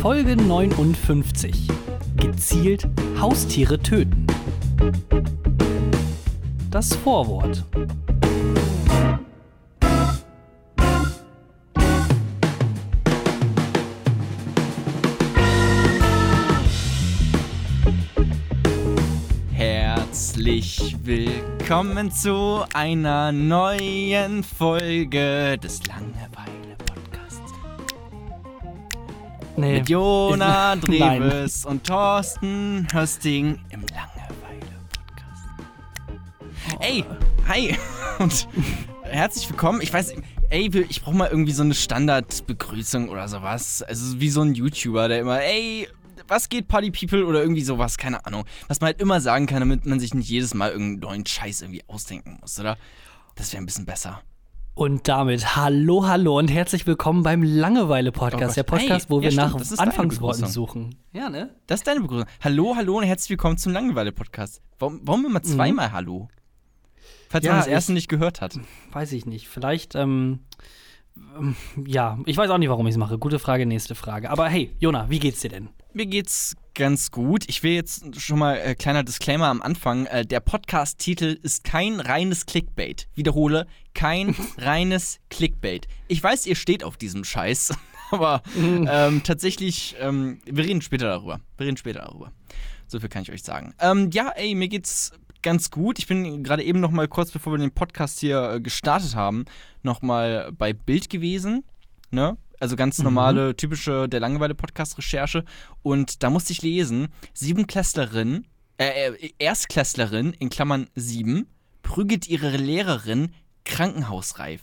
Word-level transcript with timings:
Folge 0.00 0.36
59. 0.36 1.66
Gezielt 2.16 2.86
Haustiere 3.20 3.80
töten. 3.80 4.28
Das 6.70 6.94
Vorwort. 6.94 7.64
Herzlich 19.52 20.96
willkommen 21.02 22.12
zu 22.12 22.64
einer 22.72 23.32
neuen 23.32 24.44
Folge 24.44 25.58
des 25.58 25.80
Nee. 29.58 29.78
Mit 29.78 29.88
Jona. 29.88 30.76
Dreves 30.76 31.64
und 31.66 31.84
Thorsten 31.84 32.86
Hösting 32.92 33.58
im 33.70 33.80
Langeweile-Podcast. 33.80 35.42
Ey, 36.78 37.04
hi 37.48 37.76
und 38.20 38.46
herzlich 39.02 39.50
willkommen. 39.50 39.80
Ich 39.82 39.92
weiß, 39.92 40.14
ey, 40.50 40.70
ich 40.88 41.02
brauche 41.02 41.16
mal 41.16 41.28
irgendwie 41.28 41.50
so 41.50 41.64
eine 41.64 41.74
Standardbegrüßung 41.74 43.08
oder 43.08 43.26
sowas. 43.26 43.82
Also 43.82 44.20
wie 44.20 44.30
so 44.30 44.42
ein 44.42 44.54
YouTuber, 44.54 45.08
der 45.08 45.18
immer, 45.18 45.42
ey, 45.42 45.88
was 46.28 46.48
geht 46.48 46.68
Party 46.68 46.92
People 46.92 47.26
oder 47.26 47.40
irgendwie 47.42 47.64
sowas, 47.64 47.98
keine 47.98 48.24
Ahnung. 48.26 48.44
Was 48.68 48.80
man 48.80 48.90
halt 48.90 49.00
immer 49.00 49.20
sagen 49.20 49.46
kann, 49.46 49.58
damit 49.58 49.84
man 49.86 49.98
sich 49.98 50.14
nicht 50.14 50.28
jedes 50.28 50.54
Mal 50.54 50.70
irgendeinen 50.70 51.00
neuen 51.00 51.26
Scheiß 51.26 51.62
irgendwie 51.62 51.82
ausdenken 51.88 52.38
muss, 52.40 52.60
oder? 52.60 52.78
Das 53.34 53.52
wäre 53.52 53.60
ein 53.60 53.66
bisschen 53.66 53.86
besser. 53.86 54.22
Und 54.78 55.08
damit 55.08 55.56
hallo, 55.56 56.06
hallo 56.06 56.38
und 56.38 56.46
herzlich 56.46 56.86
willkommen 56.86 57.24
beim 57.24 57.42
Langeweile-Podcast. 57.42 58.52
Oh 58.52 58.54
der. 58.54 58.62
Podcast, 58.62 59.06
Hey, 59.06 59.10
wo 59.10 59.20
wir 59.22 59.30
ja, 59.30 59.48
nach 59.48 59.56
Anfangsworten 59.76 60.46
suchen. 60.46 60.94
Ja, 61.12 61.28
ne? 61.28 61.52
Das 61.66 61.80
ist 61.80 61.86
deine 61.88 62.00
Begrüßung. 62.00 62.28
Hallo, 62.40 62.76
hallo 62.76 62.98
und 62.98 63.02
herzlich 63.02 63.30
willkommen 63.30 63.58
zum 63.58 63.72
Langeweile-Podcast. 63.72 64.62
Warum, 64.78 65.00
warum 65.02 65.26
immer 65.26 65.42
zweimal 65.42 65.90
Hallo? 65.90 66.28
Falls 67.28 67.42
Mhm. 67.42 67.46
Ja, 67.46 67.52
man 67.54 67.58
das 67.58 67.66
ich- 67.66 67.72
erste 67.72 67.92
nicht 67.92 68.08
gehört 68.08 68.40
hat. 68.40 68.56
Weiß 68.92 69.10
ich 69.14 69.26
nicht. 69.26 69.48
Vielleicht, 69.48 69.96
ähm, 69.96 70.44
ähm, 71.36 71.56
ja, 71.84 72.16
ich 72.26 72.36
weiß 72.36 72.48
auch 72.50 72.58
nicht, 72.58 72.68
warum 72.68 72.86
ich 72.86 72.92
es 72.92 72.98
mache. 72.98 73.18
Gute 73.18 73.40
Frage, 73.40 73.66
nächste 73.66 73.96
Frage. 73.96 74.30
Aber 74.30 74.48
hey, 74.48 74.76
Jona, 74.78 75.10
wie 75.10 75.18
geht's 75.18 75.40
dir 75.40 75.50
denn? 75.50 75.70
Mir 75.98 76.06
geht's 76.06 76.54
ganz 76.76 77.10
gut. 77.10 77.42
Ich 77.48 77.64
will 77.64 77.72
jetzt 77.72 78.20
schon 78.20 78.38
mal 78.38 78.54
äh, 78.54 78.76
kleiner 78.76 79.02
Disclaimer 79.02 79.46
am 79.46 79.60
Anfang. 79.60 80.06
Äh, 80.06 80.24
der 80.24 80.38
Podcast-Titel 80.38 81.36
ist 81.42 81.64
kein 81.64 81.98
reines 81.98 82.46
Clickbait. 82.46 83.08
Wiederhole, 83.16 83.66
kein 83.94 84.36
reines 84.58 85.18
Clickbait. 85.28 85.88
Ich 86.06 86.22
weiß, 86.22 86.46
ihr 86.46 86.54
steht 86.54 86.84
auf 86.84 86.98
diesem 86.98 87.24
Scheiß, 87.24 87.74
aber 88.12 88.44
ähm, 88.56 89.22
tatsächlich, 89.24 89.96
ähm, 89.98 90.38
wir 90.44 90.64
reden 90.64 90.82
später 90.82 91.08
darüber. 91.08 91.40
Wir 91.56 91.66
reden 91.66 91.76
später 91.76 92.02
darüber. 92.02 92.30
So 92.86 93.00
viel 93.00 93.08
kann 93.08 93.22
ich 93.22 93.32
euch 93.32 93.42
sagen. 93.42 93.74
Ähm, 93.80 94.10
ja, 94.12 94.28
ey, 94.36 94.54
mir 94.54 94.68
geht's 94.68 95.10
ganz 95.42 95.72
gut. 95.72 95.98
Ich 95.98 96.06
bin 96.06 96.44
gerade 96.44 96.62
eben 96.62 96.78
noch 96.78 96.92
mal 96.92 97.08
kurz 97.08 97.32
bevor 97.32 97.54
wir 97.54 97.58
den 97.58 97.72
Podcast 97.72 98.20
hier 98.20 98.52
äh, 98.52 98.60
gestartet 98.60 99.16
haben, 99.16 99.46
noch 99.82 100.00
mal 100.00 100.52
bei 100.52 100.72
Bild 100.72 101.10
gewesen, 101.10 101.64
ne? 102.12 102.36
Also 102.60 102.74
ganz 102.76 102.98
normale, 102.98 103.54
typische 103.56 104.08
der 104.08 104.20
Langeweile-Podcast-Recherche. 104.20 105.44
Und 105.82 106.22
da 106.22 106.30
musste 106.30 106.52
ich 106.52 106.62
lesen, 106.62 107.08
Siebenklässlerin, 107.34 108.46
äh, 108.78 109.10
äh, 109.12 109.30
Erstklässlerin, 109.38 110.32
in 110.32 110.50
Klammern 110.50 110.88
sieben, 110.94 111.46
prügelt 111.82 112.28
ihre 112.28 112.56
Lehrerin 112.56 113.32
krankenhausreif. 113.64 114.62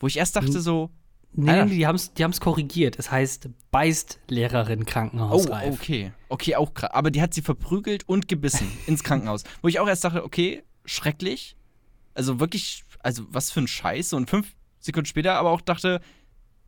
Wo 0.00 0.06
ich 0.06 0.16
erst 0.18 0.36
dachte 0.36 0.60
so, 0.60 0.90
Nee, 1.34 1.50
Alter. 1.50 1.66
die 1.74 1.86
haben 1.86 1.96
es 1.96 2.12
die 2.12 2.24
haben's 2.24 2.40
korrigiert. 2.40 2.98
Es 2.98 3.10
heißt, 3.10 3.48
beißt 3.70 4.20
Lehrerin 4.28 4.82
Oh, 4.82 4.84
Krankenhausreif. 4.84 5.72
okay. 5.72 6.12
Okay, 6.28 6.56
auch 6.56 6.74
krass. 6.74 6.90
Aber 6.92 7.10
die 7.10 7.22
hat 7.22 7.32
sie 7.32 7.40
verprügelt 7.40 8.06
und 8.06 8.28
gebissen 8.28 8.70
ins 8.86 9.02
Krankenhaus. 9.02 9.44
Wo 9.62 9.68
ich 9.68 9.78
auch 9.80 9.88
erst 9.88 10.04
dachte, 10.04 10.24
okay, 10.24 10.62
schrecklich. 10.84 11.56
Also 12.14 12.38
wirklich, 12.38 12.84
also 12.98 13.24
was 13.30 13.50
für 13.50 13.60
ein 13.60 13.66
Scheiß. 13.68 14.12
Und 14.12 14.28
fünf 14.28 14.52
Sekunden 14.80 15.06
später 15.06 15.32
aber 15.34 15.50
auch 15.50 15.62
dachte, 15.62 16.02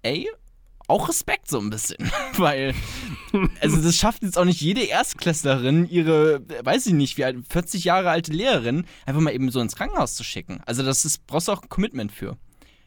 ey, 0.03 0.29
auch 0.87 1.09
Respekt 1.09 1.49
so 1.49 1.59
ein 1.59 1.71
bisschen. 1.71 2.11
Weil, 2.37 2.75
also 3.61 3.81
das 3.81 3.97
schafft 3.97 4.23
jetzt 4.23 4.39
auch 4.39 4.45
nicht 4.45 4.61
jede 4.61 4.83
Erstklässlerin, 4.83 5.89
ihre, 5.89 6.43
weiß 6.65 6.87
ich 6.87 6.93
nicht, 6.93 7.17
wie 7.17 7.25
alt, 7.25 7.39
40 7.49 7.85
Jahre 7.85 8.11
alte 8.11 8.33
Lehrerin, 8.33 8.87
einfach 9.07 9.21
mal 9.21 9.33
eben 9.33 9.51
so 9.51 9.61
ins 9.61 9.77
Krankenhaus 9.77 10.15
zu 10.15 10.25
schicken. 10.25 10.61
Also 10.67 10.83
das 10.83 11.05
ist, 11.05 11.27
brauchst 11.27 11.49
du 11.49 11.53
auch 11.53 11.63
ein 11.63 11.69
Commitment 11.69 12.13
für. 12.13 12.37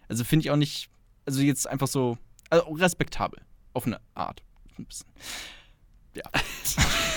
Also 0.07 0.23
finde 0.23 0.45
ich 0.45 0.51
auch 0.51 0.57
nicht, 0.57 0.89
also 1.25 1.41
jetzt 1.41 1.67
einfach 1.67 1.87
so, 1.87 2.17
also 2.49 2.65
respektabel. 2.71 3.41
Auf 3.73 3.85
eine 3.85 3.99
Art. 4.15 4.41
Ein 4.77 4.85
bisschen. 4.85 5.07
Ja. 6.15 6.23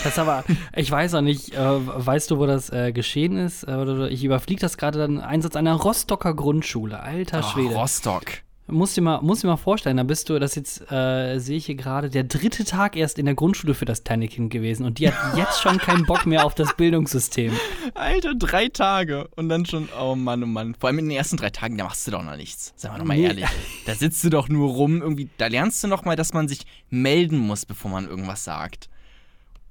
Das 0.03 0.17
aber, 0.17 0.43
ich 0.75 0.89
weiß 0.89 1.13
auch 1.13 1.21
nicht, 1.21 1.53
äh, 1.53 1.59
weißt 1.59 2.31
du, 2.31 2.39
wo 2.39 2.47
das 2.47 2.71
äh, 2.71 2.91
geschehen 2.91 3.37
ist? 3.37 3.61
Äh, 3.65 4.07
ich 4.07 4.23
überfliege 4.23 4.59
das 4.59 4.77
gerade 4.79 4.97
dann 4.97 5.19
Einsatz 5.19 5.55
einer 5.55 5.75
Rostocker 5.75 6.33
Grundschule. 6.33 6.99
Alter 6.99 7.43
Schwede. 7.43 7.75
Rostock. 7.75 8.23
Musst 8.71 8.97
dir 8.97 9.01
mal, 9.01 9.21
musst 9.21 9.43
dir 9.43 9.47
mal 9.47 9.57
vorstellen, 9.57 9.97
da 9.97 10.03
bist 10.03 10.29
du, 10.29 10.39
das 10.39 10.55
jetzt 10.55 10.89
äh, 10.91 11.37
sehe 11.39 11.57
ich 11.57 11.65
hier 11.65 11.75
gerade, 11.75 12.09
der 12.09 12.23
dritte 12.23 12.63
Tag 12.65 12.95
erst 12.95 13.19
in 13.19 13.25
der 13.25 13.35
Grundschule 13.35 13.73
für 13.73 13.85
das 13.85 14.03
kleine 14.03 14.27
Kind 14.27 14.51
gewesen 14.51 14.85
und 14.85 14.97
die 14.99 15.07
hat 15.11 15.15
jetzt 15.37 15.61
schon 15.61 15.77
keinen 15.77 16.05
Bock 16.05 16.25
mehr 16.25 16.45
auf 16.45 16.55
das 16.55 16.73
Bildungssystem. 16.75 17.51
Alter, 17.93 18.33
drei 18.35 18.69
Tage. 18.69 19.27
Und 19.35 19.49
dann 19.49 19.65
schon, 19.65 19.89
oh 20.01 20.15
Mann, 20.15 20.43
oh 20.43 20.47
Mann. 20.47 20.75
Vor 20.79 20.87
allem 20.89 20.99
in 20.99 21.09
den 21.09 21.17
ersten 21.17 21.37
drei 21.37 21.49
Tagen, 21.49 21.77
da 21.77 21.83
machst 21.83 22.07
du 22.07 22.11
doch 22.11 22.23
noch 22.23 22.37
nichts. 22.37 22.73
Sagen 22.75 22.95
wir 22.95 22.99
doch 22.99 23.05
mal 23.05 23.17
Nee. 23.17 23.25
ehrlich. 23.25 23.45
Da 23.85 23.93
sitzt 23.95 24.23
du 24.23 24.29
doch 24.29 24.47
nur 24.49 24.69
rum, 24.69 25.01
irgendwie, 25.01 25.29
da 25.37 25.47
lernst 25.47 25.83
du 25.83 25.87
noch 25.87 26.05
mal, 26.05 26.15
dass 26.15 26.33
man 26.33 26.47
sich 26.47 26.61
melden 26.89 27.37
muss, 27.37 27.65
bevor 27.65 27.91
man 27.91 28.07
irgendwas 28.07 28.43
sagt. 28.43 28.89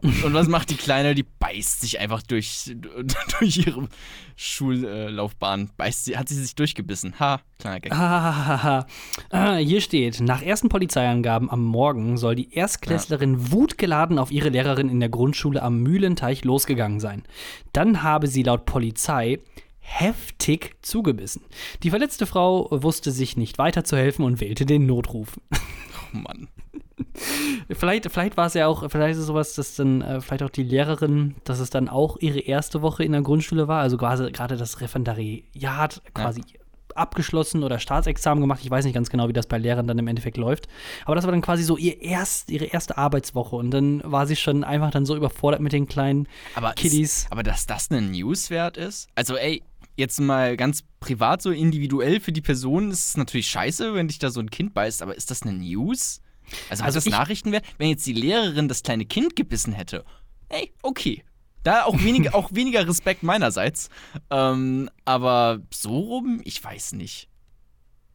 Und, 0.03 0.33
was 0.33 0.49
macht 0.49 0.71
die 0.71 0.77
Kleine? 0.77 1.15
Die 1.15 1.25
beißt 1.25 1.81
sich 1.81 2.01
einfach 2.01 2.23
durch, 2.23 2.75
durch 3.39 3.67
ihre 3.67 3.89
Schullaufbahn. 4.37 5.71
Beißt 5.77 6.05
sie, 6.05 6.17
hat 6.17 6.29
sie 6.29 6.35
sich 6.35 6.55
durchgebissen. 6.55 7.19
Ha, 7.21 7.41
kleiner 7.59 7.81
Gag. 7.81 7.93
Ah, 7.93 8.87
ah, 9.31 9.57
hier 9.57 9.81
steht, 9.81 10.21
nach 10.21 10.43
ersten 10.43 10.69
Polizeiangaben 10.69 11.51
am 11.51 11.63
Morgen 11.65 12.17
soll 12.17 12.35
die 12.35 12.55
Erstklässlerin 12.55 13.53
wutgeladen 13.53 14.19
auf 14.19 14.31
ihre 14.31 14.49
Lehrerin 14.49 14.89
in 14.89 15.01
der 15.01 15.09
Grundschule 15.09 15.63
am 15.63 15.83
Mühlenteich 15.83 16.45
losgegangen 16.45 17.01
sein. 17.01 17.23
Dann 17.73 18.03
habe 18.03 18.27
sie 18.27 18.43
laut 18.43 18.65
Polizei 18.65 19.39
heftig 19.81 20.77
zugebissen. 20.83 21.43
Die 21.83 21.91
verletzte 21.91 22.27
Frau 22.27 22.69
wusste 22.71 23.11
sich 23.11 23.37
nicht 23.37 23.59
weiterzuhelfen 23.59 24.25
und 24.25 24.41
wählte 24.41 24.65
den 24.65 24.87
Notruf. 24.87 25.39
Oh 26.13 26.17
Mann. 26.17 26.49
Vielleicht, 27.73 28.11
vielleicht 28.11 28.37
war 28.37 28.47
es 28.47 28.55
ja 28.55 28.67
auch, 28.67 28.91
vielleicht 28.91 29.13
ist 29.13 29.21
es 29.21 29.27
sowas, 29.27 29.55
dass 29.55 29.77
dann 29.77 30.03
äh, 30.03 30.21
vielleicht 30.21 30.43
auch 30.43 30.51
die 30.51 30.65
Lehrerin, 30.65 31.37
dass 31.45 31.61
es 31.61 31.71
dann 31.71 31.89
auch 31.89 32.17
ihre 32.19 32.41
erste 32.41 32.83
Woche 32.83 33.05
in 33.05 33.13
der 33.13 33.23
Grundschule 33.23 33.69
war, 33.69 33.81
also 33.81 33.97
quasi 33.97 34.31
gerade 34.33 34.57
das 34.57 34.81
Referendariat 34.81 36.03
quasi 36.13 36.43
abgeschlossen 36.95 37.63
oder 37.63 37.79
Staatsexamen 37.79 38.41
gemacht. 38.41 38.61
Ich 38.63 38.71
weiß 38.71 38.85
nicht 38.85 38.95
ganz 38.95 39.11
genau, 39.11 39.29
wie 39.29 39.33
das 39.33 39.47
bei 39.47 39.59
Lehrern 39.59 39.87
dann 39.87 39.99
im 39.99 40.09
Endeffekt 40.09 40.37
läuft. 40.37 40.69
Aber 41.05 41.15
das 41.15 41.25
war 41.25 41.33
dann 41.33 41.43
quasi 41.43 41.63
so 41.63 41.77
ihr 41.77 42.03
erst, 42.03 42.51
ihre 42.51 42.67
erste 42.67 42.99
Arbeitswoche 42.99 43.57
und 43.57 43.71
dann 43.71 44.03
war 44.05 44.27
sie 44.27 44.37
schon 44.37 44.65
einfach 44.65 44.91
dann 44.91 45.07
so 45.07 45.17
überfordert 45.17 45.61
mit 45.61 45.73
den 45.73 45.87
kleinen 45.87 46.29
Aber, 46.55 46.73
Kiddies. 46.73 47.23
Ist, 47.23 47.33
aber 47.33 47.43
dass 47.43 47.67
das 47.67 47.91
ein 47.91 48.11
Newswert 48.11 48.77
ist? 48.77 49.09
Also, 49.15 49.37
ey, 49.37 49.63
jetzt 49.97 50.21
mal 50.21 50.57
ganz 50.57 50.85
privat, 51.01 51.43
so 51.43 51.51
individuell 51.51 52.21
für 52.21 52.33
die 52.33 52.41
Person 52.41 52.91
ist 52.91 53.11
es 53.11 53.17
natürlich 53.17 53.49
scheiße, 53.49 53.95
wenn 53.95 54.09
dich 54.09 54.19
da 54.19 54.31
so 54.31 54.41
ein 54.41 54.51
Kind 54.51 54.75
beißt, 54.75 55.03
aber 55.03 55.15
ist 55.15 55.31
das 55.31 55.43
eine 55.43 55.53
News? 55.53 56.21
Also, 56.69 56.85
Also 56.85 56.97
das 56.99 57.07
ich- 57.07 57.13
Nachrichtenwert? 57.13 57.65
Wenn 57.79 57.89
jetzt 57.89 58.07
die 58.07 58.13
Lehrerin 58.13 58.69
das 58.69 58.83
kleine 58.83 59.05
Kind 59.07 59.37
gebissen 59.37 59.73
hätte, 59.73 60.05
ey, 60.49 60.73
okay. 60.83 61.25
Da 61.63 61.85
auch 61.85 62.03
weniger, 62.03 62.35
auch 62.35 62.51
weniger 62.55 62.87
Respekt 62.89 63.23
meinerseits. 63.23 63.91
Ähm, 64.31 64.89
aber 65.05 65.61
so 65.71 65.99
rum, 65.99 66.41
ich 66.45 66.63
weiß 66.65 66.93
nicht. 66.93 67.29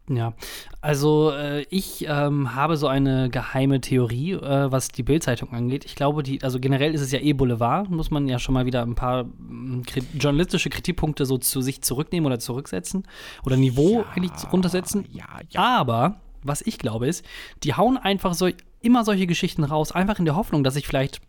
Ja, 0.07 0.34
also 0.82 1.32
äh, 1.32 1.64
ich 1.72 2.05
ähm, 2.08 2.53
habe 2.53 2.78
so 2.78 2.87
eine 2.87 3.28
geheime 3.32 3.82
Theorie, 3.82 4.34
äh, 4.34 4.72
was 4.72 4.90
die 4.90 5.02
Bildzeitung 5.02 5.52
angeht. 5.52 5.84
Ich 5.85 5.96
glaube, 5.96 6.22
die, 6.22 6.43
also 6.43 6.59
generell 6.59 6.93
ist 6.93 7.02
es 7.02 7.11
ja 7.11 7.20
eh 7.20 7.34
Boulevard, 7.34 7.90
muss 7.90 8.11
man 8.11 8.28
ja 8.28 8.38
schon 8.38 8.53
mal 8.53 8.67
wieder 8.67 8.84
ein 8.84 8.93
paar 8.93 9.23
mm, 9.23 9.81
kri 9.88 10.03
journalistische 10.14 10.70
Kritikpunkte 10.70 11.26
so 11.26 11.40
zu 11.40 11.61
sich 11.61 11.81
zurücknehmen 11.81 12.28
oder 12.28 12.38
zurücksetzen 12.38 13.08
oder 13.46 13.58
Niveau 13.58 14.05
eigentlich 14.14 14.31
runtersetzen. 14.53 15.08
Ja, 15.11 15.26
ja. 15.49 15.59
Aber 15.79 16.22
was 16.46 16.62
ich 16.62 16.78
glaube 16.78 17.08
ist, 17.08 17.26
die 17.64 17.74
hauen 17.74 17.97
einfach 17.97 18.34
so 18.34 18.50
immer 18.82 19.03
solche 19.03 19.28
Geschichten 19.28 19.64
raus, 19.64 19.92
einfach 19.92 20.20
in 20.20 20.26
der 20.26 20.36
Hoffnung, 20.36 20.64
dass 20.64 20.76
sich 20.76 20.88
vielleicht 20.88 21.20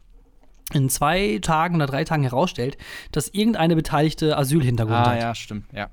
in 0.72 0.88
zwei 0.90 1.38
Tagen 1.42 1.76
oder 1.76 1.86
drei 1.86 2.04
Tagen 2.04 2.22
herausstellt, 2.24 2.76
dass 3.12 3.28
irgendeine 3.28 3.76
beteiligte 3.76 4.36
Asylhintergrund 4.36 4.96
Ah, 4.98 5.10
hat. 5.12 5.20
ja, 5.20 5.34
stimmt, 5.34 5.66
ja. 5.72 5.88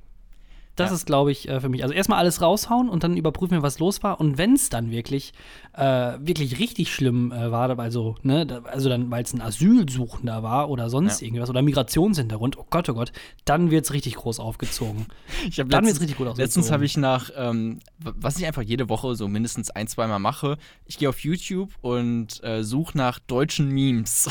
Das 0.75 0.89
Ja. 0.89 0.95
ist, 0.95 1.05
glaube 1.05 1.31
ich, 1.31 1.47
äh, 1.49 1.59
für 1.61 1.69
mich. 1.69 1.83
Also 1.83 1.93
erstmal 1.93 2.17
alles 2.19 2.41
raushauen 2.41 2.89
und 2.89 3.03
dann 3.03 3.15
überprüfen 3.15 3.51
wir, 3.57 3.61
was 3.61 3.77
los 3.79 4.01
war. 4.01 4.19
Und 4.19 4.37
wenn 4.39 4.53
es 4.53 4.69
dann 4.69 4.89
wirklich, 4.89 5.33
äh, 5.73 6.13
wirklich 6.19 6.57
richtig 6.59 6.93
schlimm 6.93 7.31
äh, 7.31 7.51
war, 7.51 7.77
also, 7.79 8.15
ne, 8.23 8.63
also 8.65 8.89
dann, 8.89 9.11
weil 9.11 9.23
es 9.23 9.33
ein 9.33 9.41
Asylsuchender 9.41 10.41
war 10.43 10.69
oder 10.69 10.89
sonst 10.89 11.21
Ja. 11.21 11.27
irgendwas 11.27 11.49
oder 11.49 11.61
Migrationshintergrund, 11.61 12.57
oh 12.57 12.65
Gott, 12.69 12.89
oh 12.89 12.93
Gott, 12.93 13.11
dann 13.45 13.69
wird 13.71 13.85
es 13.85 13.93
richtig 13.93 14.15
groß 14.15 14.39
aufgezogen. 14.39 15.05
Ich 15.47 15.59
hab 15.59 15.69
Dann 15.69 15.83
letztens- 15.83 15.87
wird's 15.87 16.01
richtig 16.01 16.17
gut 16.17 16.27
ausgezogen. 16.27 16.43
Letztens 16.45 16.71
habe 16.71 16.85
ich 16.85 16.97
nach, 16.97 17.29
ähm, 17.35 17.79
was 17.99 18.37
ich 18.39 18.45
einfach 18.45 18.61
jede 18.61 18.89
Woche 18.89 19.15
so 19.15 19.27
mindestens 19.27 19.69
ein, 19.71 19.87
zweimal 19.87 20.19
mache, 20.19 20.57
ich 20.85 20.97
gehe 20.97 21.09
auf 21.09 21.19
YouTube 21.19 21.71
und 21.81 22.43
äh, 22.43 22.63
suche 22.63 22.97
nach 22.97 23.19
deutschen 23.19 23.69
Memes. 23.69 24.29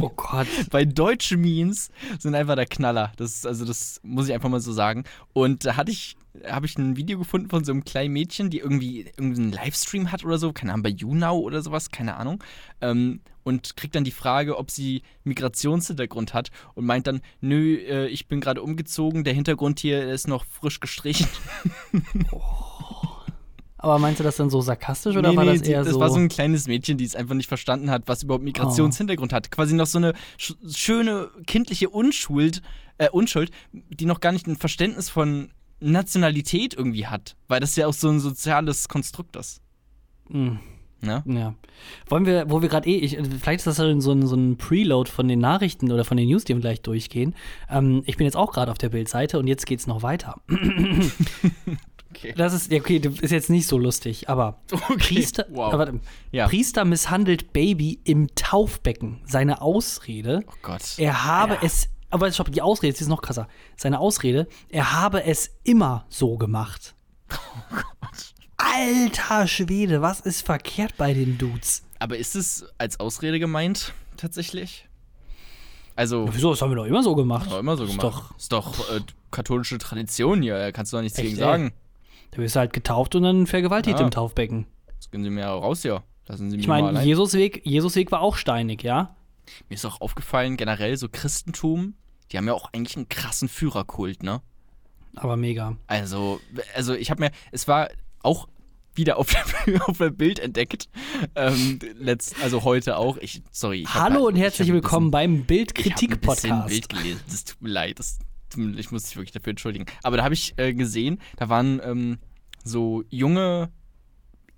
Oh 0.00 0.08
Gott. 0.16 0.46
Weil 0.70 0.86
deutsche 0.86 1.36
Memes 1.36 1.90
sind 2.18 2.34
einfach 2.34 2.54
der 2.56 2.66
Knaller. 2.66 3.12
Das 3.16 3.44
also 3.44 3.64
das 3.64 4.00
muss 4.02 4.28
ich 4.28 4.34
einfach 4.34 4.48
mal 4.48 4.60
so 4.60 4.72
sagen. 4.72 5.04
Und 5.32 5.49
da 5.58 5.76
hatte 5.76 5.90
ich, 5.90 6.16
habe 6.48 6.66
ich 6.66 6.78
ein 6.78 6.96
Video 6.96 7.18
gefunden 7.18 7.50
von 7.50 7.64
so 7.64 7.72
einem 7.72 7.84
kleinen 7.84 8.12
Mädchen, 8.12 8.50
die 8.50 8.58
irgendwie 8.58 9.00
irgendeinen 9.00 9.52
Livestream 9.52 10.12
hat 10.12 10.24
oder 10.24 10.38
so, 10.38 10.52
keine 10.52 10.72
Ahnung, 10.72 10.82
bei 10.84 10.90
YouNow 10.90 11.42
oder 11.42 11.62
sowas, 11.62 11.90
keine 11.90 12.16
Ahnung. 12.16 12.42
Ähm, 12.80 13.20
und 13.42 13.76
kriegt 13.76 13.94
dann 13.94 14.04
die 14.04 14.10
Frage, 14.10 14.58
ob 14.58 14.70
sie 14.70 15.02
Migrationshintergrund 15.24 16.34
hat 16.34 16.50
und 16.74 16.84
meint 16.84 17.06
dann, 17.06 17.20
nö, 17.40 17.76
äh, 17.76 18.06
ich 18.08 18.28
bin 18.28 18.40
gerade 18.40 18.62
umgezogen, 18.62 19.24
der 19.24 19.32
Hintergrund 19.34 19.80
hier 19.80 20.10
ist 20.12 20.28
noch 20.28 20.44
frisch 20.44 20.78
gestrichen. 20.80 21.26
Aber 23.82 23.98
meinst 23.98 24.20
du 24.20 24.24
das 24.24 24.36
dann 24.36 24.50
so 24.50 24.60
sarkastisch 24.60 25.16
oder 25.16 25.30
Nee, 25.30 25.36
war 25.38 25.44
nee, 25.44 25.56
das 25.56 25.66
eher 25.66 25.82
das 25.82 25.94
so? 25.94 26.00
war 26.00 26.10
so 26.10 26.18
ein 26.18 26.28
kleines 26.28 26.66
Mädchen, 26.68 26.98
die 26.98 27.04
es 27.04 27.16
einfach 27.16 27.34
nicht 27.34 27.48
verstanden 27.48 27.90
hat, 27.90 28.02
was 28.06 28.22
überhaupt 28.22 28.44
Migrationshintergrund 28.44 29.32
hat. 29.32 29.50
Quasi 29.50 29.74
noch 29.74 29.86
so 29.86 29.96
eine 29.96 30.12
sch 30.36 30.52
schöne 30.70 31.30
kindliche 31.46 31.88
Unschuld, 31.88 32.60
äh, 33.00 33.08
Unschuld, 33.10 33.50
die 33.72 34.06
noch 34.06 34.20
gar 34.20 34.32
nicht 34.32 34.46
ein 34.46 34.56
Verständnis 34.56 35.08
von 35.10 35.50
Nationalität 35.80 36.74
irgendwie 36.74 37.06
hat. 37.06 37.36
Weil 37.48 37.60
das 37.60 37.74
ja 37.76 37.86
auch 37.86 37.92
so 37.94 38.08
ein 38.10 38.20
soziales 38.20 38.88
Konstrukt 38.88 39.36
ist. 39.36 39.60
Mm. 40.28 40.56
Ne? 41.02 41.22
Ja. 41.26 41.54
Wollen 42.10 42.26
wir, 42.26 42.50
wo 42.50 42.60
wir 42.60 42.68
gerade 42.68 42.86
eh, 42.86 42.96
ich, 42.98 43.16
vielleicht 43.16 43.60
ist 43.60 43.66
das 43.66 43.76
so 43.76 43.84
ein, 43.84 44.02
so 44.02 44.12
ein 44.36 44.58
Preload 44.58 45.10
von 45.10 45.26
den 45.28 45.38
Nachrichten 45.38 45.90
oder 45.90 46.04
von 46.04 46.18
den 46.18 46.28
News, 46.28 46.44
die 46.44 46.52
wir 46.54 46.60
gleich 46.60 46.82
durchgehen. 46.82 47.34
Ähm, 47.70 48.02
ich 48.04 48.18
bin 48.18 48.26
jetzt 48.26 48.36
auch 48.36 48.52
gerade 48.52 48.70
auf 48.70 48.76
der 48.76 48.90
Bildseite 48.90 49.38
und 49.38 49.46
jetzt 49.46 49.64
geht's 49.64 49.86
noch 49.86 50.02
weiter. 50.02 50.36
Okay. 52.12 52.34
Das 52.36 52.52
ist, 52.52 52.72
ja, 52.72 52.80
okay, 52.80 52.98
das 52.98 53.20
ist 53.20 53.30
jetzt 53.30 53.50
nicht 53.50 53.68
so 53.68 53.78
lustig, 53.78 54.28
aber 54.28 54.60
Okay. 54.72 54.96
Priester, 54.98 55.46
Wow. 55.50 55.72
warte, 55.74 56.00
Ja. 56.32 56.48
Priester 56.48 56.84
misshandelt 56.84 57.52
Baby 57.52 58.00
im 58.02 58.26
Taufbecken. 58.34 59.20
Seine 59.26 59.62
Ausrede, 59.62 60.42
Oh 60.48 60.52
Gott. 60.60 60.82
er 60.98 61.24
habe 61.24 61.54
Ja. 61.54 61.60
es, 61.62 61.88
aber 62.10 62.30
stopp, 62.32 62.50
die 62.52 62.62
Ausrede, 62.62 62.88
jetzt 62.88 63.00
ist 63.00 63.08
noch 63.08 63.22
krasser. 63.22 63.48
Seine 63.76 63.98
Ausrede, 64.00 64.46
er 64.68 64.92
habe 64.92 65.24
es 65.24 65.50
immer 65.64 66.06
so 66.08 66.36
gemacht. 66.36 66.94
Oh 67.72 67.74
Gott. 67.76 68.34
Alter 68.56 69.46
Schwede, 69.46 70.02
was 70.02 70.20
ist 70.20 70.44
verkehrt 70.44 70.94
bei 70.96 71.14
den 71.14 71.38
Dudes? 71.38 71.82
Aber 71.98 72.16
ist 72.18 72.34
es 72.36 72.64
als 72.78 72.98
Ausrede 73.00 73.38
gemeint, 73.38 73.92
tatsächlich? 74.16 74.86
Also, 75.96 76.26
Ja, 76.26 76.34
wieso? 76.34 76.50
Das 76.50 76.62
haben 76.62 76.70
wir 76.70 76.76
doch 76.76 76.84
immer 76.86 77.02
so 77.02 77.14
gemacht. 77.14 77.50
war 77.50 77.60
immer 77.60 77.76
so 77.76 77.84
Ist 77.84 77.98
gemacht. 77.98 78.06
doch- 78.06 78.36
ist 78.38 78.52
doch 78.52 78.90
äh, 78.94 79.00
katholische 79.30 79.78
Tradition 79.78 80.42
hier, 80.42 80.58
da 80.58 80.72
kannst 80.72 80.92
du 80.92 80.96
doch 80.96 81.02
nichts 81.02 81.18
Echt, 81.18 81.28
gegen 81.28 81.38
ey? 81.38 81.44
sagen. 81.44 81.72
Da 82.32 82.38
wirst 82.38 82.56
du 82.56 82.60
halt 82.60 82.72
getauft 82.72 83.14
und 83.14 83.22
dann 83.22 83.46
vergewaltigt 83.46 83.98
Ja. 83.98 84.04
im 84.04 84.10
Taufbecken. 84.10 84.66
Jetzt 84.94 85.10
gehen 85.12 85.22
sie 85.24 85.30
mir 85.30 85.46
raus 85.46 85.82
hier. 85.82 86.02
Lassen 86.26 86.50
sie 86.50 86.56
mich 86.56 86.64
Ich 86.64 86.68
meine, 86.68 86.88
allein. 86.88 87.06
Jesusweg, 87.06 87.62
Jesusweg 87.66 88.12
war 88.12 88.20
auch 88.20 88.36
steinig, 88.36 88.82
ja? 88.82 89.16
Mir 89.68 89.74
ist 89.74 89.84
auch 89.84 90.00
aufgefallen, 90.00 90.56
generell 90.56 90.96
so 90.96 91.08
Christentum, 91.10 91.94
die 92.30 92.38
haben 92.38 92.46
ja 92.46 92.54
auch 92.54 92.72
eigentlich 92.72 92.96
einen 92.96 93.08
krassen 93.08 93.48
Führerkult, 93.48 94.22
ne? 94.22 94.40
Aber 95.16 95.36
mega. 95.36 95.76
Also, 95.86 96.40
also 96.74 96.94
ich 96.94 97.10
habe 97.10 97.20
mir, 97.24 97.30
es 97.52 97.66
war 97.66 97.88
auch 98.22 98.48
wieder 98.94 99.16
auf, 99.18 99.34
auf 99.88 99.98
der 99.98 100.10
Bild 100.10 100.38
entdeckt, 100.38 100.88
ähm, 101.34 101.78
letzt, 101.98 102.40
also 102.42 102.64
heute 102.64 102.96
auch. 102.96 103.16
Ich, 103.18 103.42
sorry. 103.50 103.82
Ich 103.82 103.94
Hallo 103.94 104.14
halt- 104.16 104.24
und 104.26 104.36
ich 104.36 104.42
herzlich 104.42 104.68
ein 104.68 104.74
willkommen 104.74 105.10
beim 105.10 105.44
bisschen- 105.44 105.66
ich 105.76 105.92
hab 105.92 106.00
ein 106.00 106.00
bisschen 106.00 106.08
Bildkritik-Podcast. 106.10 106.68
Bild 106.68 106.88
gelesen. 106.88 107.20
Das 107.28 107.44
tut 107.44 107.62
mir 107.62 107.68
leid. 107.70 107.98
Das, 107.98 108.18
ich 108.76 108.90
muss 108.90 109.04
mich 109.04 109.16
wirklich 109.16 109.32
dafür 109.32 109.50
entschuldigen. 109.50 109.86
Aber 110.02 110.16
da 110.16 110.24
habe 110.24 110.34
ich 110.34 110.54
äh, 110.58 110.74
gesehen, 110.74 111.20
da 111.36 111.48
waren 111.48 111.80
ähm, 111.84 112.18
so 112.64 113.04
junge 113.08 113.70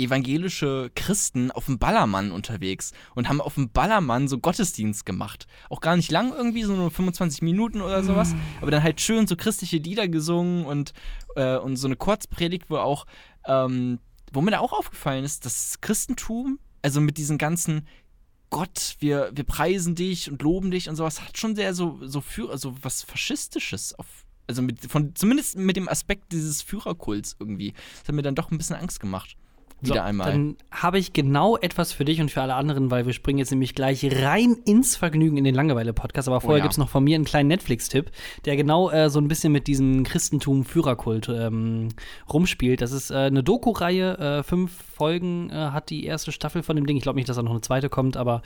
evangelische 0.04 0.90
Christen 0.94 1.50
auf 1.50 1.66
dem 1.66 1.78
Ballermann 1.78 2.32
unterwegs 2.32 2.92
und 3.14 3.28
haben 3.28 3.40
auf 3.40 3.54
dem 3.54 3.70
Ballermann 3.70 4.28
so 4.28 4.38
Gottesdienst 4.38 5.06
gemacht. 5.06 5.46
Auch 5.70 5.80
gar 5.80 5.96
nicht 5.96 6.10
lang 6.10 6.32
irgendwie, 6.32 6.62
so 6.62 6.74
nur 6.74 6.90
25 6.90 7.42
Minuten 7.42 7.80
oder 7.80 8.02
sowas. 8.02 8.34
Aber 8.60 8.70
dann 8.70 8.82
halt 8.82 9.00
schön 9.00 9.26
so 9.26 9.36
christliche 9.36 9.78
Lieder 9.78 10.08
gesungen 10.08 10.64
und, 10.64 10.92
äh, 11.36 11.56
und 11.56 11.76
so 11.76 11.88
eine 11.88 11.96
Kurzpredigt, 11.96 12.70
wo 12.70 12.76
auch, 12.76 13.06
ähm, 13.46 13.98
wo 14.32 14.40
mir 14.40 14.50
da 14.50 14.60
auch 14.60 14.72
aufgefallen 14.72 15.24
ist, 15.24 15.44
das 15.44 15.80
Christentum, 15.80 16.58
also 16.82 17.00
mit 17.00 17.18
diesen 17.18 17.38
ganzen 17.38 17.86
Gott, 18.52 18.96
wir, 18.98 19.30
wir 19.34 19.44
preisen 19.44 19.94
dich 19.94 20.30
und 20.30 20.42
loben 20.42 20.70
dich 20.70 20.90
und 20.90 20.96
sowas, 20.96 21.22
hat 21.22 21.38
schon 21.38 21.56
sehr 21.56 21.72
so, 21.72 21.98
so, 22.02 22.20
Führer, 22.20 22.58
so 22.58 22.76
was 22.82 23.02
Faschistisches 23.02 23.98
auf. 23.98 24.06
Also 24.46 24.60
mit, 24.60 24.78
von, 24.78 25.14
zumindest 25.14 25.56
mit 25.56 25.76
dem 25.76 25.88
Aspekt 25.88 26.32
dieses 26.32 26.60
Führerkults 26.60 27.36
irgendwie. 27.38 27.72
Das 27.72 28.08
hat 28.08 28.14
mir 28.14 28.20
dann 28.20 28.34
doch 28.34 28.50
ein 28.50 28.58
bisschen 28.58 28.76
Angst 28.76 29.00
gemacht. 29.00 29.36
Wieder 29.82 29.94
So, 29.94 30.00
einmal. 30.00 30.30
Dann 30.30 30.56
habe 30.70 30.98
ich 30.98 31.12
genau 31.12 31.56
etwas 31.56 31.92
für 31.92 32.04
dich 32.04 32.20
und 32.20 32.30
für 32.30 32.40
alle 32.40 32.54
anderen, 32.54 32.90
weil 32.90 33.04
wir 33.04 33.12
springen 33.12 33.40
jetzt 33.40 33.50
nämlich 33.50 33.74
gleich 33.74 34.04
rein 34.22 34.56
ins 34.64 34.96
Vergnügen 34.96 35.36
in 35.36 35.44
den 35.44 35.54
Langeweile-Podcast. 35.54 36.28
Aber 36.28 36.40
vorher 36.40 36.58
ja. 36.58 36.62
gibt 36.62 36.72
es 36.72 36.78
noch 36.78 36.88
von 36.88 37.02
mir 37.02 37.16
einen 37.16 37.24
kleinen 37.24 37.48
Netflix-Tipp, 37.48 38.10
der 38.44 38.56
genau 38.56 38.90
äh, 38.90 39.10
so 39.10 39.20
ein 39.20 39.28
bisschen 39.28 39.52
mit 39.52 39.66
diesem 39.66 40.04
Christentum-Führerkult 40.04 41.28
ähm, 41.28 41.88
rumspielt. 42.32 42.80
Das 42.80 42.92
ist 42.92 43.10
äh, 43.10 43.14
eine 43.14 43.42
Doku-Reihe, 43.42 44.18
äh, 44.18 44.42
fünf 44.44 44.72
Folgen 44.72 45.50
äh, 45.50 45.54
hat 45.54 45.90
die 45.90 46.04
erste 46.04 46.30
Staffel 46.30 46.62
von 46.62 46.76
dem 46.76 46.86
Ding. 46.86 46.96
Ich 46.96 47.02
glaube 47.02 47.16
nicht, 47.16 47.28
dass 47.28 47.36
da 47.36 47.42
noch 47.42 47.50
eine 47.50 47.60
zweite 47.60 47.88
kommt, 47.88 48.16
aber 48.16 48.42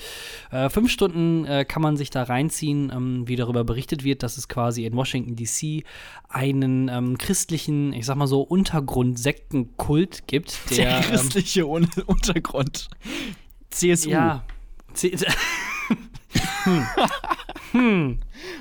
äh, 0.51 0.71
fünf 0.71 0.91
Stunden 0.91 1.45
äh, 1.45 1.67
kann 1.67 1.83
man 1.83 1.99
sich 1.99 2.09
da 2.09 2.23
reinziehen, 2.23 2.91
ähm, 2.95 3.29
wie 3.29 3.37
darüber 3.37 3.63
berichtet 3.65 4.05
wird, 4.05 4.23
dass 4.23 4.39
es 4.39 4.49
quasi 4.49 4.87
in 4.87 4.97
Washington 4.97 5.37
DC 5.37 5.85
einen 6.31 6.89
ähm, 6.89 7.19
christlichen, 7.19 7.93
ich 7.93 8.07
sag 8.07 8.17
mal 8.17 8.27
so, 8.27 8.41
Untergrund-Sektenkult 8.41 10.27
gibt, 10.27 10.59
der 10.71 10.87
der. 10.87 11.21
ähm, 11.21 11.26
christliche 11.29 11.67
Un 11.67 11.89
Untergrund. 12.07 12.89
CSU. 13.71 14.11
ja. 14.11 14.45
C 14.95 15.15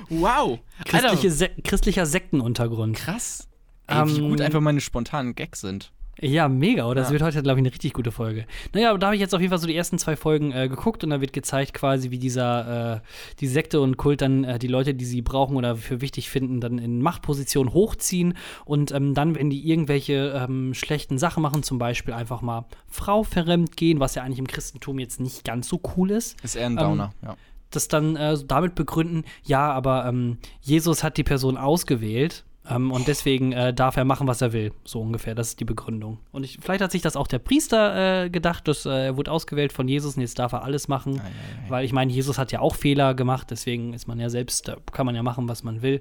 Wow. 0.08 0.60
christliche 0.84 1.08
Alter, 1.08 1.30
Se 1.30 1.48
christlicher 1.64 2.06
Sektenuntergrund. 2.06 2.96
krass. 2.96 3.48
Ey, 3.86 4.06
wie 4.08 4.18
Ähm, 4.18 4.28
gut 4.30 4.40
einfach 4.40 4.60
meine 4.60 4.80
spontanen 4.80 5.34
Gags 5.34 5.60
sind. 5.60 5.92
Ja, 6.20 6.48
mega, 6.48 6.86
oder? 6.86 7.02
Das 7.02 7.08
Ja. 7.08 7.12
wird 7.12 7.22
heute, 7.22 7.42
glaube 7.42 7.58
ich, 7.60 7.62
eine 7.66 7.72
richtig 7.72 7.92
gute 7.92 8.10
Folge. 8.10 8.46
Naja, 8.72 8.88
aber 8.90 8.98
da 8.98 9.08
habe 9.08 9.16
ich 9.16 9.20
jetzt 9.20 9.34
auf 9.34 9.40
jeden 9.40 9.50
Fall 9.50 9.58
so 9.58 9.66
die 9.66 9.76
ersten 9.76 9.98
zwei 9.98 10.16
Folgen 10.16 10.50
äh, 10.50 10.66
geguckt 10.68 11.04
und 11.04 11.10
da 11.10 11.20
wird 11.20 11.34
gezeigt, 11.34 11.74
quasi, 11.74 12.10
wie 12.10 12.18
dieser, 12.18 12.94
äh, 12.96 13.00
die 13.40 13.46
Sekte 13.46 13.80
und 13.82 13.98
Kult 13.98 14.22
dann 14.22 14.44
äh, 14.44 14.58
die 14.58 14.66
Leute, 14.66 14.94
die 14.94 15.04
sie 15.04 15.20
brauchen 15.20 15.56
oder 15.56 15.76
für 15.76 16.00
wichtig 16.00 16.30
finden, 16.30 16.60
dann 16.60 16.78
in 16.78 17.02
Machtpositionen 17.02 17.74
hochziehen 17.74 18.32
und 18.64 18.92
ähm, 18.92 19.12
dann, 19.12 19.34
wenn 19.34 19.50
die 19.50 19.68
irgendwelche 19.68 20.46
ähm, 20.48 20.72
schlechten 20.72 21.18
Sachen 21.18 21.42
machen, 21.42 21.62
zum 21.62 21.78
Beispiel 21.78 22.14
einfach 22.14 22.40
mal 22.40 22.64
Frau 22.88 23.22
verremmt 23.22 23.76
gehen, 23.76 24.00
was 24.00 24.14
ja 24.14 24.22
eigentlich 24.22 24.38
im 24.38 24.46
Christentum 24.46 24.98
jetzt 24.98 25.20
nicht 25.20 25.44
ganz 25.44 25.68
so 25.68 25.80
cool 25.96 26.10
ist, 26.10 26.42
Ist 26.42 26.56
eher 26.56 26.66
ein 26.66 26.72
Ähm, 26.72 26.78
Downer, 26.78 27.12
ja. 27.22 27.36
das 27.70 27.88
dann 27.88 28.16
äh, 28.16 28.38
damit 28.46 28.74
begründen, 28.74 29.24
ja, 29.44 29.70
aber 29.70 30.06
ähm, 30.06 30.38
Jesus 30.62 31.04
hat 31.04 31.18
die 31.18 31.24
Person 31.24 31.58
ausgewählt 31.58 32.44
ähm, 32.68 32.90
und 32.90 33.06
deswegen 33.08 33.52
äh, 33.52 33.72
darf 33.72 33.96
er 33.96 34.04
machen, 34.04 34.26
was 34.26 34.40
er 34.40 34.52
will. 34.52 34.72
So 34.84 35.00
ungefähr, 35.00 35.34
das 35.34 35.48
ist 35.48 35.60
die 35.60 35.64
Begründung. 35.64 36.18
Und 36.32 36.44
ich, 36.44 36.58
vielleicht 36.60 36.80
hat 36.80 36.92
sich 36.92 37.02
das 37.02 37.16
auch 37.16 37.26
der 37.26 37.38
Priester 37.38 38.24
äh, 38.24 38.30
gedacht, 38.30 38.66
dass 38.68 38.86
äh, 38.86 39.06
er 39.06 39.16
wurde 39.16 39.30
ausgewählt 39.30 39.72
von 39.72 39.88
Jesus 39.88 40.16
und 40.16 40.22
jetzt 40.22 40.38
darf 40.38 40.52
er 40.52 40.62
alles 40.62 40.88
machen. 40.88 41.20
Ei, 41.20 41.24
ei, 41.24 41.26
ei. 41.26 41.70
Weil 41.70 41.84
ich 41.84 41.92
meine, 41.92 42.12
Jesus 42.12 42.38
hat 42.38 42.52
ja 42.52 42.60
auch 42.60 42.74
Fehler 42.74 43.14
gemacht, 43.14 43.48
deswegen 43.50 43.92
ist 43.92 44.08
man 44.08 44.18
ja 44.18 44.28
selbst, 44.30 44.68
da 44.68 44.76
kann 44.92 45.06
man 45.06 45.14
ja 45.14 45.22
machen, 45.22 45.48
was 45.48 45.62
man 45.62 45.82
will. 45.82 46.00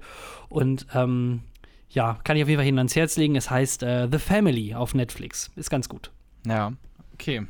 Und 0.49 0.87
ähm, 0.93 1.41
ja, 1.89 2.19
kann 2.23 2.37
ich 2.37 2.43
auf 2.43 2.49
jeden 2.49 2.59
Fall 2.59 2.65
hin 2.65 2.77
ans 2.77 2.95
Herz 2.95 3.15
legen. 3.17 3.35
Es 3.35 3.49
heißt 3.49 3.83
äh, 3.83 4.07
The 4.11 4.19
Family 4.19 4.73
auf 4.73 4.93
Netflix. 4.93 5.51
Ist 5.55 5.69
ganz 5.69 5.89
gut. 5.89 6.11
Ja, 6.45 6.73
okay. 7.13 7.45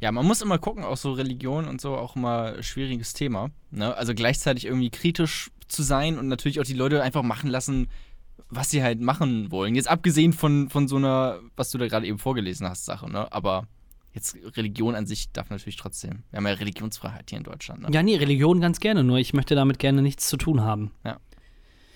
Ja, 0.00 0.12
man 0.12 0.26
muss 0.26 0.42
immer 0.42 0.58
gucken, 0.58 0.84
auch 0.84 0.96
so 0.96 1.12
Religion 1.12 1.66
und 1.66 1.80
so, 1.80 1.96
auch 1.96 2.16
immer 2.16 2.62
schwieriges 2.62 3.14
Thema. 3.14 3.50
Ne? 3.70 3.94
Also 3.96 4.14
gleichzeitig 4.14 4.66
irgendwie 4.66 4.90
kritisch 4.90 5.50
zu 5.68 5.82
sein 5.82 6.18
und 6.18 6.28
natürlich 6.28 6.60
auch 6.60 6.64
die 6.64 6.74
Leute 6.74 7.02
einfach 7.02 7.22
machen 7.22 7.50
lassen, 7.50 7.88
was 8.48 8.70
sie 8.70 8.82
halt 8.82 9.00
machen 9.00 9.50
wollen. 9.50 9.74
Jetzt 9.74 9.88
abgesehen 9.88 10.32
von, 10.32 10.68
von 10.70 10.88
so 10.88 10.96
einer, 10.96 11.40
was 11.56 11.70
du 11.70 11.78
da 11.78 11.86
gerade 11.88 12.06
eben 12.06 12.18
vorgelesen 12.18 12.68
hast, 12.68 12.84
Sache, 12.84 13.10
ne? 13.10 13.30
Aber 13.32 13.66
jetzt 14.12 14.36
Religion 14.56 14.94
an 14.94 15.06
sich 15.06 15.30
darf 15.32 15.50
natürlich 15.50 15.76
trotzdem. 15.76 16.22
Wir 16.30 16.38
haben 16.38 16.46
ja 16.46 16.52
Religionsfreiheit 16.54 17.28
hier 17.28 17.38
in 17.38 17.44
Deutschland, 17.44 17.82
ne? 17.82 17.88
Ja, 17.92 18.02
nee, 18.02 18.16
Religion 18.16 18.60
ganz 18.60 18.80
gerne, 18.80 19.04
nur 19.04 19.18
ich 19.18 19.34
möchte 19.34 19.54
damit 19.54 19.78
gerne 19.78 20.00
nichts 20.02 20.28
zu 20.28 20.36
tun 20.36 20.62
haben. 20.62 20.92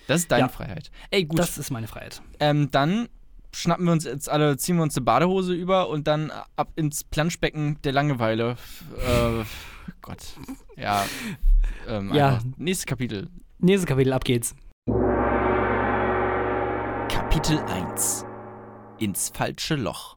Das 0.07 0.21
ist 0.21 0.31
deine 0.31 0.43
Ja. 0.43 0.47
Freiheit. 0.49 0.91
Ey, 1.09 1.23
gut. 1.25 1.39
Das 1.39 1.57
ist 1.57 1.71
meine 1.71 1.87
Freiheit. 1.87 2.21
Ähm, 2.39 2.69
dann 2.71 3.07
schnappen 3.53 3.85
wir 3.85 3.91
uns 3.93 4.03
jetzt 4.03 4.29
alle, 4.29 4.57
ziehen 4.57 4.75
wir 4.77 4.83
uns 4.83 4.95
eine 4.97 5.03
Badehose 5.05 5.53
über 5.53 5.89
und 5.89 6.07
dann 6.07 6.31
ab 6.55 6.71
ins 6.75 7.03
Planschbecken 7.03 7.81
der 7.83 7.93
Langeweile. 7.93 8.55
Äh, 8.97 9.43
Gott. 10.01 10.19
Ja. 10.77 11.05
Ähm, 11.87 12.13
Ja. 12.13 12.39
Nächstes 12.57 12.85
Kapitel. 12.85 13.29
Nächstes 13.59 13.87
Kapitel, 13.87 14.13
ab 14.13 14.23
geht's. 14.25 14.55
Kapitel 17.41 17.65
1 17.65 18.23
Ins 18.99 19.31
falsche 19.33 19.73
Loch. 19.73 20.15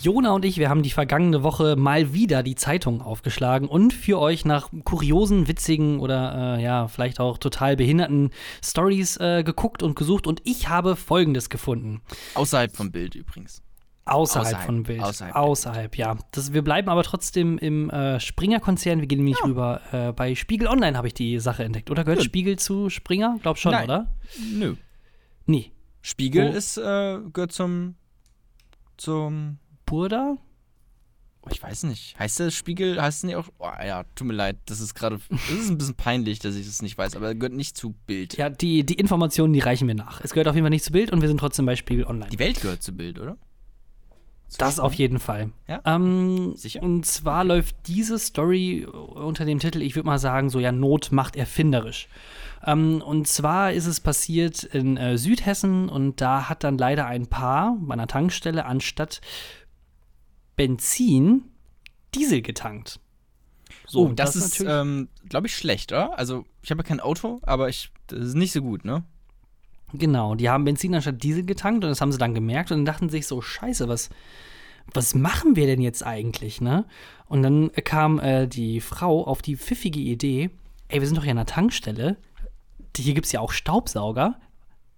Jona 0.00 0.30
und 0.30 0.44
ich, 0.44 0.58
wir 0.58 0.68
haben 0.68 0.84
die 0.84 0.90
vergangene 0.90 1.42
Woche 1.42 1.74
mal 1.74 2.12
wieder 2.12 2.44
die 2.44 2.54
Zeitung 2.54 3.02
aufgeschlagen 3.02 3.66
und 3.66 3.92
für 3.92 4.20
euch 4.20 4.44
nach 4.44 4.70
kuriosen, 4.84 5.48
witzigen 5.48 5.98
oder 5.98 6.58
äh, 6.58 6.62
ja, 6.62 6.86
vielleicht 6.86 7.18
auch 7.18 7.38
total 7.38 7.74
behinderten 7.74 8.30
Stories 8.62 9.16
äh, 9.16 9.42
geguckt 9.42 9.82
und 9.82 9.96
gesucht 9.96 10.28
und 10.28 10.42
ich 10.44 10.68
habe 10.68 10.94
folgendes 10.94 11.50
gefunden. 11.50 12.02
Außerhalb 12.34 12.76
vom 12.76 12.92
Bild 12.92 13.16
übrigens. 13.16 13.60
Außerhalb, 14.04 14.46
Außerhalb, 14.46 14.66
von 14.66 14.82
Bild. 14.84 15.02
außerhalb. 15.02 15.34
Außerhalb, 15.34 15.96
ja. 15.96 16.16
Das, 16.30 16.52
wir 16.52 16.62
bleiben 16.62 16.88
aber 16.88 17.02
trotzdem 17.02 17.58
im 17.58 17.90
äh, 17.90 18.20
Springer-Konzern. 18.20 19.00
Wir 19.00 19.08
gehen 19.08 19.18
nämlich 19.18 19.42
rüber. 19.44 19.80
Äh, 19.90 20.12
bei 20.12 20.36
Spiegel 20.36 20.68
Online 20.68 20.96
habe 20.96 21.08
ich 21.08 21.14
die 21.14 21.40
Sache 21.40 21.64
entdeckt. 21.64 21.90
Oder 21.90 22.04
gehört 22.04 22.18
Gut. 22.20 22.26
Spiegel 22.26 22.60
zu 22.60 22.90
Springer? 22.90 23.38
Glaub 23.42 23.58
schon, 23.58 23.72
Nein. 23.72 23.84
oder? 23.86 24.06
Nö. 24.52 24.76
Nee. 25.46 25.72
Spiegel 26.02 26.52
Wo- 26.52 26.56
ist, 26.56 26.76
äh, 26.76 27.18
gehört 27.32 27.52
zum. 27.52 27.94
zum. 28.96 29.58
Burda? 29.86 30.36
Oh, 31.42 31.48
ich 31.52 31.62
weiß 31.62 31.82
nicht. 31.84 32.18
Heißt 32.18 32.40
der 32.40 32.50
Spiegel, 32.50 33.00
heißt 33.00 33.18
es 33.18 33.24
nicht 33.24 33.36
auch. 33.36 33.48
Oh, 33.58 33.68
ja, 33.84 34.04
tut 34.14 34.26
mir 34.26 34.32
leid, 34.32 34.56
das 34.66 34.80
ist 34.80 34.94
gerade. 34.94 35.20
Das 35.28 35.50
ist 35.50 35.68
ein 35.70 35.76
bisschen 35.76 35.94
peinlich, 35.94 36.38
dass 36.38 36.54
ich 36.56 36.64
das 36.66 36.80
nicht 36.80 36.96
weiß, 36.96 37.16
aber 37.16 37.26
er 37.28 37.34
gehört 37.34 37.52
nicht 37.52 37.76
zu 37.76 37.94
Bild. 38.06 38.36
Ja, 38.38 38.48
die, 38.48 38.84
die 38.84 38.94
Informationen, 38.94 39.52
die 39.52 39.60
reichen 39.60 39.86
wir 39.86 39.94
nach. 39.94 40.22
Es 40.22 40.32
gehört 40.32 40.48
auf 40.48 40.54
jeden 40.54 40.64
Fall 40.64 40.70
nicht 40.70 40.84
zu 40.84 40.92
Bild 40.92 41.12
und 41.12 41.20
wir 41.20 41.28
sind 41.28 41.38
trotzdem 41.38 41.66
bei 41.66 41.76
Spiegel 41.76 42.06
Online. 42.06 42.30
Die 42.30 42.38
Welt 42.38 42.60
gehört 42.62 42.82
zu 42.82 42.92
Bild, 42.92 43.18
oder? 43.18 43.36
Zu 44.48 44.58
Das 44.58 44.78
auf 44.80 44.92
Spiegel? 44.92 45.02
jeden 45.04 45.18
Fall. 45.18 45.50
Ja? 45.68 45.82
Ähm, 45.84 46.54
Sicher? 46.56 46.82
Und 46.82 47.04
zwar 47.04 47.44
läuft 47.44 47.76
diese 47.88 48.18
Story 48.18 48.86
unter 48.86 49.44
dem 49.44 49.58
Titel, 49.58 49.82
ich 49.82 49.96
würde 49.96 50.06
mal 50.06 50.18
sagen, 50.18 50.48
so 50.48 50.60
ja, 50.60 50.72
Not 50.72 51.12
macht 51.12 51.36
erfinderisch. 51.36 52.08
Ähm, 52.66 53.02
und 53.02 53.28
zwar 53.28 53.72
ist 53.72 53.86
es 53.86 54.00
passiert 54.00 54.64
in 54.64 54.96
äh, 54.96 55.18
Südhessen 55.18 55.88
und 55.88 56.20
da 56.20 56.48
hat 56.48 56.64
dann 56.64 56.78
leider 56.78 57.06
ein 57.06 57.26
Paar 57.26 57.76
bei 57.80 57.92
einer 57.92 58.06
Tankstelle 58.06 58.64
anstatt 58.64 59.20
Benzin 60.56 61.44
Diesel 62.14 62.42
getankt. 62.42 63.00
Oh, 63.92 64.04
und 64.04 64.18
das, 64.18 64.36
ist, 64.36 64.60
ähm, 64.60 65.08
glaube 65.28 65.46
ich, 65.46 65.56
schlecht, 65.56 65.92
oder? 65.92 66.18
Also, 66.18 66.44
ich 66.62 66.70
habe 66.70 66.82
ja 66.82 66.88
kein 66.88 67.00
Auto, 67.00 67.40
aber 67.42 67.68
ich, 67.68 67.90
das 68.06 68.20
ist 68.20 68.34
nicht 68.34 68.52
so 68.52 68.62
gut, 68.62 68.84
ne? 68.84 69.04
Genau, 69.92 70.34
die 70.34 70.48
haben 70.48 70.64
Benzin 70.64 70.94
anstatt 70.94 71.22
Diesel 71.22 71.44
getankt 71.44 71.84
und 71.84 71.90
das 71.90 72.00
haben 72.00 72.12
sie 72.12 72.18
dann 72.18 72.34
gemerkt 72.34 72.70
und 72.70 72.78
dann 72.78 72.84
dachten 72.84 73.08
sich 73.08 73.26
so, 73.26 73.40
scheiße, 73.40 73.88
was, 73.88 74.10
was 74.92 75.14
machen 75.14 75.56
wir 75.56 75.66
denn 75.66 75.80
jetzt 75.80 76.04
eigentlich, 76.04 76.60
ne? 76.60 76.86
Und 77.26 77.42
dann 77.42 77.70
kam 77.84 78.18
äh, 78.20 78.46
die 78.46 78.80
Frau 78.80 79.24
auf 79.24 79.42
die 79.42 79.56
pfiffige 79.56 80.00
Idee, 80.00 80.50
ey, 80.88 81.00
wir 81.00 81.06
sind 81.06 81.16
doch 81.16 81.24
hier 81.24 81.32
an 81.32 81.38
der 81.38 81.46
Tankstelle, 81.46 82.16
hier 83.02 83.14
gibt 83.14 83.26
es 83.26 83.32
ja 83.32 83.40
auch 83.40 83.52
Staubsauger, 83.52 84.38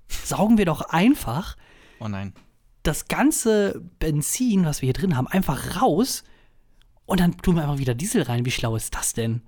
saugen 0.08 0.58
wir 0.58 0.64
doch 0.66 0.82
einfach 0.82 1.56
Oh 2.00 2.08
nein. 2.08 2.32
das 2.82 3.08
ganze 3.08 3.80
Benzin, 3.98 4.64
was 4.64 4.82
wir 4.82 4.86
hier 4.86 4.92
drin 4.94 5.16
haben, 5.16 5.26
einfach 5.26 5.80
raus 5.80 6.24
und 7.06 7.20
dann 7.20 7.36
tun 7.38 7.56
wir 7.56 7.62
einfach 7.62 7.78
wieder 7.78 7.94
Diesel 7.94 8.22
rein. 8.22 8.44
Wie 8.44 8.50
schlau 8.50 8.76
ist 8.76 8.94
das 8.94 9.12
denn? 9.12 9.42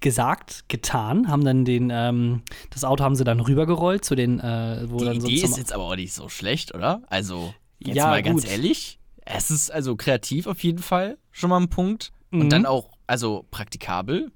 Gesagt, 0.00 0.64
getan, 0.68 1.28
haben 1.28 1.44
dann 1.44 1.64
den, 1.64 1.90
ähm, 1.92 2.42
das 2.70 2.82
Auto 2.82 3.04
haben 3.04 3.14
sie 3.14 3.24
dann 3.24 3.38
rübergerollt 3.40 4.04
zu 4.04 4.14
den, 4.16 4.40
äh, 4.40 4.86
wo 4.88 4.98
Die 4.98 5.04
dann 5.04 5.20
so 5.20 5.28
Idee 5.28 5.42
ist 5.44 5.58
jetzt 5.58 5.72
aber 5.72 5.84
auch 5.84 5.94
nicht 5.96 6.12
so 6.14 6.28
schlecht, 6.28 6.74
oder? 6.74 7.02
Also, 7.08 7.54
jetzt 7.78 7.94
Ja, 7.96 8.06
mal 8.06 8.22
ganz 8.22 8.42
gut. 8.42 8.50
ehrlich. 8.50 8.98
Es 9.24 9.50
ist 9.52 9.70
also 9.70 9.94
kreativ 9.94 10.46
auf 10.48 10.62
jeden 10.64 10.80
Fall 10.82 11.18
schon 11.30 11.50
mal 11.50 11.60
ein 11.60 11.68
Punkt. 11.68 12.10
Mhm. 12.30 12.40
Und 12.40 12.50
dann 12.50 12.66
auch, 12.66 12.90
also 13.06 13.46
praktikabel. 13.52 14.32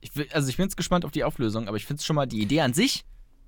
Ich 0.00 0.16
will, 0.16 0.26
also 0.32 0.48
ich 0.48 0.56
bin 0.56 0.64
jetzt 0.64 0.76
gespannt 0.76 1.04
auf 1.04 1.10
die 1.10 1.24
Auflösung, 1.24 1.68
aber 1.68 1.76
ich 1.76 1.86
finde 1.86 2.00
es 2.00 2.06
schon 2.06 2.16
mal 2.16 2.26
die 2.26 2.40
Idee 2.40 2.60
an 2.60 2.72
sich. 2.72 3.04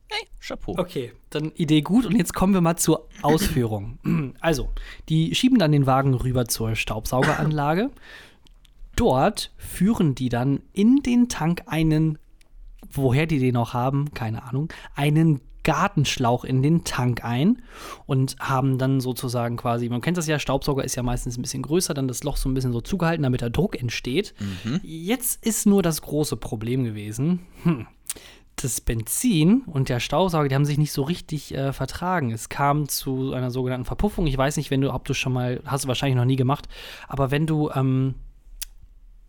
Hey, 0.09 0.26
Chapeau. 0.40 0.75
Okay, 0.76 1.12
dann 1.30 1.52
Idee 1.52 1.83
gut 1.83 2.04
und 2.04 2.16
jetzt 2.16 2.35
kommen 2.35 2.52
wir 2.52 2.61
mal 2.61 2.76
zur 2.76 3.09
Ausführung. 3.23 3.99
Also, 4.40 4.71
die 5.09 5.35
schieben 5.35 5.59
dann 5.59 5.71
den 5.71 5.87
Wagen 5.87 6.14
rüber 6.14 6.47
zur 6.47 6.75
Staubsaugeranlage. 6.75 7.90
Dort 8.97 9.52
führen 9.57 10.14
die 10.14 10.28
dann 10.28 10.62
in 10.73 11.02
den 11.02 11.28
Tank 11.28 11.62
einen, 11.66 12.19
woher 12.90 13.26
die 13.26 13.38
den 13.38 13.57
auch 13.57 13.75
haben, 13.75 14.12
keine 14.14 14.42
Ahnung, 14.45 14.73
einen 14.95 15.40
Gartenschlauch 15.62 16.45
in 16.45 16.62
den 16.62 16.85
Tank 16.85 17.25
ein 17.25 17.62
und 18.07 18.37
haben 18.40 18.79
dann 18.79 19.00
sozusagen 19.00 19.57
quasi, 19.57 19.88
man 19.88 20.00
kennt 20.00 20.17
das 20.17 20.26
ja, 20.26 20.38
Staubsauger 20.38 20.85
ist 20.85 20.95
ja 20.95 21.02
meistens 21.02 21.38
ein 21.38 21.43
bisschen 21.43 21.62
größer, 21.62 21.95
dann 21.95 22.09
das 22.09 22.25
Loch 22.25 22.37
so 22.37 22.49
ein 22.49 22.55
bisschen 22.55 22.73
so 22.73 22.81
zugehalten, 22.81 23.23
damit 23.23 23.40
der 23.40 23.50
Druck 23.50 23.81
entsteht. 23.81 24.35
Jetzt 24.83 25.45
ist 25.45 25.67
nur 25.67 25.83
das 25.83 26.02
große 26.02 26.37
Problem 26.37 26.85
gewesen. 26.85 27.40
Hm 27.62 27.87
das 28.62 28.83
Benzin 28.83 29.62
und 29.62 29.88
der 29.88 30.00
Staubsauger, 30.00 30.47
die 30.49 30.55
haben 30.55 30.67
sich 30.67 30.76
nicht 30.76 30.93
so 30.93 31.00
richtig 31.02 31.55
äh, 31.55 31.73
vertragen. 31.73 32.31
Es 32.31 32.50
kam 32.50 32.90
zu 32.90 33.33
einer 33.33 33.50
sogenannten 33.50 33.87
Verpuffung. 33.87 34.26
Ich 34.26 34.37
weiß 34.37 34.59
nicht, 34.59 34.71
wenn 34.71 34.83
du, 34.83 34.93
ob 34.93 35.07
du 35.07 35.14
schon 35.14 35.33
mal, 35.33 35.62
hast 35.64 35.85
du 35.85 35.88
wahrscheinlich 35.88 36.17
noch 36.17 36.26
nie 36.26 36.37
gemacht, 36.37 36.69
aber 37.09 37.31
wenn 37.31 37.47
du 37.47 37.71
ähm, 37.71 38.17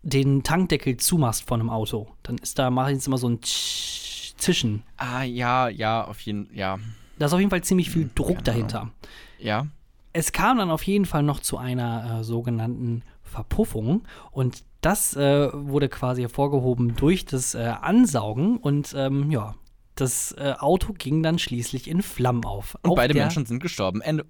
den 0.02 0.42
Tankdeckel 0.42 0.98
zumachst 0.98 1.48
von 1.48 1.60
einem 1.60 1.70
Auto, 1.70 2.08
dann 2.24 2.36
ist 2.38 2.58
da 2.58 2.68
meistens 2.70 3.06
immer 3.06 3.16
so 3.16 3.28
ein 3.28 3.38
Tsch- 3.40 4.11
Zischen. 4.36 4.82
Ah, 4.96 5.22
ja, 5.22 5.68
ja, 5.68 6.04
auf 6.04 6.20
jeden 6.20 6.48
ja. 6.54 6.78
Da 7.18 7.26
ist 7.26 7.32
auf 7.32 7.38
jeden 7.38 7.50
Fall 7.50 7.62
ziemlich 7.62 7.90
viel 7.90 8.10
Druck 8.14 8.42
dahinter. 8.44 8.90
Ja. 9.38 9.66
Es 10.12 10.32
kam 10.32 10.58
dann 10.58 10.70
auf 10.70 10.82
jeden 10.82 11.06
Fall 11.06 11.22
noch 11.22 11.40
zu 11.40 11.56
einer 11.56 12.20
äh, 12.20 12.24
sogenannten 12.24 13.02
Verpuffung 13.22 14.02
und 14.30 14.64
das 14.82 15.16
äh, 15.16 15.48
wurde 15.52 15.88
quasi 15.88 16.22
hervorgehoben 16.22 16.96
durch 16.96 17.24
das 17.24 17.54
äh, 17.54 17.72
Ansaugen 17.80 18.58
und 18.58 18.94
ähm, 18.96 19.30
ja, 19.30 19.54
das 19.94 20.32
äh, 20.32 20.54
Auto 20.58 20.92
ging 20.92 21.22
dann 21.22 21.38
schließlich 21.38 21.88
in 21.88 22.02
Flammen 22.02 22.44
auf. 22.44 22.76
Und 22.82 22.90
auf 22.90 22.96
beide 22.96 23.14
Menschen 23.14 23.46
sind 23.46 23.60
gestorben. 23.60 24.00
Ende. 24.00 24.26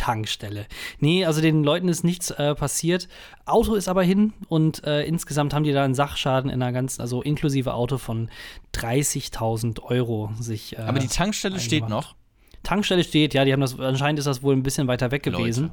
Tankstelle. 0.00 0.64
Nee, 0.98 1.26
also 1.26 1.42
den 1.42 1.62
Leuten 1.62 1.86
ist 1.88 2.04
nichts 2.04 2.30
äh, 2.30 2.54
passiert. 2.54 3.06
Auto 3.44 3.74
ist 3.74 3.86
aber 3.86 4.02
hin 4.02 4.32
und 4.48 4.82
äh, 4.84 5.02
insgesamt 5.04 5.52
haben 5.52 5.62
die 5.62 5.72
da 5.72 5.84
einen 5.84 5.94
Sachschaden 5.94 6.50
in 6.50 6.62
einer 6.62 6.72
ganzen, 6.72 7.02
also 7.02 7.20
inklusive 7.20 7.74
Auto 7.74 7.98
von 7.98 8.30
30.000 8.74 9.82
Euro 9.82 10.32
sich. 10.40 10.78
Äh, 10.78 10.82
Aber 10.82 11.00
die 11.00 11.08
Tankstelle 11.08 11.60
steht 11.60 11.82
eingemacht. 11.82 12.06
noch. 12.08 12.14
Tankstelle 12.62 13.04
steht, 13.04 13.34
ja, 13.34 13.44
die 13.44 13.52
haben 13.52 13.60
das, 13.60 13.78
anscheinend 13.78 14.18
ist 14.18 14.24
das 14.24 14.42
wohl 14.42 14.54
ein 14.56 14.62
bisschen 14.62 14.86
weiter 14.88 15.10
weg 15.10 15.22
gewesen. 15.22 15.72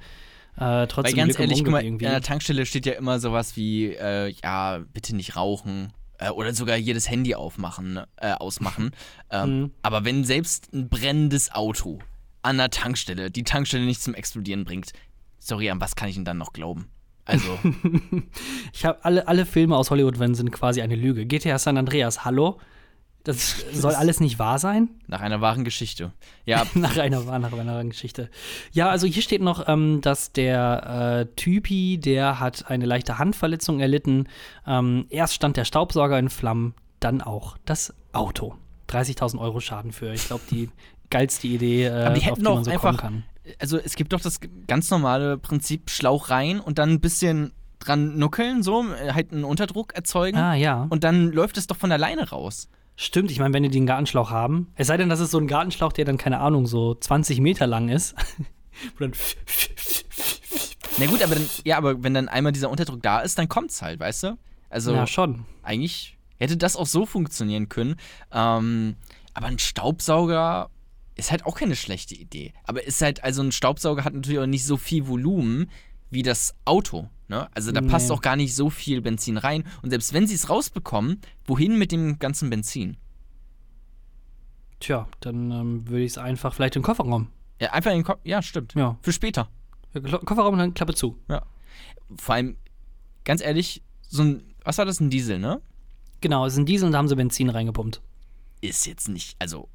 Äh, 0.58 0.62
Weil 0.62 0.88
trotzdem 0.88 1.16
ganz 1.16 1.36
Glück 1.36 1.40
ehrlich, 1.48 1.64
guck 1.64 1.72
mal, 1.72 1.80
an 1.80 1.86
irgendwie. 1.86 2.06
der 2.06 2.22
Tankstelle 2.22 2.66
steht 2.66 2.86
ja 2.86 2.94
immer 2.94 3.20
sowas 3.20 3.56
wie, 3.56 3.94
äh, 3.94 4.34
ja, 4.44 4.80
bitte 4.94 5.16
nicht 5.16 5.38
rauchen. 5.38 5.94
Äh, 6.18 6.32
oder 6.32 6.54
sogar 6.54 6.76
jedes 6.76 7.10
Handy 7.10 7.34
aufmachen, 7.36 8.02
äh, 8.18 8.34
ausmachen. 8.34 8.92
ähm, 9.32 9.50
Mhm. 9.62 9.72
Aber 9.84 10.04
wenn 10.04 10.24
selbst 10.26 10.74
ein 10.74 10.90
brennendes 10.90 11.52
Auto 11.54 12.00
an 12.42 12.58
der 12.58 12.70
Tankstelle 12.70 13.32
die 13.32 13.44
Tankstelle 13.44 13.86
nicht 13.86 14.02
zum 14.02 14.14
Explodieren 14.14 14.64
bringt, 14.64 14.94
sorry, 15.40 15.70
an 15.70 15.82
was 15.82 15.96
kann 15.96 16.10
ich 16.10 16.16
denn 16.16 16.26
dann 16.26 16.38
noch 16.38 16.54
glauben? 16.54 16.88
Also, 17.26 17.58
Ich 18.74 18.86
habe 18.86 19.04
alle, 19.04 19.28
alle 19.28 19.46
Filme 19.46 19.76
aus 19.76 19.92
Hollywood 19.92 20.20
wenn 20.20 20.34
sind 20.34 20.52
quasi 20.52 20.82
eine 20.82 20.96
Lüge. 20.96 21.26
GTA 21.26 21.60
San 21.60 21.78
Andreas, 21.78 22.24
hallo? 22.24 22.60
Das 23.28 23.66
soll 23.74 23.94
alles 23.94 24.22
nicht 24.22 24.40
wahr 24.40 24.58
sein? 24.58 24.90
nach 25.08 25.20
einer 25.20 25.42
wahren 25.42 25.66
Geschichte. 25.66 26.14
Ja, 26.46 26.66
nach 26.74 26.98
einer 26.98 27.20
nach 27.40 27.52
einer 27.52 27.84
Geschichte. 27.84 28.30
Ja, 28.72 28.90
also 28.90 29.06
hier 29.06 29.22
steht 29.22 29.42
noch, 29.42 29.68
ähm, 29.68 30.00
dass 30.02 30.32
der 30.32 31.28
äh, 31.28 31.36
Typi, 31.36 31.98
der 31.98 32.40
hat 32.40 32.70
eine 32.70 32.86
leichte 32.86 33.20
Handverletzung 33.20 33.82
erlitten. 33.82 34.30
Ähm, 34.66 35.06
erst 35.10 35.34
stand 35.34 35.58
der 35.58 35.66
Staubsauger 35.66 36.18
in 36.18 36.30
Flammen, 36.30 36.74
dann 37.02 37.22
auch 37.22 37.58
das 37.66 37.94
Auto. 38.14 38.56
30.000 38.90 39.38
Euro 39.40 39.60
Schaden 39.60 39.92
für. 39.92 40.14
Ich 40.14 40.28
glaube, 40.28 40.44
die 40.50 40.70
geilste 41.10 41.48
Idee, 41.48 41.86
äh, 41.86 41.90
Aber 41.90 42.14
die 42.16 42.20
auf 42.22 42.26
hätten 42.26 42.36
die 42.40 42.44
doch 42.44 42.56
man 42.56 42.64
so 42.64 42.72
einfach- 42.72 42.98
kommen 42.98 43.24
kann. 43.46 43.54
also 43.60 43.78
es 43.78 43.96
gibt 43.96 44.14
doch 44.14 44.22
das 44.22 44.40
ganz 44.68 44.90
normale 44.92 45.38
Prinzip 45.38 45.90
Schlauch 45.90 46.30
rein 46.30 46.60
und 46.60 46.78
dann 46.80 46.90
ein 46.92 47.00
bisschen 47.00 47.54
dran 47.80 48.18
nuckeln, 48.18 48.64
so, 48.64 48.86
äh, 48.94 49.14
halt 49.14 49.32
einen 49.32 49.44
Unterdruck 49.44 49.94
erzeugen. 49.96 50.38
Ah, 50.38 50.56
ja. 50.56 50.88
Und 50.90 51.04
dann 51.04 51.32
läuft 51.32 51.58
es 51.58 51.68
doch 51.68 51.78
von 51.78 51.92
alleine 51.92 52.30
raus. 52.30 52.70
Stimmt, 52.96 53.30
ich 53.30 53.38
meine, 53.40 53.54
wenn 53.54 53.62
die 53.64 53.70
den 53.70 53.86
Gartenschlauch 53.86 54.32
haben, 54.32 54.72
es 54.76 54.88
sei 54.88 54.98
denn, 54.98 55.08
das 55.10 55.20
ist 55.20 55.30
so 55.30 55.38
ein 55.38 55.46
Gartenschlauch, 55.48 55.94
der 55.94 56.04
dann, 56.06 56.18
keine 56.18 56.40
Ahnung, 56.40 56.66
so 56.66 56.96
20 56.96 57.40
Meter 57.42 57.68
lang 57.68 57.90
ist. 57.90 58.16
Wo 58.98 59.06
dann 59.06 59.14
Na 60.98 61.06
gut, 61.06 61.22
aber 61.22 61.36
dann, 61.36 61.48
ja, 61.64 61.78
aber 61.78 62.02
wenn 62.04 62.14
dann 62.16 62.28
einmal 62.28 62.52
dieser 62.52 62.70
Unterdruck 62.72 63.02
da 63.04 63.20
ist, 63.20 63.38
dann 63.38 63.48
kommt's 63.48 63.82
halt, 63.82 64.00
weißt 64.00 64.24
du? 64.24 64.38
Also 64.70 64.94
ja, 64.94 65.06
schon. 65.08 65.46
eigentlich 65.64 66.18
hätte 66.40 66.58
das 66.58 66.76
auch 66.76 66.88
so 66.88 67.06
funktionieren 67.06 67.70
können. 67.70 67.96
Ähm, 68.32 68.96
aber 69.34 69.48
ein 69.48 69.60
Staubsauger 69.60 70.70
ist 71.18 71.32
halt 71.32 71.46
auch 71.46 71.56
keine 71.58 71.76
schlechte 71.76 72.16
Idee. 72.16 72.54
Aber 72.64 72.84
ist 72.84 73.02
halt, 73.02 73.24
also 73.24 73.42
ein 73.42 73.52
Staubsauger 73.52 74.04
hat 74.04 74.14
natürlich 74.14 74.40
auch 74.40 74.46
nicht 74.46 74.66
so 74.66 74.78
viel 74.78 75.08
Volumen 75.08 75.70
wie 76.10 76.22
das 76.24 76.56
Auto. 76.64 77.10
Ne? 77.28 77.50
Also 77.54 77.72
da 77.72 77.82
passt 77.82 78.08
Nee. 78.10 78.16
auch 78.16 78.22
gar 78.22 78.36
nicht 78.36 78.56
so 78.56 78.70
viel 78.70 79.02
Benzin 79.02 79.38
rein. 79.38 79.66
Und 79.82 79.90
selbst 79.90 80.14
wenn 80.14 80.28
sie 80.28 80.36
es 80.36 80.50
rausbekommen, 80.50 81.20
wohin 81.46 81.78
mit 81.78 81.92
dem 81.92 82.20
ganzen 82.20 82.50
Benzin? 82.50 82.98
Tja, 84.80 85.08
dann 85.20 85.52
ähm, 85.52 85.88
würde 85.88 86.04
ich 86.04 86.12
es 86.12 86.18
einfach 86.18 86.54
vielleicht 86.54 86.76
in 86.76 86.82
den 86.82 86.86
Kofferraum. 86.86 87.30
Ja, 87.60 87.72
einfach 87.74 87.92
in 87.92 87.98
den 87.98 88.04
Kopf. 88.04 88.20
Ja, 88.24 88.42
stimmt. 88.42 88.76
Ja. 88.76 88.98
Für 89.02 89.12
später. 89.12 89.50
Kofferraum 89.94 90.54
und 90.54 90.60
dann 90.60 90.74
Klappe 90.76 90.94
zu. 90.94 91.18
Vor 92.16 92.36
allem, 92.36 92.58
ganz 93.26 93.42
ehrlich, 93.42 93.82
so 94.08 94.22
ein, 94.24 94.54
was 94.64 94.78
war 94.78 94.86
das, 94.86 95.00
ein 95.00 95.10
Diesel, 95.10 95.40
ne? 95.40 95.62
Genau, 96.22 96.46
es 96.46 96.54
ist 96.54 96.60
ein 96.60 96.66
Diesel 96.66 96.86
und 96.86 96.92
da 96.92 97.00
haben 97.00 97.08
sie 97.08 97.16
Benzin 97.16 97.50
reingepumpt. 97.50 98.02
Ist 98.62 98.86
jetzt 98.86 99.10
nicht, 99.10 99.36
also, 99.40 99.68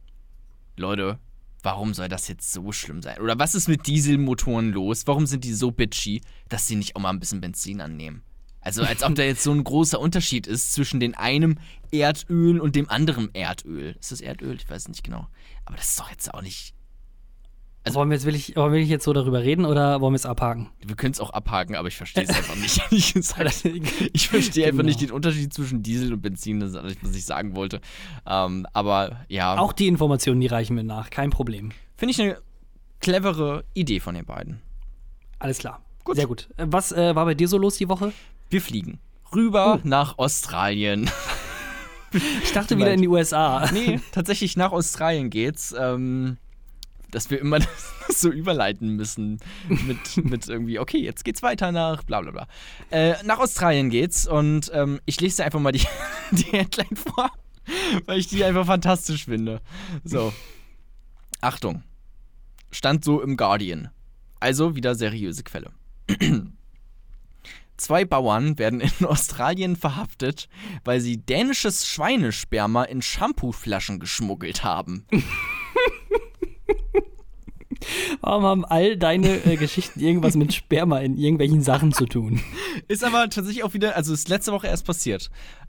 Leute, 0.77 1.19
warum 1.63 1.95
soll 1.95 2.09
das 2.09 2.29
jetzt 2.29 2.53
so 2.53 2.73
schlimm 2.73 3.03
sein? 3.03 3.21
Oder 3.21 3.39
was 3.39 3.55
ist 3.55 3.69
mit 3.69 3.87
Dieselmotoren 3.87 4.73
los? 4.73 5.07
Warum 5.07 5.27
sind 5.27 5.45
die 5.45 5.55
so 5.55 5.71
bitchy, 5.71 6.21
dass 6.49 6.67
sie 6.67 6.77
nicht 6.77 6.97
auch 6.97 7.01
mal 7.01 7.11
ein 7.11 7.21
bisschen 7.21 7.41
Benzin 7.41 7.81
annehmen? 7.81 8.23
Also 8.61 8.83
als 8.83 9.03
ob 9.03 9.17
da 9.17 9.25
jetzt 9.25 9.43
so 9.43 9.51
ein 9.51 9.65
großer 9.65 9.99
Unterschied 9.99 10.47
ist 10.47 10.73
zwischen 10.73 11.01
dem 11.01 11.17
einem 11.17 11.59
Erdöl 11.91 12.61
und 12.61 12.77
dem 12.77 12.89
anderen 12.89 13.35
Erdöl. 13.35 13.97
Ist 13.99 14.13
das 14.13 14.21
Erdöl? 14.21 14.55
Ich 14.55 14.71
weiß 14.71 14.89
nicht 14.89 15.03
genau. 15.03 15.27
Aber 15.65 15.77
das 15.77 15.89
ist 15.89 16.01
doch 16.01 16.11
jetzt 16.11 16.33
auch 16.33 16.43
nicht. 16.43 16.75
Also, 17.85 17.99
wollen, 17.99 18.11
wir 18.11 18.17
jetzt 18.17 18.25
wirklich, 18.25 18.57
wollen 18.57 18.73
wir 18.73 18.83
jetzt 18.83 19.05
so 19.05 19.13
darüber 19.13 19.43
reden 19.43 19.65
oder 19.65 20.01
wollen 20.01 20.13
wir 20.13 20.17
es 20.17 20.27
abhaken? 20.27 20.71
Wir 20.85 20.95
können 20.95 21.13
es 21.13 21.21
auch 21.21 21.31
abhaken, 21.31 21.75
aber 21.75 21.89
ich 21.89 21.97
verstehe 21.97 22.25
es 22.25 22.31
einfach 22.37 22.55
nicht. 22.57 22.81
ich, 22.91 23.17
ich 24.13 24.29
verstehe 24.29 24.67
genau. 24.67 24.69
einfach 24.69 24.85
nicht 24.85 25.01
den 25.01 25.11
Unterschied 25.11 25.53
zwischen 25.53 25.83
Diesel 25.83 26.13
und 26.13 26.23
Benzin, 26.23 26.61
das 26.61 26.71
ist 26.71 26.77
alles, 26.77 26.97
was 27.03 27.17
ich 27.17 27.25
sagen 27.25 27.57
wollte. 27.57 27.81
Ähm, 28.27 28.67
aber 28.73 29.25
ja. 29.29 29.59
Auch 29.59 29.73
die 29.73 29.89
Informationen, 29.89 30.41
die 30.41 30.47
reichen 30.47 30.75
mir 30.75 30.85
nach, 30.85 31.11
kein 31.11 31.31
Problem. 31.31 31.73
Finde 31.97 32.13
ich 32.13 32.21
eine 32.21 32.39
clevere 33.01 33.65
Idee 33.75 34.01
von 34.01 34.15
den 34.15 34.27
beiden. 34.27 34.63
Alles 35.39 35.59
klar. 35.59 35.83
Gut. 36.05 36.17
Sehr 36.17 36.27
gut. 36.27 36.49
Was 36.57 36.93
äh, 36.93 37.15
war 37.15 37.25
bei 37.25 37.35
dir 37.35 37.49
so 37.49 37.59
los 37.59 37.77
die 37.77 37.89
Woche? 37.89 38.13
Wir 38.49 38.61
fliegen 38.61 39.01
rüber 39.35 39.79
oh. 39.79 39.89
nach 39.89 40.19
Australien. 40.19 41.11
Ich 42.43 42.53
dachte 42.53 42.77
wieder 42.77 42.93
in 42.93 43.01
die 43.01 43.09
USA. 43.09 43.71
Nee, 43.73 43.99
tatsächlich 44.13 44.55
nach 44.55 44.71
Australien 44.71 45.31
geht's. 45.31 45.75
Ähm, 45.75 46.37
dass 47.13 47.31
wir 47.31 47.39
immer 47.39 47.59
das 48.09 48.21
so 48.21 48.31
überleiten 48.31 48.97
müssen 48.97 49.39
mit, 49.69 50.25
mit 50.25 50.49
irgendwie, 50.49 50.81
okay, 50.81 50.99
jetzt 50.99 51.25
geht's 51.25 51.43
weiter 51.43 51.71
nach 51.71 52.03
bla 52.03 52.21
bla 52.21 52.33
bla. 52.33 52.49
Äh, 52.91 53.15
nach 53.25 53.39
Australien 53.39 53.91
geht's 53.91 54.27
und 54.27 54.73
ähm, 54.75 55.01
ich 55.07 55.21
lese 55.21 55.37
dir 55.37 55.45
einfach 55.45 55.61
mal 55.61 55.73
die, 55.73 55.87
die 56.33 56.51
Headline 56.51 56.97
vor, 56.97 57.31
weil 58.07 58.19
ich 58.19 58.27
die 58.27 58.45
einfach 58.45 58.67
fantastisch 58.67 59.27
finde. 59.27 59.61
So. 60.03 60.33
Achtung. 61.41 61.85
Stand 62.71 63.05
so 63.05 63.23
im 63.23 63.37
Guardian. 63.37 63.91
Also 64.41 64.75
wieder 64.75 64.95
seriöse 64.95 65.45
Quelle. 65.45 65.71
Zwei 67.77 68.05
Bauern 68.05 68.59
werden 68.59 68.81
in 68.81 69.07
Australien 69.07 69.77
verhaftet, 69.77 70.49
weil 70.85 71.01
sie 71.01 71.19
dänisches 71.19 71.87
Schweinesperma 71.87 72.85
in 72.85 73.03
Shampooflaschen 73.03 73.99
geschmuggelt 73.99 74.63
haben. 74.65 75.05
Warum 78.23 78.45
haben 78.45 78.65
all 78.65 78.97
deine 78.97 79.45
äh, 79.45 79.57
Geschichten 79.57 79.99
irgendwas 79.99 80.37
mit 80.37 80.55
Sperma 80.55 81.01
in 81.01 81.19
irgendwelchen 81.19 81.61
Sachen 81.61 81.93
zu 81.93 82.07
tun? 82.07 82.41
Ist 82.87 83.03
aber 83.03 83.29
tatsächlich 83.29 83.65
auch 83.65 83.75
wieder, 83.75 83.97
also 83.97 84.15
ist 84.15 84.29
letzte 84.29 84.53
Woche 84.53 84.69
erst 84.69 84.87
passiert. 84.87 85.29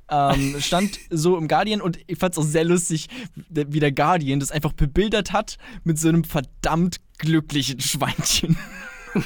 Ähm, 0.09 0.55
stand 0.59 0.99
so 1.09 1.35
im 1.37 1.47
Guardian 1.47 1.81
und 1.81 1.97
ich 2.05 2.19
fand 2.19 2.33
es 2.33 2.37
auch 2.37 2.43
sehr 2.43 2.63
lustig, 2.63 3.07
wie 3.49 3.79
der 3.79 3.91
Guardian 3.91 4.39
das 4.39 4.51
einfach 4.51 4.73
bebildert 4.73 5.33
hat 5.33 5.57
mit 5.83 5.97
so 5.97 6.09
einem 6.09 6.23
verdammt 6.23 6.97
glücklichen 7.17 7.79
Schweinchen. 7.79 8.55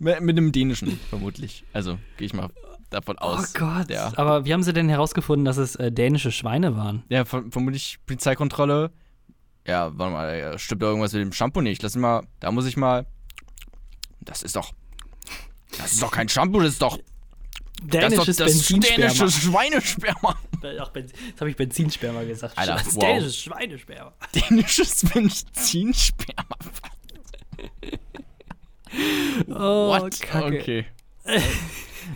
mit, 0.00 0.20
mit 0.20 0.36
einem 0.36 0.50
dänischen, 0.50 0.98
vermutlich. 1.08 1.62
Also 1.72 2.00
gehe 2.16 2.26
ich 2.26 2.34
mal 2.34 2.50
davon 2.90 3.16
oh 3.20 3.26
aus. 3.26 3.54
Oh 3.54 3.58
Gott. 3.60 3.90
Ja. 3.90 4.12
Aber 4.16 4.44
wie 4.44 4.52
haben 4.52 4.64
sie 4.64 4.72
denn 4.72 4.88
herausgefunden, 4.88 5.44
dass 5.44 5.56
es 5.56 5.76
äh, 5.76 5.92
dänische 5.92 6.32
Schweine 6.32 6.76
waren? 6.76 7.04
Ja, 7.10 7.24
vermutlich 7.24 8.00
Polizeikontrolle. 8.06 8.90
Ja, 9.68 9.96
warte 9.98 10.12
mal, 10.12 10.58
stimmt 10.58 10.82
da 10.82 10.86
irgendwas 10.86 11.12
mit 11.12 11.20
dem 11.20 11.32
Shampoo 11.32 11.60
nicht? 11.60 11.82
Lass 11.82 11.94
mich 11.94 12.00
mal, 12.00 12.26
da 12.40 12.50
muss 12.50 12.64
ich 12.64 12.78
mal. 12.78 13.04
Das 14.20 14.42
ist 14.42 14.56
doch. 14.56 14.72
Das 15.76 15.92
ist 15.92 16.02
doch 16.02 16.10
kein 16.10 16.30
Shampoo, 16.30 16.60
das 16.60 16.72
ist 16.72 16.80
doch. 16.80 16.98
Dänisches 17.82 18.38
das 18.38 18.54
ist 18.54 18.70
doch 18.70 18.78
das 18.78 18.88
dänische 18.88 19.30
Schweinesperma. 19.30 20.38
Ach, 20.80 20.90
jetzt 20.94 21.14
habe 21.38 21.50
ich 21.50 21.56
Benzinsperma 21.56 22.22
gesagt. 22.24 22.56
Alter, 22.56 22.76
das 22.76 22.94
wow. 22.94 23.02
dänisches 23.02 23.36
Schweinesperma. 23.36 24.14
Dänisches 24.34 25.04
Benzinsperma. 25.12 26.56
oh, 29.48 29.90
What? 29.90 30.18
Kacke. 30.20 30.60
Okay. 30.60 30.86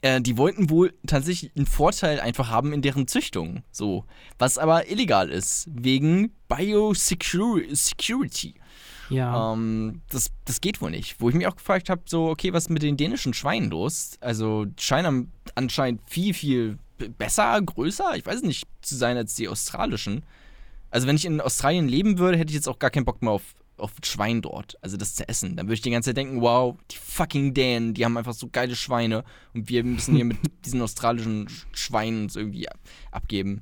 Äh, 0.05 0.21
die 0.21 0.37
wollten 0.37 0.69
wohl 0.69 0.93
tatsächlich 1.07 1.51
einen 1.55 1.65
Vorteil 1.65 2.19
einfach 2.19 2.51
haben 2.51 2.73
in 2.73 2.83
deren 2.83 3.07
Züchtung. 3.07 3.63
So. 3.71 4.05
Was 4.37 4.59
aber 4.59 4.87
illegal 4.87 5.31
ist. 5.31 5.67
Wegen 5.71 6.31
Biosecurity. 6.47 8.53
Ja. 9.09 9.53
Ähm, 9.53 10.03
das, 10.11 10.29
das 10.45 10.61
geht 10.61 10.79
wohl 10.79 10.91
nicht. 10.91 11.19
Wo 11.19 11.29
ich 11.29 11.35
mich 11.35 11.47
auch 11.47 11.55
gefragt 11.55 11.89
habe, 11.89 12.03
so, 12.05 12.29
okay, 12.29 12.53
was 12.53 12.65
ist 12.65 12.69
mit 12.69 12.83
den 12.83 12.97
dänischen 12.97 13.33
Schweinen 13.33 13.71
los? 13.71 14.19
Also, 14.21 14.65
die 14.65 14.83
scheinen 14.83 15.31
anscheinend 15.55 16.01
viel, 16.07 16.35
viel 16.35 16.77
besser, 17.17 17.59
größer, 17.59 18.15
ich 18.15 18.27
weiß 18.27 18.43
nicht, 18.43 18.67
zu 18.81 18.95
sein 18.95 19.17
als 19.17 19.33
die 19.33 19.49
australischen. 19.49 20.23
Also, 20.91 21.07
wenn 21.07 21.15
ich 21.15 21.25
in 21.25 21.41
Australien 21.41 21.87
leben 21.87 22.19
würde, 22.19 22.37
hätte 22.37 22.51
ich 22.51 22.55
jetzt 22.55 22.69
auch 22.69 22.77
gar 22.77 22.91
keinen 22.91 23.05
Bock 23.05 23.23
mehr 23.23 23.31
auf, 23.31 23.55
auf 23.77 23.91
Schwein 24.03 24.41
dort. 24.41 24.77
Also, 24.81 24.97
das 24.97 25.15
zu 25.15 25.27
essen. 25.27 25.55
Dann 25.55 25.67
würde 25.67 25.75
ich 25.75 25.81
die 25.81 25.91
ganze 25.91 26.09
Zeit 26.09 26.17
denken, 26.17 26.41
wow, 26.41 26.75
die 26.91 26.97
fucking 26.97 27.53
Dänen, 27.53 27.93
die 27.93 28.05
haben 28.05 28.17
einfach 28.17 28.33
so 28.33 28.47
geile 28.51 28.75
Schweine 28.75 29.23
und 29.53 29.69
wir 29.69 29.83
müssen 29.83 30.15
hier 30.15 30.25
mit 30.25 30.37
diesen 30.65 30.81
australischen 30.81 31.47
Schweinen 31.73 32.23
uns 32.23 32.35
irgendwie 32.35 32.67
abgeben. 33.11 33.61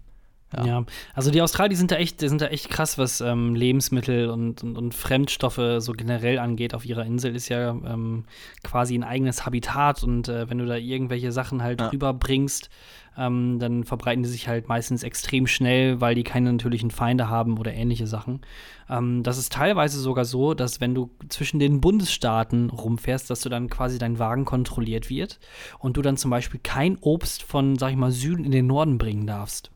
Ja. 0.58 0.66
ja. 0.66 0.86
also 1.14 1.32
die 1.32 1.42
Australier 1.42 1.78
sind 1.78 1.92
da 1.92 1.96
echt, 1.96 2.20
sind 2.20 2.42
da 2.42 2.48
echt 2.48 2.70
krass, 2.70 2.98
was 2.98 3.22
ähm, 3.22 3.56
Lebensmittel 3.56 4.30
und, 4.30 4.64
und, 4.64 4.78
und, 4.78 4.94
Fremdstoffe 4.94 5.62
so 5.80 5.94
generell 5.94 6.40
angeht. 6.40 6.74
Auf 6.74 6.86
ihrer 6.86 7.06
Insel 7.06 7.36
ist 7.36 7.50
ja 7.50 7.70
ähm, 7.70 8.26
quasi 8.64 8.96
ein 8.96 9.04
eigenes 9.04 9.46
Habitat 9.46 10.04
und 10.04 10.28
äh, 10.30 10.50
wenn 10.50 10.58
du 10.58 10.66
da 10.66 10.76
irgendwelche 10.76 11.32
Sachen 11.32 11.64
halt 11.64 11.82
ja. 11.82 11.88
rüberbringst, 11.90 12.70
ähm, 13.18 13.60
dann 13.60 13.84
verbreiten 13.84 14.24
die 14.24 14.30
sich 14.30 14.48
halt 14.48 14.68
meistens 14.68 15.04
extrem 15.04 15.48
schnell, 15.48 16.02
weil 16.02 16.16
die 16.16 16.24
keine 16.24 16.52
natürlichen 16.52 16.92
Feinde 16.92 17.30
haben 17.30 17.58
oder 17.58 17.74
ähnliche 17.74 18.08
Sachen. 18.08 18.42
Ähm, 18.90 19.24
das 19.24 19.38
ist 19.38 19.52
teilweise 19.54 20.00
sogar 20.00 20.26
so, 20.26 20.54
dass 20.54 20.82
wenn 20.82 20.96
du 20.96 21.12
zwischen 21.30 21.60
den 21.60 21.82
Bundesstaaten 21.82 22.70
rumfährst, 22.70 23.30
dass 23.30 23.42
du 23.42 23.50
dann 23.50 23.70
quasi 23.70 23.98
dein 24.00 24.20
Wagen 24.20 24.46
kontrolliert 24.46 25.10
wird 25.10 25.40
und 25.80 25.98
du 25.98 26.02
dann 26.02 26.18
zum 26.18 26.32
Beispiel 26.32 26.60
kein 26.62 26.98
Obst 26.98 27.44
von, 27.44 27.78
sag 27.78 27.92
ich 27.92 27.98
mal, 27.98 28.12
Süden 28.12 28.46
in 28.46 28.52
den 28.52 28.68
Norden 28.68 28.98
bringen 28.98 29.28
darfst. 29.28 29.73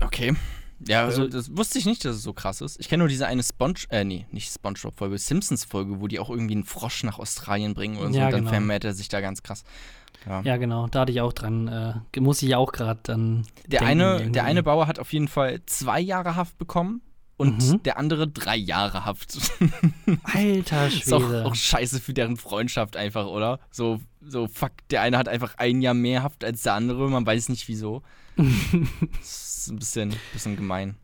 Okay. 0.00 0.34
Ja, 0.88 1.04
also 1.04 1.28
das 1.28 1.56
wusste 1.56 1.78
ich 1.78 1.86
nicht, 1.86 2.04
dass 2.04 2.16
es 2.16 2.22
so 2.22 2.32
krass 2.32 2.60
ist. 2.60 2.80
Ich 2.80 2.88
kenne 2.88 3.02
nur 3.02 3.08
diese 3.08 3.26
eine 3.26 3.42
Sponge, 3.42 3.74
äh, 3.90 4.04
nee, 4.04 4.26
nicht 4.32 4.52
Spongebob-Folge, 4.52 5.16
Simpsons-Folge, 5.18 6.00
wo 6.00 6.08
die 6.08 6.18
auch 6.18 6.30
irgendwie 6.30 6.54
einen 6.54 6.64
Frosch 6.64 7.04
nach 7.04 7.18
Australien 7.18 7.74
bringen 7.74 7.98
und, 7.98 8.14
ja, 8.14 8.22
so, 8.22 8.26
und 8.26 8.32
dann 8.32 8.40
genau. 8.40 8.50
vermehrt 8.50 8.84
er 8.84 8.94
sich 8.94 9.08
da 9.08 9.20
ganz 9.20 9.42
krass. 9.42 9.64
Ja. 10.26 10.40
ja, 10.42 10.56
genau, 10.56 10.86
da 10.86 11.00
hatte 11.00 11.12
ich 11.12 11.20
auch 11.20 11.32
dran, 11.32 11.68
äh, 11.68 12.20
muss 12.20 12.42
ich 12.42 12.54
auch 12.54 12.72
gerade 12.72 13.00
dann. 13.02 13.46
Der 13.66 13.80
denken, 13.80 14.02
eine, 14.02 14.30
der 14.30 14.44
eine 14.44 14.62
Bauer 14.62 14.86
hat 14.86 14.98
auf 14.98 15.12
jeden 15.12 15.28
Fall 15.28 15.60
zwei 15.66 16.00
Jahre 16.00 16.36
Haft 16.36 16.58
bekommen 16.58 17.02
und 17.36 17.72
mhm. 17.72 17.82
der 17.82 17.98
andere 17.98 18.28
drei 18.28 18.56
Jahre 18.56 19.04
Haft. 19.04 19.36
Alter 20.22 20.90
Schwede. 20.90 21.04
Ist 21.04 21.12
auch, 21.12 21.44
auch, 21.44 21.54
scheiße 21.54 22.00
für 22.00 22.14
deren 22.14 22.36
Freundschaft 22.36 22.96
einfach, 22.96 23.26
oder? 23.26 23.58
So, 23.70 24.00
so, 24.20 24.46
fuck, 24.46 24.72
der 24.90 25.02
eine 25.02 25.18
hat 25.18 25.28
einfach 25.28 25.56
ein 25.58 25.82
Jahr 25.82 25.94
mehr 25.94 26.22
Haft 26.22 26.44
als 26.44 26.62
der 26.62 26.74
andere, 26.74 27.10
man 27.10 27.26
weiß 27.26 27.48
nicht 27.48 27.66
wieso. 27.66 28.02
Das 28.36 29.58
ist 29.58 29.68
ein 29.68 29.78
bisschen, 29.78 30.16
bisschen 30.32 30.56
gemein. 30.56 30.96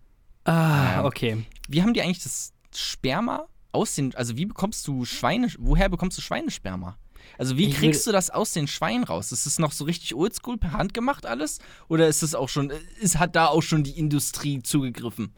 Ah, 0.44 0.52
naja. 0.52 1.04
okay. 1.04 1.44
Wie 1.68 1.82
haben 1.82 1.94
die 1.94 2.02
eigentlich 2.02 2.22
das 2.22 2.52
Sperma 2.74 3.46
aus 3.72 3.94
den, 3.94 4.14
also 4.14 4.36
wie 4.36 4.46
bekommst 4.46 4.86
du 4.86 5.04
Schweine, 5.04 5.48
woher 5.58 5.88
bekommst 5.88 6.16
du 6.18 6.22
Schweinesperma? 6.22 6.96
Also 7.36 7.56
wie 7.56 7.70
kriegst 7.70 8.06
du 8.06 8.12
das 8.12 8.30
aus 8.30 8.52
den 8.52 8.66
Schweinen 8.66 9.04
raus? 9.04 9.32
Ist 9.32 9.46
es 9.46 9.58
noch 9.58 9.72
so 9.72 9.84
richtig 9.84 10.14
oldschool 10.14 10.56
per 10.56 10.72
Hand 10.72 10.94
gemacht 10.94 11.26
alles? 11.26 11.58
Oder 11.88 12.08
ist 12.08 12.22
es 12.22 12.34
auch 12.34 12.48
schon, 12.48 12.72
ist, 13.00 13.18
hat 13.18 13.36
da 13.36 13.46
auch 13.46 13.62
schon 13.62 13.84
die 13.84 13.98
Industrie 13.98 14.62
zugegriffen? 14.62 15.34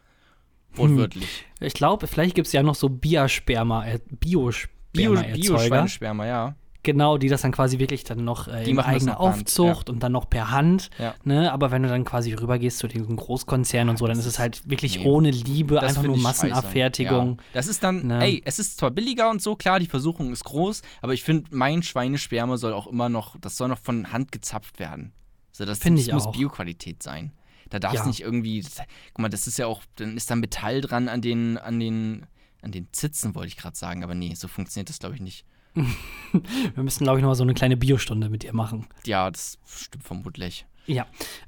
Wortwörtlich. 0.75 1.45
Hm. 1.59 1.67
Ich 1.67 1.75
glaube, 1.75 2.07
vielleicht 2.07 2.37
gibt 2.37 2.47
es 2.47 2.53
ja 2.53 2.63
noch 2.63 2.77
so 2.77 2.89
Biosperma, 2.89 3.87
äh, 3.87 3.99
Biosperma. 4.09 5.23
Bio-Schweinesperma, 5.23 6.27
ja. 6.27 6.55
Genau, 6.83 7.19
die 7.19 7.29
das 7.29 7.43
dann 7.43 7.53
quasi 7.53 7.79
wirklich 7.79 8.05
dann 8.05 8.25
noch 8.25 8.49
äh, 8.49 8.65
die 8.65 8.71
in 8.71 8.79
eigener 8.79 9.21
Aufzucht 9.21 9.89
ja. 9.89 9.93
und 9.93 10.03
dann 10.03 10.13
noch 10.13 10.31
per 10.31 10.51
Hand. 10.51 10.89
Ja. 10.99 11.15
Ne? 11.25 11.53
Aber 11.53 11.71
wenn 11.71 11.83
du 11.83 11.89
dann 11.89 12.05
quasi 12.05 12.33
rübergehst 12.33 12.79
zu 12.79 12.89
den 12.89 13.17
Großkonzernen 13.17 13.91
und 13.91 13.99
so, 13.99 14.07
dann 14.07 14.19
ist 14.19 14.27
es 14.27 14.39
halt 14.39 14.69
wirklich 14.69 15.01
nee. 15.01 15.05
ohne 15.05 15.31
Liebe, 15.31 15.75
das 15.75 15.85
einfach 15.85 16.03
nur 16.05 16.17
Massenabfertigung. 16.17 17.37
Ja. 17.37 17.45
Das 17.53 17.67
ist 17.67 17.83
dann, 17.83 18.07
ne? 18.07 18.25
ey, 18.25 18.43
es 18.47 18.59
ist 18.59 18.79
zwar 18.79 18.91
billiger 18.91 19.29
und 19.29 19.43
so, 19.43 19.57
klar, 19.57 19.79
die 19.79 19.87
Versuchung 19.87 20.33
ist 20.33 20.45
groß, 20.45 20.81
aber 21.03 21.13
ich 21.13 21.23
finde, 21.23 21.51
mein 21.51 21.83
Schweinesperma 21.83 22.57
soll 22.57 22.73
auch 22.73 22.87
immer 22.87 23.11
noch, 23.11 23.37
das 23.39 23.57
soll 23.57 23.69
noch 23.69 23.79
von 23.79 24.13
Hand 24.13 24.33
gezapft 24.33 24.79
werden. 24.79 25.13
Also 25.51 25.67
das, 25.67 25.81
das 25.81 26.13
muss 26.13 26.27
auch. 26.27 26.33
Bioqualität 26.33 27.03
sein. 27.03 27.33
Da 27.69 27.79
darf 27.79 27.95
es 27.95 28.07
nicht 28.07 28.21
irgendwie, 28.21 28.63
das, 28.63 28.79
guck 29.13 29.19
mal, 29.19 29.29
das 29.29 29.47
ist 29.47 29.59
ja 29.59 29.67
auch, 29.67 29.83
dann 29.97 30.17
ist 30.17 30.31
da 30.31 30.37
Metall 30.37 30.81
dran 30.81 31.09
an 31.09 31.21
den, 31.21 31.59
an 31.59 31.79
den, 31.79 32.27
an 32.63 32.73
den 32.73 32.89
Zitzen, 32.93 33.35
wollte 33.35 33.49
ich 33.49 33.57
gerade 33.57 33.77
sagen, 33.77 34.03
aber 34.03 34.15
nee, 34.15 34.35
so 34.35 34.49
funktioniert 34.49 34.89
das, 34.89 34.99
glaube 34.99 35.15
ich, 35.15 35.21
nicht. 35.21 35.45
Wir 35.75 36.83
müssten, 36.83 37.05
glaube 37.05 37.19
ich, 37.19 37.23
noch 37.23 37.31
mal 37.31 37.35
so 37.35 37.43
eine 37.43 37.55
kleine 37.55 37.77
Biostunde 37.77 38.29
mit 38.29 38.43
dir 38.43 38.55
machen. 38.55 38.87
Ja, 39.05 39.31
das 39.31 39.59
stimmt 39.67 40.05
vermutlich. 40.05 40.67
Ja. 40.87 41.07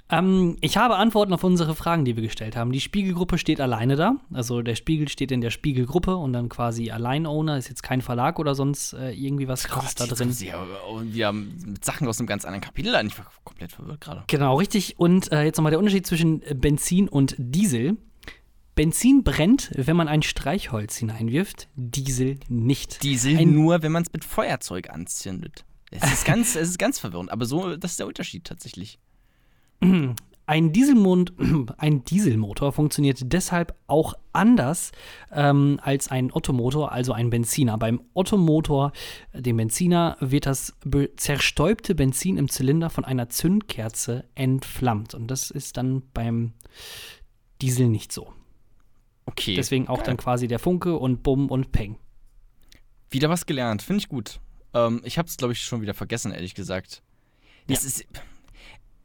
Ähm, 0.08 0.56
ich 0.60 0.76
habe 0.76 0.96
Antworten 0.96 1.32
auf 1.32 1.42
unsere 1.42 1.74
Fragen, 1.74 2.04
die 2.04 2.16
wir 2.16 2.22
gestellt 2.22 2.54
haben. 2.54 2.70
Die 2.70 2.80
Spiegelgruppe 2.80 3.38
steht 3.38 3.60
alleine 3.60 3.96
da. 3.96 4.16
Also 4.32 4.62
der 4.62 4.76
Spiegel 4.76 5.08
steht 5.08 5.32
in 5.32 5.40
der 5.40 5.50
Spiegelgruppe 5.50 6.16
und 6.16 6.32
dann 6.32 6.48
quasi 6.48 6.90
Alleinowner, 6.90 7.56
ist 7.56 7.68
jetzt 7.68 7.82
kein 7.82 8.02
Verlag 8.02 8.38
oder 8.38 8.54
sonst 8.54 8.92
äh, 8.92 9.10
irgendwie 9.12 9.48
was 9.48 9.64
krasses 9.64 9.94
da 9.94 10.06
drin. 10.06 10.32
Sie 10.32 10.52
wir 11.02 11.26
haben 11.26 11.56
mit 11.66 11.84
Sachen 11.84 12.06
aus 12.06 12.18
einem 12.18 12.26
ganz 12.26 12.44
anderen 12.44 12.60
Kapitel 12.60 12.94
an. 12.94 13.06
Ich 13.06 13.18
war 13.18 13.26
komplett 13.42 13.72
verwirrt 13.72 14.00
gerade. 14.00 14.24
Genau, 14.28 14.56
richtig. 14.56 14.98
Und 14.98 15.32
äh, 15.32 15.42
jetzt 15.42 15.56
nochmal 15.56 15.70
der 15.70 15.78
Unterschied 15.78 16.06
zwischen 16.06 16.40
Benzin 16.54 17.08
und 17.08 17.34
Diesel. 17.38 17.96
Benzin 18.74 19.22
brennt, 19.22 19.70
wenn 19.74 19.96
man 19.96 20.08
ein 20.08 20.22
Streichholz 20.22 20.96
hineinwirft, 20.96 21.68
Diesel 21.74 22.40
nicht. 22.48 23.02
Diesel 23.02 23.36
ein 23.36 23.52
nur, 23.52 23.82
wenn 23.82 23.92
man 23.92 24.02
es 24.02 24.12
mit 24.12 24.24
Feuerzeug 24.24 24.90
anzündet. 24.90 25.64
Es 25.90 26.10
ist 26.10 26.24
ganz, 26.24 26.56
es 26.56 26.70
ist 26.70 26.78
ganz 26.78 26.98
verwirrend, 26.98 27.30
aber 27.30 27.44
so, 27.44 27.76
das 27.76 27.92
ist 27.92 28.00
der 28.00 28.06
Unterschied 28.06 28.44
tatsächlich. 28.44 28.98
Ein, 30.44 30.72
Dieselmond, 30.72 31.32
ein 31.78 32.04
Dieselmotor 32.04 32.72
funktioniert 32.72 33.20
deshalb 33.22 33.74
auch 33.86 34.14
anders 34.32 34.90
ähm, 35.30 35.78
als 35.82 36.08
ein 36.08 36.32
Ottomotor, 36.32 36.90
also 36.90 37.12
ein 37.12 37.30
Benziner. 37.30 37.78
Beim 37.78 38.02
Ottomotor, 38.12 38.92
dem 39.32 39.56
Benziner, 39.56 40.16
wird 40.18 40.46
das 40.46 40.74
be 40.84 41.14
zerstäubte 41.16 41.94
Benzin 41.94 42.38
im 42.38 42.48
Zylinder 42.48 42.90
von 42.90 43.04
einer 43.04 43.28
Zündkerze 43.28 44.24
entflammt. 44.34 45.14
Und 45.14 45.28
das 45.28 45.52
ist 45.52 45.76
dann 45.76 46.02
beim 46.12 46.54
Diesel 47.60 47.88
nicht 47.88 48.10
so. 48.10 48.32
Okay. 49.32 49.54
Deswegen 49.56 49.88
auch 49.88 49.98
Geil. 49.98 50.06
dann 50.06 50.16
quasi 50.18 50.46
der 50.46 50.58
Funke 50.58 50.96
und 50.96 51.22
Bumm 51.22 51.48
und 51.48 51.72
Peng. 51.72 51.98
Wieder 53.10 53.28
was 53.28 53.46
gelernt, 53.46 53.82
finde 53.82 54.00
ich 54.00 54.08
gut. 54.08 54.40
Ähm, 54.74 55.00
ich 55.04 55.18
habe 55.18 55.28
es, 55.28 55.36
glaube 55.36 55.52
ich, 55.52 55.62
schon 55.62 55.82
wieder 55.82 55.94
vergessen, 55.94 56.32
ehrlich 56.32 56.54
gesagt. 56.54 57.02
Das 57.66 57.82
ja. 57.82 57.88
ist, 57.88 58.06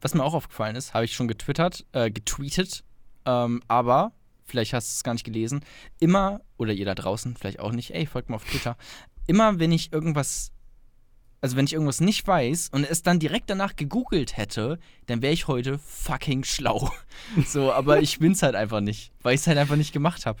was 0.00 0.14
mir 0.14 0.24
auch 0.24 0.34
aufgefallen 0.34 0.76
ist, 0.76 0.94
habe 0.94 1.04
ich 1.04 1.14
schon 1.14 1.28
getwittert, 1.28 1.86
äh, 1.92 2.10
getweetet, 2.10 2.84
ähm, 3.24 3.62
aber 3.68 4.12
vielleicht 4.44 4.72
hast 4.72 4.88
du 4.88 4.92
es 4.96 5.04
gar 5.04 5.12
nicht 5.12 5.24
gelesen. 5.24 5.64
Immer, 5.98 6.40
oder 6.56 6.72
ihr 6.72 6.86
da 6.86 6.94
draußen, 6.94 7.36
vielleicht 7.36 7.60
auch 7.60 7.72
nicht, 7.72 7.94
ey, 7.94 8.06
folgt 8.06 8.30
mir 8.30 8.36
auf 8.36 8.44
Twitter. 8.44 8.76
Immer, 9.26 9.58
wenn 9.58 9.72
ich 9.72 9.92
irgendwas 9.92 10.52
also 11.40 11.56
wenn 11.56 11.64
ich 11.64 11.72
irgendwas 11.72 12.00
nicht 12.00 12.26
weiß 12.26 12.70
und 12.72 12.84
es 12.84 13.02
dann 13.02 13.18
direkt 13.18 13.50
danach 13.50 13.76
gegoogelt 13.76 14.36
hätte, 14.36 14.78
dann 15.06 15.22
wäre 15.22 15.32
ich 15.32 15.48
heute 15.48 15.78
fucking 15.78 16.44
schlau. 16.44 16.90
So, 17.46 17.72
aber 17.72 18.00
ich 18.00 18.20
bin's 18.20 18.42
halt 18.42 18.54
einfach 18.54 18.80
nicht, 18.80 19.12
weil 19.22 19.34
ich 19.34 19.40
es 19.40 19.46
halt 19.46 19.58
einfach 19.58 19.76
nicht 19.76 19.92
gemacht 19.92 20.24
habe. 20.24 20.38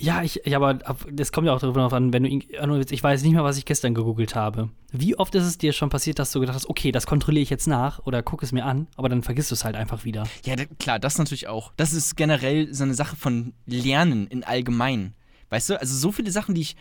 Ja, 0.00 0.22
ich, 0.22 0.42
ja, 0.44 0.58
aber 0.58 0.74
das 1.10 1.32
kommt 1.32 1.46
ja 1.46 1.52
auch 1.52 1.60
darauf 1.60 1.92
an, 1.92 2.12
wenn 2.12 2.22
du, 2.22 2.28
ich 2.28 3.02
weiß 3.02 3.22
nicht 3.22 3.32
mehr, 3.32 3.42
was 3.42 3.58
ich 3.58 3.64
gestern 3.64 3.94
gegoogelt 3.94 4.36
habe. 4.36 4.70
Wie 4.92 5.18
oft 5.18 5.34
ist 5.34 5.44
es 5.44 5.58
dir 5.58 5.72
schon 5.72 5.90
passiert, 5.90 6.20
dass 6.20 6.30
du 6.30 6.40
gedacht 6.40 6.54
hast, 6.54 6.68
okay, 6.68 6.92
das 6.92 7.06
kontrolliere 7.06 7.42
ich 7.42 7.50
jetzt 7.50 7.66
nach 7.66 7.98
oder 8.06 8.22
guck 8.22 8.44
es 8.44 8.52
mir 8.52 8.64
an, 8.64 8.86
aber 8.96 9.08
dann 9.08 9.22
vergisst 9.22 9.50
du 9.50 9.54
es 9.54 9.64
halt 9.64 9.74
einfach 9.74 10.04
wieder. 10.04 10.24
Ja, 10.44 10.54
klar, 10.78 11.00
das 11.00 11.18
natürlich 11.18 11.48
auch. 11.48 11.72
Das 11.76 11.92
ist 11.92 12.16
generell 12.16 12.72
so 12.72 12.84
eine 12.84 12.94
Sache 12.94 13.16
von 13.16 13.54
Lernen 13.66 14.28
in 14.28 14.44
allgemein. 14.44 15.14
Weißt 15.50 15.70
du, 15.70 15.80
also 15.80 15.96
so 15.96 16.12
viele 16.12 16.30
Sachen, 16.30 16.54
die 16.54 16.60
ich 16.60 16.76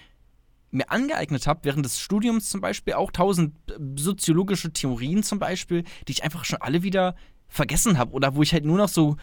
mir 0.72 0.92
angeeignet 0.92 1.48
habe, 1.48 1.62
während 1.64 1.86
des 1.86 2.00
Studiums 2.00 2.50
zum 2.50 2.62
Beispiel, 2.62 2.94
auch 2.94 3.12
tausend 3.12 3.56
äh, 3.70 3.74
soziologische 3.98 4.72
Theorien 4.72 5.24
zum 5.24 5.40
Beispiel, 5.40 5.84
die 6.08 6.12
ich 6.12 6.24
einfach 6.24 6.46
schon 6.46 6.62
alle 6.62 6.84
wieder 6.84 7.16
vergessen 7.48 7.98
habe 7.98 8.12
oder 8.12 8.36
wo 8.36 8.42
ich 8.42 8.54
halt 8.54 8.66
nur 8.66 8.78
noch 8.78 8.90
so 8.90 9.16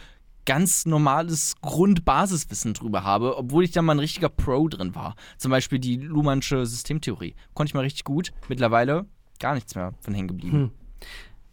ganz 0.45 0.85
normales 0.85 1.55
Grundbasiswissen 1.61 2.73
drüber 2.73 3.03
habe, 3.03 3.37
obwohl 3.37 3.63
ich 3.63 3.71
da 3.71 3.81
mal 3.81 3.95
ein 3.95 3.99
richtiger 3.99 4.29
Pro 4.29 4.67
drin 4.67 4.95
war. 4.95 5.15
Zum 5.37 5.51
Beispiel 5.51 5.79
die 5.79 5.97
Luhmannsche 5.97 6.65
Systemtheorie. 6.65 7.35
Konnte 7.53 7.71
ich 7.71 7.73
mal 7.73 7.81
richtig 7.81 8.03
gut. 8.03 8.31
Mittlerweile 8.47 9.05
gar 9.39 9.55
nichts 9.55 9.75
mehr 9.75 9.93
von 10.01 10.13
hängen 10.13 10.27
geblieben. 10.27 10.57
Hm. 10.57 10.71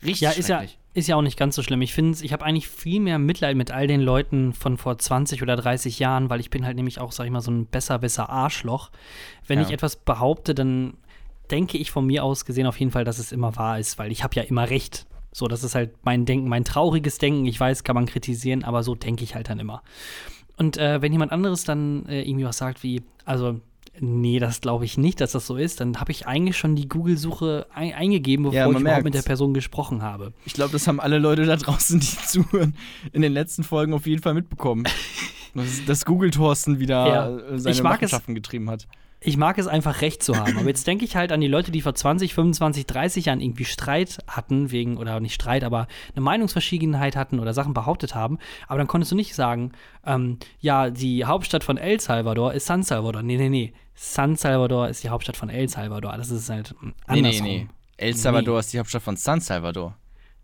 Richtig 0.02 0.20
ja, 0.20 0.30
ist 0.30 0.48
ja, 0.48 0.62
ist 0.94 1.08
ja 1.08 1.16
auch 1.16 1.22
nicht 1.22 1.38
ganz 1.38 1.56
so 1.56 1.62
schlimm. 1.62 1.80
Ich 1.80 1.94
finde, 1.94 2.22
ich 2.22 2.32
habe 2.32 2.44
eigentlich 2.44 2.68
viel 2.68 3.00
mehr 3.00 3.18
Mitleid 3.18 3.56
mit 3.56 3.70
all 3.70 3.86
den 3.86 4.00
Leuten 4.00 4.52
von 4.52 4.76
vor 4.76 4.98
20 4.98 5.42
oder 5.42 5.56
30 5.56 5.98
Jahren, 5.98 6.28
weil 6.28 6.40
ich 6.40 6.50
bin 6.50 6.66
halt 6.66 6.76
nämlich 6.76 7.00
auch, 7.00 7.12
sag 7.12 7.24
ich 7.24 7.30
mal, 7.30 7.40
so 7.40 7.50
ein 7.50 7.66
besser, 7.66 7.98
besser 7.98 8.28
Arschloch. 8.28 8.90
Wenn 9.46 9.58
ja. 9.58 9.66
ich 9.66 9.72
etwas 9.72 9.96
behaupte, 9.96 10.54
dann 10.54 10.94
denke 11.50 11.78
ich 11.78 11.90
von 11.90 12.06
mir 12.06 12.24
aus 12.24 12.44
gesehen 12.44 12.66
auf 12.66 12.78
jeden 12.78 12.92
Fall, 12.92 13.04
dass 13.04 13.18
es 13.18 13.32
immer 13.32 13.56
wahr 13.56 13.78
ist, 13.78 13.98
weil 13.98 14.12
ich 14.12 14.22
habe 14.22 14.34
ja 14.36 14.42
immer 14.42 14.68
recht. 14.68 15.06
So, 15.32 15.48
das 15.48 15.64
ist 15.64 15.74
halt 15.74 15.94
mein 16.02 16.26
Denken, 16.26 16.48
mein 16.48 16.64
trauriges 16.64 17.16
Denken. 17.16 17.46
Ich 17.46 17.58
weiß, 17.58 17.84
kann 17.84 17.94
man 17.94 18.06
kritisieren, 18.06 18.64
aber 18.64 18.82
so 18.82 18.94
denke 18.94 19.24
ich 19.24 19.34
halt 19.34 19.48
dann 19.48 19.60
immer. 19.60 19.82
Und 20.58 20.76
äh, 20.76 21.00
wenn 21.00 21.12
jemand 21.12 21.32
anderes 21.32 21.64
dann 21.64 22.04
äh, 22.06 22.22
irgendwie 22.22 22.44
was 22.44 22.58
sagt 22.58 22.82
wie, 22.82 23.02
also 23.24 23.60
nee, 24.00 24.38
das 24.38 24.60
glaube 24.60 24.84
ich 24.84 24.98
nicht, 24.98 25.20
dass 25.20 25.32
das 25.32 25.46
so 25.46 25.56
ist, 25.56 25.80
dann 25.80 26.00
habe 26.00 26.12
ich 26.12 26.26
eigentlich 26.26 26.56
schon 26.56 26.76
die 26.76 26.88
Google-Suche 26.88 27.66
ein 27.72 27.92
eingegeben, 27.92 28.44
bevor 28.44 28.58
ja, 28.58 28.70
ich 28.70 28.80
überhaupt 28.80 29.04
mit 29.04 29.14
der 29.14 29.22
Person 29.22 29.54
gesprochen 29.54 30.02
habe. 30.02 30.32
Ich 30.44 30.54
glaube, 30.54 30.72
das 30.72 30.86
haben 30.86 31.00
alle 31.00 31.18
Leute 31.18 31.44
da 31.44 31.56
draußen, 31.56 32.00
die 32.00 32.06
zuhören, 32.26 32.74
in 33.12 33.22
den 33.22 33.32
letzten 33.32 33.64
Folgen 33.64 33.94
auf 33.94 34.06
jeden 34.06 34.22
Fall 34.22 34.34
mitbekommen. 34.34 34.84
dass, 35.54 35.84
dass 35.84 36.04
Google 36.04 36.30
Thorsten 36.30 36.78
wieder 36.78 37.06
ja, 37.06 37.58
seine 37.58 37.82
Machenschaften 37.82 38.34
getrieben 38.34 38.70
hat 38.70 38.86
ich 39.24 39.36
mag 39.36 39.58
es 39.58 39.66
einfach 39.66 40.00
recht 40.00 40.22
zu 40.22 40.36
haben. 40.36 40.58
Aber 40.58 40.68
jetzt 40.68 40.86
denke 40.86 41.04
ich 41.04 41.16
halt 41.16 41.32
an 41.32 41.40
die 41.40 41.48
Leute, 41.48 41.70
die 41.70 41.80
vor 41.80 41.94
20, 41.94 42.34
25, 42.34 42.86
30 42.86 43.26
Jahren 43.26 43.40
irgendwie 43.40 43.64
Streit 43.64 44.18
hatten, 44.26 44.70
wegen, 44.70 44.96
oder 44.96 45.20
nicht 45.20 45.34
Streit, 45.34 45.64
aber 45.64 45.86
eine 46.14 46.22
Meinungsverschiedenheit 46.22 47.16
hatten 47.16 47.38
oder 47.38 47.54
Sachen 47.54 47.74
behauptet 47.74 48.14
haben. 48.14 48.38
Aber 48.66 48.78
dann 48.78 48.88
konntest 48.88 49.12
du 49.12 49.16
nicht 49.16 49.34
sagen, 49.34 49.72
ähm, 50.04 50.38
ja, 50.60 50.90
die 50.90 51.24
Hauptstadt 51.24 51.64
von 51.64 51.76
El 51.76 52.00
Salvador 52.00 52.52
ist 52.52 52.66
San 52.66 52.82
Salvador. 52.82 53.22
Nee, 53.22 53.36
nee, 53.36 53.48
nee. 53.48 53.72
San 53.94 54.36
Salvador 54.36 54.88
ist 54.88 55.04
die 55.04 55.08
Hauptstadt 55.08 55.36
von 55.36 55.50
El 55.50 55.68
Salvador. 55.68 56.16
Das 56.16 56.30
ist 56.30 56.48
halt 56.48 56.74
andersrum. 57.06 57.14
Nee, 57.22 57.22
nee, 57.22 57.40
nee. 57.40 57.68
El 57.96 58.16
Salvador 58.16 58.54
nee. 58.54 58.60
ist 58.60 58.72
die 58.72 58.78
Hauptstadt 58.78 59.02
von 59.02 59.16
San 59.16 59.40
Salvador. 59.40 59.96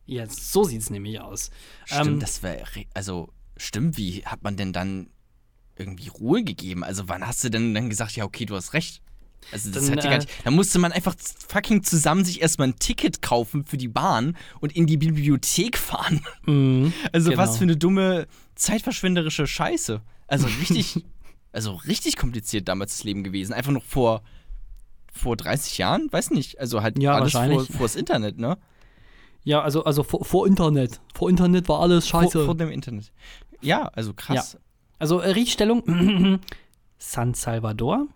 Ja, 0.06 0.24
so 0.26 0.64
sieht 0.64 0.80
es 0.80 0.90
nämlich 0.90 1.20
aus. 1.20 1.50
Stimmt, 1.84 2.06
ähm, 2.06 2.20
das 2.20 2.42
wäre, 2.42 2.64
also, 2.94 3.30
stimmt, 3.56 3.98
wie 3.98 4.24
hat 4.24 4.42
man 4.42 4.56
denn 4.56 4.72
dann 4.72 5.10
irgendwie 5.78 6.08
Ruhe 6.08 6.42
gegeben? 6.44 6.84
Also 6.84 7.08
wann 7.08 7.26
hast 7.26 7.42
du 7.44 7.50
denn 7.50 7.74
dann 7.74 7.88
gesagt, 7.88 8.16
ja, 8.16 8.24
okay, 8.24 8.44
du 8.44 8.54
hast 8.54 8.72
recht? 8.72 9.02
Also 9.52 9.70
das 9.70 9.86
dann, 9.86 9.96
hat 9.96 10.04
ja 10.04 10.10
gar 10.10 10.18
nicht. 10.18 10.30
Da 10.44 10.50
musste 10.50 10.78
man 10.78 10.92
einfach 10.92 11.14
fucking 11.48 11.82
zusammen 11.82 12.24
sich 12.24 12.42
erstmal 12.42 12.68
ein 12.68 12.78
Ticket 12.78 13.22
kaufen 13.22 13.64
für 13.64 13.76
die 13.76 13.88
Bahn 13.88 14.36
und 14.60 14.76
in 14.76 14.86
die 14.86 14.96
Bibliothek 14.96 15.78
fahren. 15.78 16.20
Mm, 16.44 16.88
also 17.12 17.30
genau. 17.30 17.42
was 17.42 17.56
für 17.56 17.64
eine 17.64 17.76
dumme 17.76 18.26
zeitverschwenderische 18.56 19.46
Scheiße. 19.46 20.02
Also 20.26 20.46
richtig, 20.60 21.04
also 21.52 21.74
richtig 21.74 22.16
kompliziert 22.16 22.68
damals 22.68 22.96
das 22.96 23.04
Leben 23.04 23.24
gewesen. 23.24 23.52
Einfach 23.52 23.72
noch 23.72 23.84
vor 23.84 24.22
vor 25.12 25.36
30 25.36 25.78
Jahren, 25.78 26.12
weiß 26.12 26.30
nicht. 26.30 26.60
Also 26.60 26.82
halt 26.82 27.02
ja, 27.02 27.14
alles 27.14 27.32
vor, 27.32 27.64
vor 27.64 27.86
das 27.86 27.96
Internet, 27.96 28.38
ne? 28.38 28.56
Ja, 29.44 29.62
also, 29.62 29.84
also 29.84 30.02
vor, 30.02 30.24
vor, 30.24 30.46
Internet. 30.46 31.00
Vor 31.14 31.30
Internet 31.30 31.68
war 31.68 31.80
alles 31.80 32.06
scheiße. 32.06 32.32
Vor, 32.32 32.44
vor 32.44 32.54
dem 32.54 32.70
Internet. 32.70 33.12
Ja, 33.60 33.88
also 33.94 34.12
krass. 34.12 34.52
Ja. 34.54 34.60
Also 34.98 35.20
äh, 35.20 35.30
Richtstellung, 35.30 36.40
San 36.98 37.34
Salvador 37.34 38.06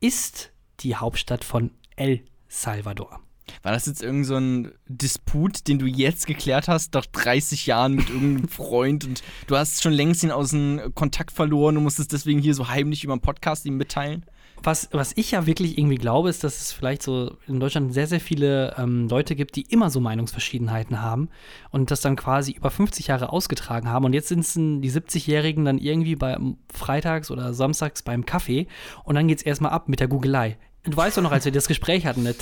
ist 0.00 0.50
die 0.80 0.96
Hauptstadt 0.96 1.44
von 1.44 1.70
El 1.96 2.22
Salvador. 2.48 3.20
War 3.62 3.72
das 3.72 3.86
jetzt 3.86 4.02
irgend 4.02 4.26
so 4.26 4.36
ein 4.36 4.72
Disput, 4.86 5.66
den 5.68 5.78
du 5.78 5.86
jetzt 5.86 6.26
geklärt 6.26 6.68
hast, 6.68 6.94
nach 6.94 7.06
30 7.06 7.66
Jahren 7.66 7.94
mit 7.94 8.08
irgendeinem 8.08 8.48
Freund 8.48 9.04
und 9.04 9.22
du 9.46 9.56
hast 9.56 9.82
schon 9.82 9.92
längst 9.92 10.22
ihn 10.22 10.30
aus 10.30 10.50
dem 10.50 10.94
Kontakt 10.94 11.32
verloren 11.32 11.76
und 11.76 11.82
musstest 11.82 12.12
deswegen 12.12 12.40
hier 12.40 12.54
so 12.54 12.68
heimlich 12.68 13.04
über 13.04 13.12
einen 13.12 13.22
Podcast 13.22 13.66
ihm 13.66 13.76
mitteilen? 13.76 14.24
Was, 14.62 14.88
was 14.92 15.12
ich 15.16 15.32
ja 15.32 15.46
wirklich 15.46 15.78
irgendwie 15.78 15.96
glaube, 15.96 16.28
ist, 16.28 16.44
dass 16.44 16.60
es 16.60 16.72
vielleicht 16.72 17.02
so 17.02 17.36
in 17.46 17.60
Deutschland 17.60 17.92
sehr, 17.92 18.06
sehr 18.06 18.20
viele 18.20 18.74
ähm, 18.78 19.08
Leute 19.08 19.34
gibt, 19.34 19.56
die 19.56 19.62
immer 19.62 19.90
so 19.90 20.00
Meinungsverschiedenheiten 20.00 21.00
haben 21.00 21.28
und 21.70 21.90
das 21.90 22.00
dann 22.00 22.16
quasi 22.16 22.52
über 22.52 22.70
50 22.70 23.06
Jahre 23.08 23.32
ausgetragen 23.32 23.88
haben. 23.88 24.04
Und 24.04 24.12
jetzt 24.12 24.28
sind 24.28 24.40
es 24.40 24.54
die 24.54 24.90
70-Jährigen 24.90 25.64
dann 25.64 25.78
irgendwie 25.78 26.16
bei 26.16 26.36
freitags 26.72 27.30
oder 27.30 27.54
samstags 27.54 28.02
beim 28.02 28.26
Kaffee 28.26 28.66
und 29.04 29.14
dann 29.14 29.28
geht 29.28 29.38
es 29.38 29.44
erstmal 29.44 29.72
ab 29.72 29.88
mit 29.88 30.00
der 30.00 30.08
Googelei. 30.08 30.56
Du 30.84 30.96
weißt 30.96 31.18
doch 31.18 31.22
noch, 31.22 31.32
als 31.32 31.44
wir 31.44 31.52
das 31.52 31.68
Gespräch 31.68 32.06
hatten, 32.06 32.22
ne? 32.22 32.34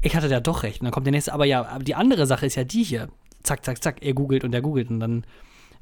ich 0.00 0.14
hatte 0.14 0.28
da 0.28 0.40
doch 0.40 0.62
recht. 0.62 0.80
Und 0.80 0.84
dann 0.84 0.92
kommt 0.92 1.06
der 1.06 1.12
nächste, 1.12 1.32
aber 1.32 1.44
ja, 1.44 1.78
die 1.80 1.96
andere 1.96 2.26
Sache 2.26 2.46
ist 2.46 2.54
ja 2.54 2.64
die 2.64 2.84
hier. 2.84 3.08
Zack, 3.42 3.64
zack, 3.64 3.82
zack, 3.82 3.96
er 4.00 4.14
googelt 4.14 4.44
und 4.44 4.54
er 4.54 4.62
googelt 4.62 4.90
und 4.90 5.00
dann 5.00 5.24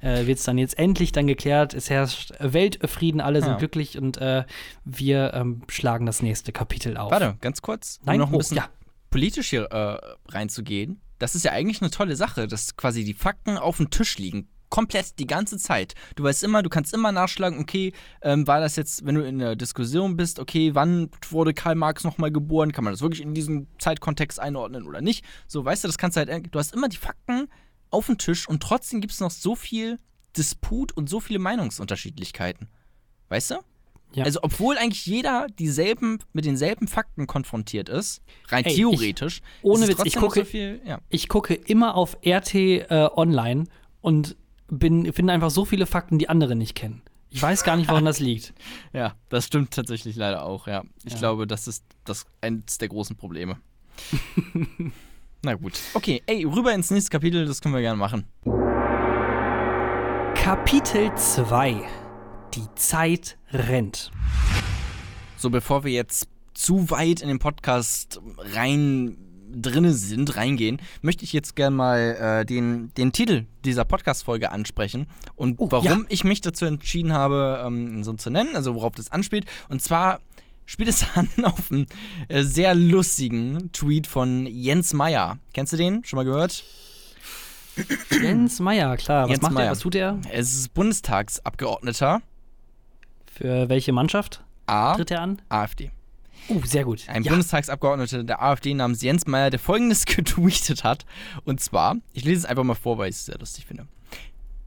äh, 0.02 0.26
wird 0.26 0.38
es 0.38 0.44
dann 0.44 0.58
jetzt 0.58 0.78
endlich 0.78 1.12
dann 1.12 1.26
geklärt. 1.26 1.72
Es 1.72 1.88
herrscht 1.88 2.32
Weltfrieden, 2.38 3.20
alle 3.20 3.40
sind 3.40 3.52
ja. 3.52 3.56
glücklich 3.56 3.96
und 3.96 4.18
äh, 4.18 4.44
wir 4.84 5.32
ähm, 5.34 5.62
schlagen 5.68 6.04
das 6.04 6.20
nächste 6.20 6.52
Kapitel 6.52 6.96
auf. 6.96 7.10
Warte, 7.10 7.36
ganz 7.40 7.62
kurz, 7.62 7.98
um 8.00 8.06
Nein, 8.06 8.18
noch 8.18 8.28
ein 8.28 8.34
oh, 8.34 8.38
bisschen 8.38 8.58
ja. 8.58 8.68
politisch 9.10 9.50
hier 9.50 9.64
äh, 9.64 9.98
reinzugehen. 10.30 11.00
Das 11.18 11.34
ist 11.34 11.44
ja 11.44 11.52
eigentlich 11.52 11.80
eine 11.80 11.90
tolle 11.90 12.16
Sache, 12.16 12.48
dass 12.48 12.76
quasi 12.76 13.04
die 13.04 13.14
Fakten 13.14 13.56
auf 13.56 13.76
dem 13.78 13.90
Tisch 13.90 14.18
liegen 14.18 14.48
komplett 14.72 15.18
die 15.18 15.26
ganze 15.26 15.58
Zeit. 15.58 15.94
Du 16.16 16.24
weißt 16.24 16.42
immer, 16.44 16.62
du 16.62 16.70
kannst 16.70 16.94
immer 16.94 17.12
nachschlagen, 17.12 17.60
okay, 17.60 17.92
ähm, 18.22 18.46
war 18.46 18.58
das 18.58 18.76
jetzt, 18.76 19.04
wenn 19.04 19.16
du 19.16 19.20
in 19.20 19.38
der 19.38 19.54
Diskussion 19.54 20.16
bist, 20.16 20.40
okay, 20.40 20.74
wann 20.74 21.10
wurde 21.28 21.52
Karl 21.52 21.74
Marx 21.74 22.04
nochmal 22.04 22.32
geboren? 22.32 22.72
Kann 22.72 22.84
man 22.84 22.94
das 22.94 23.02
wirklich 23.02 23.20
in 23.20 23.34
diesem 23.34 23.66
Zeitkontext 23.78 24.40
einordnen 24.40 24.86
oder 24.86 25.02
nicht? 25.02 25.26
So, 25.46 25.62
weißt 25.62 25.84
du, 25.84 25.88
das 25.88 25.98
kannst 25.98 26.16
du 26.16 26.20
halt, 26.26 26.54
du 26.54 26.58
hast 26.58 26.72
immer 26.72 26.88
die 26.88 26.96
Fakten 26.96 27.48
auf 27.92 28.06
den 28.06 28.18
Tisch 28.18 28.48
und 28.48 28.62
trotzdem 28.62 29.00
gibt 29.00 29.12
es 29.12 29.20
noch 29.20 29.30
so 29.30 29.54
viel 29.54 29.98
Disput 30.36 30.92
und 30.92 31.08
so 31.08 31.20
viele 31.20 31.38
Meinungsunterschiedlichkeiten. 31.38 32.68
Weißt 33.28 33.50
du? 33.52 33.54
Ja. 34.14 34.24
Also, 34.24 34.40
obwohl 34.42 34.76
eigentlich 34.76 35.06
jeder 35.06 35.46
dieselben, 35.58 36.18
mit 36.34 36.44
denselben 36.44 36.86
Fakten 36.86 37.26
konfrontiert 37.26 37.88
ist, 37.88 38.20
rein 38.48 38.64
Ey, 38.64 38.74
theoretisch, 38.76 39.38
ich- 39.38 39.64
ohne 39.64 39.88
Witz, 39.88 40.00
ich 40.04 40.16
gucke- 40.16 40.40
so 40.40 40.44
viel, 40.44 40.82
ja. 40.84 41.00
Ich 41.08 41.28
gucke 41.28 41.54
immer 41.54 41.94
auf 41.94 42.18
RT 42.24 42.54
äh, 42.54 43.08
online 43.14 43.64
und 44.02 44.36
bin, 44.68 45.10
finde 45.14 45.32
einfach 45.32 45.50
so 45.50 45.64
viele 45.64 45.86
Fakten, 45.86 46.18
die 46.18 46.28
andere 46.28 46.54
nicht 46.56 46.74
kennen. 46.74 47.00
Ich 47.30 47.40
weiß 47.40 47.64
gar 47.64 47.76
nicht, 47.78 47.88
woran 47.88 48.04
das 48.04 48.18
liegt. 48.20 48.52
Ja, 48.92 49.14
das 49.30 49.46
stimmt 49.46 49.70
tatsächlich 49.70 50.16
leider 50.16 50.44
auch, 50.44 50.66
ja. 50.66 50.82
Ich 51.04 51.14
Ja. 51.14 51.18
glaube, 51.18 51.46
das 51.46 51.66
ist 51.66 51.82
das 52.04 52.26
eines 52.42 52.76
der 52.76 52.88
großen 52.88 53.16
Probleme. 53.16 53.58
Na 55.44 55.54
gut. 55.54 55.72
Okay, 55.94 56.22
ey, 56.26 56.44
rüber 56.44 56.72
ins 56.72 56.92
nächste 56.92 57.10
Kapitel, 57.10 57.46
das 57.46 57.60
können 57.60 57.74
wir 57.74 57.80
gerne 57.80 57.98
machen. 57.98 58.26
Kapitel 60.36 61.12
2. 61.16 61.82
Die 62.54 62.66
Zeit 62.76 63.38
rennt. 63.50 64.12
So, 65.36 65.50
bevor 65.50 65.82
wir 65.82 65.90
jetzt 65.90 66.28
zu 66.54 66.90
weit 66.90 67.22
in 67.22 67.28
den 67.28 67.40
Podcast 67.40 68.20
rein 68.54 69.16
drinne 69.50 69.92
sind, 69.92 70.36
reingehen, 70.36 70.80
möchte 71.02 71.24
ich 71.24 71.32
jetzt 71.32 71.56
gerne 71.56 71.74
mal 71.76 71.98
äh, 72.42 72.44
den, 72.46 72.94
den 72.94 73.10
Titel 73.12 73.46
dieser 73.64 73.84
Podcast-Folge 73.84 74.50
ansprechen 74.52 75.06
und 75.34 75.58
Oh, 75.58 75.66
warum 75.70 75.84
ja. 75.86 75.98
ich 76.08 76.22
mich 76.24 76.40
dazu 76.40 76.64
entschieden 76.66 77.12
habe, 77.12 77.62
ähm, 77.66 77.96
ihn 77.96 78.04
so 78.04 78.12
zu 78.14 78.30
nennen, 78.30 78.54
also 78.54 78.74
worauf 78.76 78.94
das 78.94 79.10
anspielt. 79.10 79.44
Und 79.68 79.82
zwar 79.82 80.20
spielt 80.72 80.88
es 80.88 81.04
an 81.14 81.28
auf 81.42 81.70
einen 81.70 81.86
äh, 82.28 82.42
sehr 82.42 82.74
lustigen 82.74 83.70
Tweet 83.72 84.06
von 84.06 84.46
Jens 84.46 84.94
Meyer. 84.94 85.38
Kennst 85.52 85.74
du 85.74 85.76
den? 85.76 86.02
Schon 86.04 86.16
mal 86.16 86.24
gehört? 86.24 86.64
Jens 88.10 88.58
Meyer, 88.58 88.96
klar. 88.96 89.24
Was 89.24 89.30
Jens 89.30 89.42
macht 89.42 89.52
Meyer. 89.52 89.66
er? 89.66 89.70
Was 89.72 89.78
tut 89.80 89.94
er? 89.94 90.18
Es 90.30 90.54
ist 90.54 90.74
Bundestagsabgeordneter 90.74 92.22
Für 93.30 93.68
welche 93.68 93.92
Mannschaft 93.92 94.42
A, 94.66 94.94
tritt 94.94 95.10
er 95.10 95.20
an? 95.20 95.42
AfD. 95.50 95.90
Uh, 96.48 96.60
sehr 96.64 96.84
gut. 96.84 97.04
Ein 97.06 97.22
ja. 97.22 97.30
Bundestagsabgeordneter 97.30 98.24
der 98.24 98.42
AfD 98.42 98.74
namens 98.74 99.02
Jens 99.02 99.26
Meyer, 99.26 99.50
der 99.50 99.60
folgendes 99.60 100.04
getweetet 100.06 100.84
hat. 100.84 101.04
Und 101.44 101.60
zwar, 101.60 101.96
ich 102.14 102.24
lese 102.24 102.40
es 102.40 102.44
einfach 102.46 102.64
mal 102.64 102.74
vor, 102.74 102.96
weil 102.98 103.10
ich 103.10 103.16
es 103.16 103.26
sehr 103.26 103.38
lustig 103.38 103.66
finde. 103.66 103.86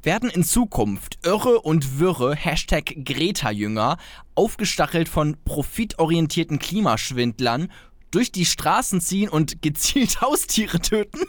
Werden 0.05 0.29
in 0.29 0.43
Zukunft 0.43 1.17
irre 1.25 1.61
und 1.61 1.99
wirre 1.99 2.35
Hashtag 2.35 2.93
Greta-Jünger, 3.03 3.97
aufgestachelt 4.35 5.09
von 5.09 5.35
profitorientierten 5.45 6.59
Klimaschwindlern, 6.59 7.71
durch 8.11 8.31
die 8.31 8.45
Straßen 8.45 9.01
ziehen 9.01 9.29
und 9.29 9.63
gezielt 9.63 10.21
Haustiere 10.21 10.79
töten? 10.79 11.21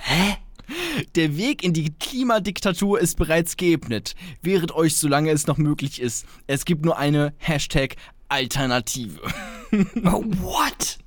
Hä? 0.00 0.36
Der 1.14 1.36
Weg 1.36 1.62
in 1.62 1.74
die 1.74 1.92
Klimadiktatur 1.92 2.98
ist 3.00 3.16
bereits 3.16 3.58
geebnet. 3.58 4.14
Wehret 4.40 4.72
euch, 4.72 4.96
solange 4.96 5.30
es 5.30 5.46
noch 5.46 5.58
möglich 5.58 6.00
ist. 6.00 6.24
Es 6.46 6.64
gibt 6.64 6.84
nur 6.86 6.96
eine 6.96 7.34
Hashtag 7.36 7.96
Alternative. 8.28 9.20
Oh, 10.04 10.24
what? 10.40 10.98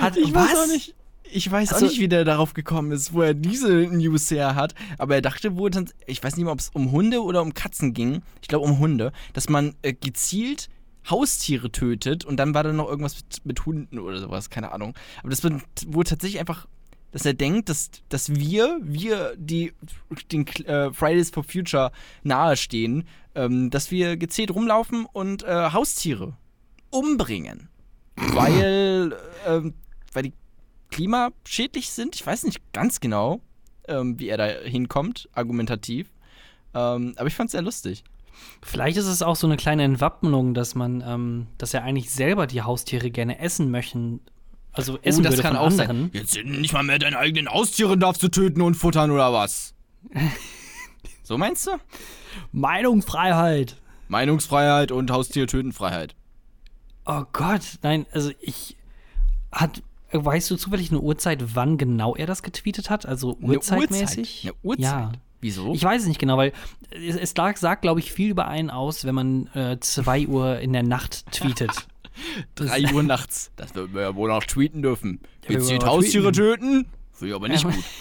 Hat, 0.00 0.16
Ich 0.18 0.34
was? 0.34 0.50
weiß 0.52 0.58
auch 0.58 0.66
nicht. 0.66 0.94
Ich 1.32 1.50
weiß 1.50 1.72
Also- 1.72 1.86
auch 1.86 1.90
nicht, 1.90 2.00
wie 2.00 2.08
der 2.08 2.24
darauf 2.24 2.54
gekommen 2.54 2.92
ist, 2.92 3.12
wo 3.12 3.22
er 3.22 3.34
diese 3.34 3.72
News 3.72 4.30
her 4.30 4.54
hat. 4.54 4.74
Aber 4.98 5.14
er 5.14 5.22
dachte 5.22 5.56
wohl, 5.56 5.70
ich 6.06 6.22
weiß 6.22 6.36
nicht 6.36 6.44
mehr, 6.44 6.52
ob 6.52 6.60
es 6.60 6.70
um 6.72 6.92
Hunde 6.92 7.22
oder 7.22 7.42
um 7.42 7.54
Katzen 7.54 7.94
ging. 7.94 8.22
Ich 8.42 8.48
glaube 8.48 8.64
um 8.64 8.78
Hunde, 8.78 9.12
dass 9.32 9.48
man 9.48 9.74
äh, 9.82 9.92
gezielt 9.92 10.68
Haustiere 11.08 11.70
tötet 11.72 12.24
und 12.24 12.36
dann 12.36 12.52
war 12.54 12.62
da 12.64 12.72
noch 12.72 12.88
irgendwas 12.88 13.16
mit, 13.16 13.46
mit 13.46 13.66
Hunden 13.66 13.98
oder 13.98 14.18
sowas, 14.18 14.50
keine 14.50 14.72
Ahnung. 14.72 14.94
Aber 15.20 15.30
das 15.30 15.42
wird 15.42 15.54
wohl 15.86 16.04
tatsächlich 16.04 16.38
einfach, 16.40 16.66
dass 17.12 17.24
er 17.24 17.32
denkt, 17.32 17.70
dass, 17.70 17.90
dass 18.10 18.34
wir, 18.34 18.78
wir, 18.82 19.34
die 19.38 19.72
den 20.30 20.46
äh, 20.66 20.92
Fridays 20.92 21.30
for 21.30 21.44
Future 21.44 21.92
nahestehen, 22.24 23.04
ähm, 23.34 23.70
dass 23.70 23.90
wir 23.90 24.18
gezielt 24.18 24.50
rumlaufen 24.50 25.06
und 25.10 25.44
äh, 25.44 25.70
Haustiere 25.72 26.36
umbringen. 26.90 27.68
weil, 28.16 29.14
ähm, 29.46 29.74
weil 30.12 30.24
die 30.24 30.32
klimaschädlich 30.90 31.90
sind. 31.90 32.14
Ich 32.14 32.26
weiß 32.26 32.44
nicht 32.44 32.72
ganz 32.72 33.00
genau, 33.00 33.40
ähm, 33.86 34.18
wie 34.18 34.28
er 34.28 34.36
da 34.36 34.46
hinkommt, 34.46 35.28
argumentativ. 35.32 36.08
Ähm, 36.74 37.14
aber 37.16 37.26
ich 37.26 37.34
fand 37.34 37.48
es 37.48 37.52
sehr 37.52 37.62
lustig. 37.62 38.04
Vielleicht 38.62 38.96
ist 38.96 39.06
es 39.06 39.22
auch 39.22 39.36
so 39.36 39.46
eine 39.46 39.56
kleine 39.56 39.82
Entwappnung, 39.84 40.54
dass 40.54 40.74
man, 40.74 41.02
ähm, 41.06 41.46
dass 41.58 41.74
er 41.74 41.82
eigentlich 41.82 42.10
selber 42.10 42.46
die 42.46 42.62
Haustiere 42.62 43.10
gerne 43.10 43.38
essen 43.40 43.70
möchten. 43.70 44.20
Also 44.72 44.98
essen 45.02 45.24
würde 45.24 45.42
von 45.42 45.56
anderen. 45.56 46.10
Jetzt 46.12 46.32
sind 46.32 46.60
nicht 46.60 46.72
mal 46.72 46.84
mehr 46.84 46.98
deine 46.98 47.18
eigenen 47.18 47.48
Haustiere 47.48 47.98
darfst 47.98 48.22
du 48.22 48.28
töten 48.28 48.60
und 48.60 48.74
futtern 48.74 49.10
oder 49.10 49.32
was? 49.32 49.74
so 51.24 51.36
meinst 51.36 51.66
du? 51.66 51.72
Meinungsfreiheit. 52.52 53.76
Meinungsfreiheit 54.08 54.92
und 54.92 55.10
Haustier-Tötenfreiheit. 55.10 56.14
Oh 57.06 57.24
Gott, 57.32 57.78
nein, 57.82 58.06
also 58.12 58.30
ich 58.40 58.76
hat 59.50 59.82
weißt 60.12 60.50
du 60.50 60.56
zufällig 60.56 60.90
eine 60.90 61.00
Uhrzeit, 61.00 61.54
wann 61.54 61.78
genau 61.78 62.14
er 62.14 62.26
das 62.26 62.42
getweetet 62.42 62.90
hat? 62.90 63.06
Also 63.06 63.36
Eine 63.42 63.56
Uhrzeitmäßig? 63.56 64.44
Eine 64.44 64.54
Uhrzeit? 64.62 64.84
Ja. 64.84 65.12
Wieso? 65.40 65.72
Ich 65.72 65.84
weiß 65.84 66.02
es 66.02 66.08
nicht 66.08 66.18
genau, 66.18 66.36
weil 66.36 66.52
es, 66.90 67.14
es 67.14 67.32
sagt, 67.60 67.82
glaube 67.82 68.00
ich, 68.00 68.12
viel 68.12 68.30
über 68.30 68.48
einen 68.48 68.70
aus, 68.70 69.04
wenn 69.04 69.14
man 69.14 69.78
2 69.80 70.26
Uhr 70.26 70.58
in 70.58 70.72
der 70.72 70.82
Nacht 70.82 71.30
tweetet. 71.32 71.70
3 72.56 72.92
Uhr 72.92 73.02
nachts. 73.02 73.52
Das 73.56 73.74
wird 73.74 73.94
wir 73.94 74.02
ja 74.02 74.14
wohl 74.14 74.28
noch 74.28 74.42
tweeten 74.44 74.82
dürfen. 74.82 75.20
Gezielt 75.42 75.68
wollen 75.68 75.78
mal 75.78 75.86
Haustiere 75.86 76.32
töten? 76.32 76.86
Finde 77.12 77.30
ich 77.30 77.34
aber 77.34 77.48
nicht 77.48 77.64
Ja, 77.64 77.70
gut. 77.70 77.84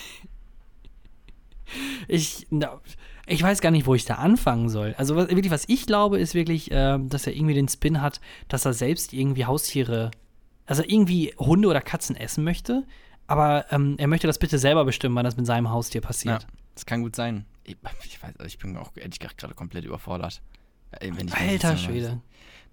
Ich, 2.07 2.47
na, 2.49 2.79
ich 3.25 3.43
weiß 3.43 3.59
gar 3.59 3.71
nicht, 3.71 3.85
wo 3.85 3.93
ich 3.93 4.05
da 4.05 4.15
anfangen 4.15 4.69
soll. 4.69 4.95
Also 4.97 5.17
was, 5.17 5.27
wirklich, 5.27 5.51
was 5.51 5.65
ich 5.67 5.85
glaube, 5.85 6.17
ist 6.17 6.33
wirklich, 6.33 6.71
äh, 6.71 6.97
dass 6.97 7.27
er 7.27 7.35
irgendwie 7.35 7.55
den 7.55 7.67
Spin 7.67 8.01
hat, 8.01 8.21
dass 8.47 8.63
er 8.63 8.71
selbst 8.71 9.11
irgendwie 9.11 9.45
Haustiere, 9.45 10.11
also 10.67 10.83
irgendwie 10.83 11.33
Hunde 11.39 11.67
oder 11.67 11.81
Katzen 11.81 12.15
essen 12.15 12.43
möchte, 12.43 12.83
aber 13.25 13.65
ähm, 13.71 13.95
er 13.97 14.07
möchte 14.07 14.27
das 14.27 14.37
bitte 14.37 14.59
selber 14.59 14.85
bestimmen, 14.85 15.15
wann 15.15 15.25
das 15.25 15.35
mit 15.37 15.45
seinem 15.45 15.69
Haustier 15.71 16.01
Ja, 16.01 16.07
passiert. 16.07 16.47
das 16.75 16.85
kann 16.85 17.01
gut 17.01 17.15
sein. 17.15 17.45
Ich, 17.63 17.75
ich 18.05 18.21
weiß, 18.21 18.33
ich 18.45 18.59
bin 18.59 18.77
auch 18.77 18.91
ehrlich 18.95 19.19
gesagt 19.19 19.37
gerade 19.39 19.53
komplett 19.55 19.83
überfordert. 19.85 20.41
Äh, 20.91 21.11
Wenn 21.15 21.27
ich 21.27 21.33
mir 21.33 21.49
Alter 21.49 21.75
Schwede. 21.77 22.21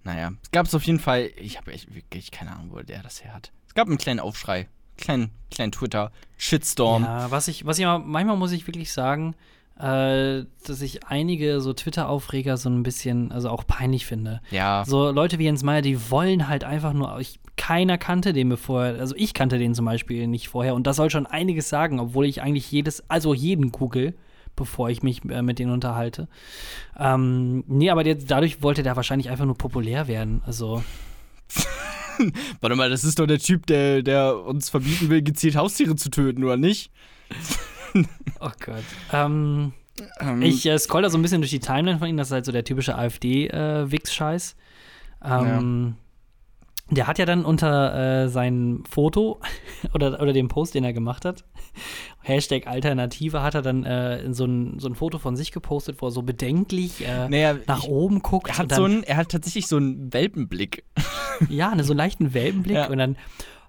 Naja, 0.03 0.31
es 0.43 0.51
gab 0.51 0.67
es 0.67 0.75
auf 0.75 0.83
jeden 0.83 0.99
Fall, 0.99 1.31
ich 1.35 1.57
habe 1.57 1.73
echt 1.73 1.93
wirklich 1.95 2.29
keine 2.31 2.51
Ahnung, 2.51 2.69
wo 2.71 2.79
der 2.79 3.01
das 3.01 3.23
her 3.23 3.33
hat. 3.33 3.51
Es 3.67 3.73
gab 3.73 3.87
einen 3.87 3.97
kleinen 3.97 4.19
Aufschrei, 4.19 4.69
kleinen, 4.97 5.31
kleinen 5.51 5.71
Twitter-Shitstorm. 5.71 7.03
Ja, 7.03 7.31
was 7.31 7.47
ich, 7.47 7.65
was 7.65 7.79
ich 7.79 7.85
manchmal 7.85 8.37
muss 8.37 8.51
ich 8.51 8.67
wirklich 8.67 8.93
sagen, 8.93 9.35
äh, 9.79 10.45
dass 10.65 10.81
ich 10.81 11.05
einige 11.05 11.59
so 11.59 11.73
Twitter-Aufreger 11.73 12.55
so 12.57 12.69
ein 12.69 12.83
bisschen, 12.83 13.31
also 13.31 13.49
auch 13.49 13.67
peinlich 13.67 14.05
finde. 14.05 14.41
Ja, 14.51 14.83
So 14.85 15.11
Leute 15.11 15.37
wie 15.37 15.45
Jens 15.45 15.63
Meyer, 15.63 15.81
die 15.81 16.09
wollen 16.09 16.47
halt 16.47 16.63
einfach 16.63 16.93
nur, 16.93 17.19
ich, 17.19 17.39
keiner 17.57 17.97
kannte 17.97 18.31
den 18.31 18.49
bevor, 18.49 18.81
also 18.81 19.15
ich 19.17 19.33
kannte 19.33 19.57
den 19.57 19.75
zum 19.75 19.85
Beispiel 19.85 20.27
nicht 20.27 20.47
vorher 20.47 20.75
und 20.75 20.87
das 20.87 20.95
soll 20.95 21.09
schon 21.09 21.25
einiges 21.25 21.67
sagen, 21.67 21.99
obwohl 21.99 22.25
ich 22.25 22.41
eigentlich 22.41 22.71
jedes, 22.71 23.09
also 23.09 23.33
jeden 23.33 23.71
google, 23.71 24.13
bevor 24.55 24.89
ich 24.89 25.03
mich 25.03 25.25
äh, 25.25 25.41
mit 25.41 25.59
denen 25.59 25.71
unterhalte. 25.71 26.29
Ähm, 26.97 27.65
nee, 27.67 27.89
aber 27.89 28.05
der, 28.05 28.15
dadurch 28.15 28.61
wollte 28.61 28.81
der 28.81 28.95
wahrscheinlich 28.95 29.29
einfach 29.29 29.45
nur 29.45 29.57
populär 29.57 30.07
werden, 30.07 30.41
also 30.45 30.83
warte 32.61 32.75
mal, 32.77 32.89
das 32.89 33.03
ist 33.03 33.19
doch 33.19 33.27
der 33.27 33.39
Typ, 33.39 33.65
der, 33.67 34.03
der 34.03 34.37
uns 34.37 34.69
verbieten 34.69 35.09
will, 35.09 35.21
gezielt 35.21 35.57
Haustiere 35.57 35.97
zu 35.97 36.09
töten, 36.09 36.45
oder 36.45 36.55
nicht? 36.57 36.91
oh 38.39 38.51
Gott. 38.65 38.83
Ähm, 39.13 39.73
Ähm, 40.19 40.41
Ich 40.41 40.65
äh, 40.65 40.77
scroll 40.77 41.03
da 41.03 41.09
so 41.09 41.17
ein 41.17 41.21
bisschen 41.21 41.41
durch 41.41 41.51
die 41.51 41.59
Timeline 41.59 41.99
von 41.99 42.07
ihm, 42.09 42.17
das 42.17 42.27
ist 42.27 42.33
halt 42.33 42.45
so 42.45 42.51
der 42.51 42.63
typische 42.65 42.97
AfD-Wix-Scheiß. 42.97 44.55
ähm, 45.23 45.95
Der 46.91 47.07
hat 47.07 47.17
ja 47.17 47.25
dann 47.25 47.45
unter 47.45 48.23
äh, 48.25 48.29
sein 48.29 48.83
Foto 48.89 49.39
oder, 49.93 50.21
oder 50.21 50.33
dem 50.33 50.49
Post, 50.49 50.75
den 50.75 50.83
er 50.83 50.93
gemacht 50.93 51.25
hat, 51.25 51.43
Hashtag 52.21 52.67
Alternative, 52.67 53.41
hat 53.41 53.55
er 53.55 53.61
dann 53.61 53.83
äh, 53.85 54.33
so, 54.33 54.45
ein, 54.45 54.79
so 54.79 54.87
ein 54.89 54.95
Foto 54.95 55.17
von 55.17 55.35
sich 55.35 55.51
gepostet, 55.51 56.01
wo 56.01 56.07
er 56.07 56.11
so 56.11 56.21
bedenklich 56.23 57.07
äh, 57.07 57.29
naja, 57.29 57.55
nach 57.67 57.83
ich, 57.83 57.89
oben 57.89 58.19
guckt. 58.21 58.49
er, 58.49 58.57
hat 58.57 58.71
dann, 58.71 58.77
so 58.77 58.83
einen, 58.83 59.03
er 59.03 59.17
hat 59.17 59.29
tatsächlich 59.29 59.67
so 59.67 59.77
einen 59.77 60.11
Welpenblick. 60.13 60.83
ja, 61.49 61.73
ne, 61.73 61.83
so 61.83 61.93
einen 61.93 61.97
leichten 61.99 62.33
Welpenblick 62.33 62.75
Ja. 62.75 62.87
und 62.89 62.97
dann 62.97 63.15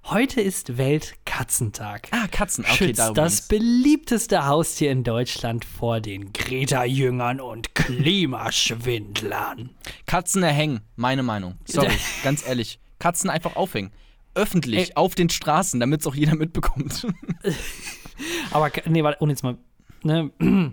Heute 0.08 0.40
ist 0.40 0.78
Weltkatzentag. 0.78 2.06
Ah, 2.12 2.28
Katzen, 2.30 2.64
okay, 2.64 2.76
Schützt 2.76 3.00
darum 3.00 3.16
das 3.16 3.48
beliebteste 3.48 4.46
Haustier 4.46 4.92
in 4.92 5.02
Deutschland 5.02 5.64
vor 5.64 6.00
den 6.00 6.32
Greta-Jüngern 6.32 7.40
und 7.40 7.74
Klimaschwindlern. 7.74 9.70
Katzen 10.06 10.44
erhängen, 10.44 10.82
meine 10.94 11.24
Meinung. 11.24 11.56
Sorry, 11.64 11.90
ganz 12.22 12.46
ehrlich. 12.46 12.78
Katzen 13.00 13.30
einfach 13.30 13.56
aufhängen. 13.56 13.90
Öffentlich, 14.36 14.90
Ey. 14.90 14.94
auf 14.94 15.16
den 15.16 15.28
Straßen, 15.28 15.80
damit 15.80 16.02
es 16.02 16.06
auch 16.06 16.14
jeder 16.14 16.36
mitbekommt. 16.36 17.04
Aber, 18.52 18.70
nee, 18.84 19.02
warte, 19.02 19.18
und 19.18 19.30
jetzt 19.30 19.42
mal, 19.42 19.58
ne, 20.04 20.30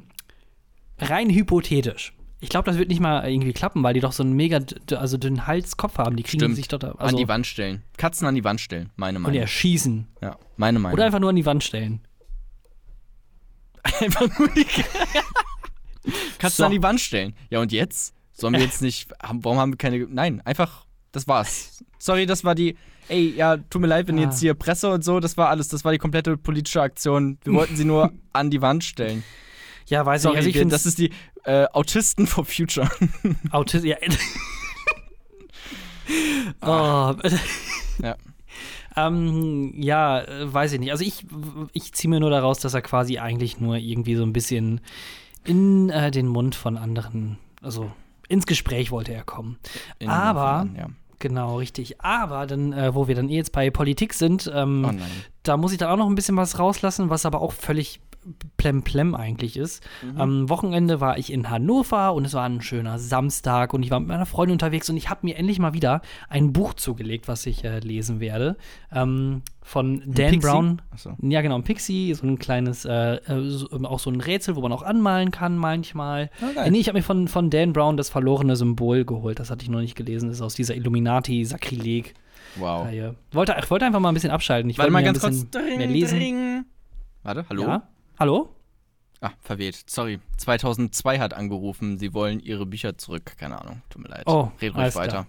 rein 0.99 1.31
hypothetisch. 1.31 2.13
Ich 2.43 2.49
glaube, 2.49 2.65
das 2.69 2.77
wird 2.77 2.89
nicht 2.89 2.99
mal 2.99 3.25
irgendwie 3.27 3.53
klappen, 3.53 3.81
weil 3.83 3.93
die 3.93 4.01
doch 4.01 4.11
so 4.11 4.21
einen 4.21 4.33
mega, 4.33 4.59
also 4.97 5.17
dünnen 5.17 5.47
Halskopf 5.47 5.97
haben. 5.97 6.17
Die 6.17 6.23
kriegen 6.23 6.41
Stimmt. 6.41 6.55
sich 6.57 6.67
dort, 6.67 6.83
an 6.83 6.95
also, 6.97 7.15
die 7.15 7.27
Wand 7.29 7.47
stellen. 7.47 7.83
Katzen 7.97 8.27
an 8.27 8.35
die 8.35 8.43
Wand 8.43 8.59
stellen, 8.59 8.89
meine 8.97 9.17
und 9.17 9.23
Meinung. 9.23 9.39
erschießen. 9.39 10.07
Ja, 10.21 10.37
meine 10.57 10.77
Meinung. 10.79 10.93
Oder 10.95 11.05
einfach 11.05 11.19
nur 11.19 11.29
an 11.29 11.37
die 11.37 11.45
Wand 11.45 11.63
stellen. 11.63 12.01
einfach 14.01 14.27
nur 14.39 14.49
die 14.49 14.65
Katzen 16.37 16.57
So. 16.57 16.65
an 16.65 16.71
die 16.71 16.83
Wand 16.83 16.99
stellen. 16.99 17.33
Ja, 17.49 17.59
und 17.61 17.71
jetzt? 17.71 18.13
Sollen 18.33 18.53
wir 18.53 18.61
jetzt 18.61 18.81
nicht, 18.81 19.09
warum 19.21 19.57
haben 19.57 19.71
wir 19.73 19.77
keine, 19.77 20.05
nein, 20.09 20.41
einfach, 20.45 20.85
das 21.11 21.27
war's. 21.27 21.83
Sorry, 21.97 22.25
das 22.25 22.43
war 22.43 22.55
die, 22.55 22.75
ey, 23.07 23.33
ja, 23.37 23.55
tut 23.57 23.81
mir 23.81 23.87
leid, 23.87 24.07
wenn 24.07 24.17
Ah. 24.17 24.23
jetzt 24.23 24.39
hier 24.41 24.53
Presse 24.53 24.89
und 24.91 25.03
so, 25.05 25.19
das 25.21 25.37
war 25.37 25.49
alles, 25.49 25.69
das 25.69 25.85
war 25.85 25.91
die 25.93 25.97
komplette 25.97 26.35
politische 26.35 26.81
Aktion. 26.81 27.37
Wir 27.45 27.53
wollten 27.53 27.75
sie 27.77 27.85
nur 27.85 28.11
an 28.33 28.49
die 28.51 28.61
Wand 28.61 28.83
stellen. 28.83 29.23
Ja, 29.87 30.05
weiß 30.05 30.23
Sorry, 30.23 30.35
nicht. 30.35 30.37
Also 30.39 30.49
ich 30.49 30.57
finde 30.57 30.73
das 30.73 30.85
ist 30.85 30.97
die 30.99 31.11
äh, 31.43 31.65
Autisten 31.73 32.27
for 32.27 32.45
Future. 32.45 32.89
Autismus. 33.51 33.89
Ja. 33.89 33.97
oh. 36.61 37.15
Ja. 38.01 38.15
Ähm, 38.95 39.73
ja, 39.77 40.23
weiß 40.43 40.73
ich 40.73 40.79
nicht. 40.79 40.91
Also 40.91 41.03
ich, 41.03 41.25
ich 41.73 41.93
ziehe 41.93 42.09
mir 42.09 42.19
nur 42.19 42.29
daraus, 42.29 42.59
dass 42.59 42.73
er 42.73 42.81
quasi 42.81 43.17
eigentlich 43.17 43.59
nur 43.59 43.77
irgendwie 43.77 44.15
so 44.15 44.23
ein 44.23 44.33
bisschen 44.33 44.81
in 45.45 45.89
äh, 45.89 46.11
den 46.11 46.27
Mund 46.27 46.55
von 46.55 46.77
anderen, 46.77 47.37
also 47.61 47.91
ins 48.29 48.45
Gespräch 48.45 48.91
wollte 48.91 49.13
er 49.13 49.23
kommen. 49.23 49.57
In- 49.99 50.09
Aber- 50.09 50.67
ja. 50.77 50.87
Genau, 51.19 51.55
richtig. 51.57 52.01
Aber 52.01 52.45
dann, 52.47 52.73
äh, 52.73 52.93
wo 52.95 53.07
wir 53.07 53.15
dann 53.15 53.29
eh 53.29 53.37
jetzt 53.37 53.53
bei 53.53 53.69
Politik 53.69 54.13
sind, 54.13 54.51
ähm, 54.53 54.85
Oh 54.85 55.05
da 55.43 55.55
muss 55.55 55.71
ich 55.71 55.77
dann 55.77 55.89
auch 55.89 55.95
noch 55.95 56.07
ein 56.09 56.15
bisschen 56.15 56.35
was 56.35 56.59
rauslassen, 56.59 57.09
was 57.09 57.25
aber 57.25 57.39
auch 57.39 57.53
völlig 57.53 58.01
plemplem 58.57 59.15
eigentlich 59.15 59.57
ist. 59.57 59.83
Mhm. 60.01 60.21
Am 60.21 60.49
Wochenende 60.49 61.01
war 61.01 61.17
ich 61.17 61.31
in 61.31 61.49
Hannover 61.49 62.13
und 62.13 62.25
es 62.25 62.33
war 62.33 62.45
ein 62.45 62.61
schöner 62.61 62.99
Samstag 62.99 63.73
und 63.73 63.83
ich 63.83 63.91
war 63.91 63.99
mit 63.99 64.09
meiner 64.09 64.25
Freundin 64.25 64.53
unterwegs 64.53 64.89
und 64.89 64.97
ich 64.97 65.09
habe 65.09 65.21
mir 65.23 65.37
endlich 65.37 65.59
mal 65.59 65.73
wieder 65.73 66.01
ein 66.29 66.53
Buch 66.53 66.73
zugelegt, 66.73 67.27
was 67.27 67.45
ich 67.45 67.63
äh, 67.63 67.79
lesen 67.79 68.19
werde. 68.19 68.57
Ähm, 68.91 69.41
von 69.61 70.03
Dan 70.05 70.31
Pixie? 70.31 70.37
Brown. 70.39 70.81
Achso. 70.91 71.15
Ja, 71.21 71.41
genau, 71.41 71.55
ein 71.55 71.63
Pixie, 71.63 72.13
so 72.13 72.27
ein 72.27 72.37
kleines, 72.37 72.85
äh, 72.85 73.15
äh, 73.15 73.49
so, 73.49 73.71
ähm, 73.71 73.85
auch 73.85 73.99
so 73.99 74.09
ein 74.09 74.19
Rätsel, 74.19 74.55
wo 74.55 74.61
man 74.61 74.73
auch 74.73 74.83
anmalen 74.83 75.31
kann 75.31 75.57
manchmal. 75.57 76.29
Geil. 76.39 76.67
Äh, 76.67 76.71
nee, 76.71 76.79
ich 76.79 76.87
habe 76.89 76.97
mir 76.97 77.03
von, 77.03 77.27
von 77.27 77.49
Dan 77.49 77.73
Brown 77.73 77.97
das 77.97 78.09
verlorene 78.09 78.55
Symbol 78.55 79.05
geholt. 79.05 79.39
Das 79.39 79.49
hatte 79.49 79.63
ich 79.63 79.69
noch 79.69 79.79
nicht 79.79 79.95
gelesen. 79.95 80.27
Das 80.29 80.37
ist 80.37 80.41
aus 80.41 80.55
dieser 80.55 80.75
Illuminati-Sakrileg. 80.75 82.13
Wow. 82.55 82.85
Reihe. 82.85 83.15
Wollte, 83.31 83.55
ich 83.57 83.71
wollte 83.71 83.85
einfach 83.85 83.99
mal 83.99 84.09
ein 84.09 84.13
bisschen 84.13 84.31
abschalten. 84.31 84.69
Ich 84.69 84.77
Warte 84.77 84.93
wollte 84.93 85.05
mal 85.05 85.11
ganz 85.11 85.23
ein 85.23 85.31
kurz. 85.31 85.45
bisschen 85.45 85.77
mehr 85.77 85.87
lesen. 85.87 86.19
dring. 86.19 86.65
Warte, 87.23 87.45
hallo? 87.49 87.63
Ja? 87.63 87.87
Hallo? 88.23 88.47
Ah, 89.19 89.31
verwählt. 89.41 89.83
Sorry. 89.89 90.21
2002 90.37 91.19
hat 91.19 91.33
angerufen, 91.33 91.97
sie 91.97 92.13
wollen 92.13 92.39
ihre 92.39 92.65
Bücher 92.65 92.97
zurück. 92.97 93.33
Keine 93.37 93.59
Ahnung. 93.59 93.81
Tut 93.89 94.01
mir 94.01 94.07
leid. 94.07 94.23
Oh, 94.27 94.49
Red 94.61 94.75
ruhig 94.77 94.95
weiter. 94.95 95.11
klar. 95.11 95.27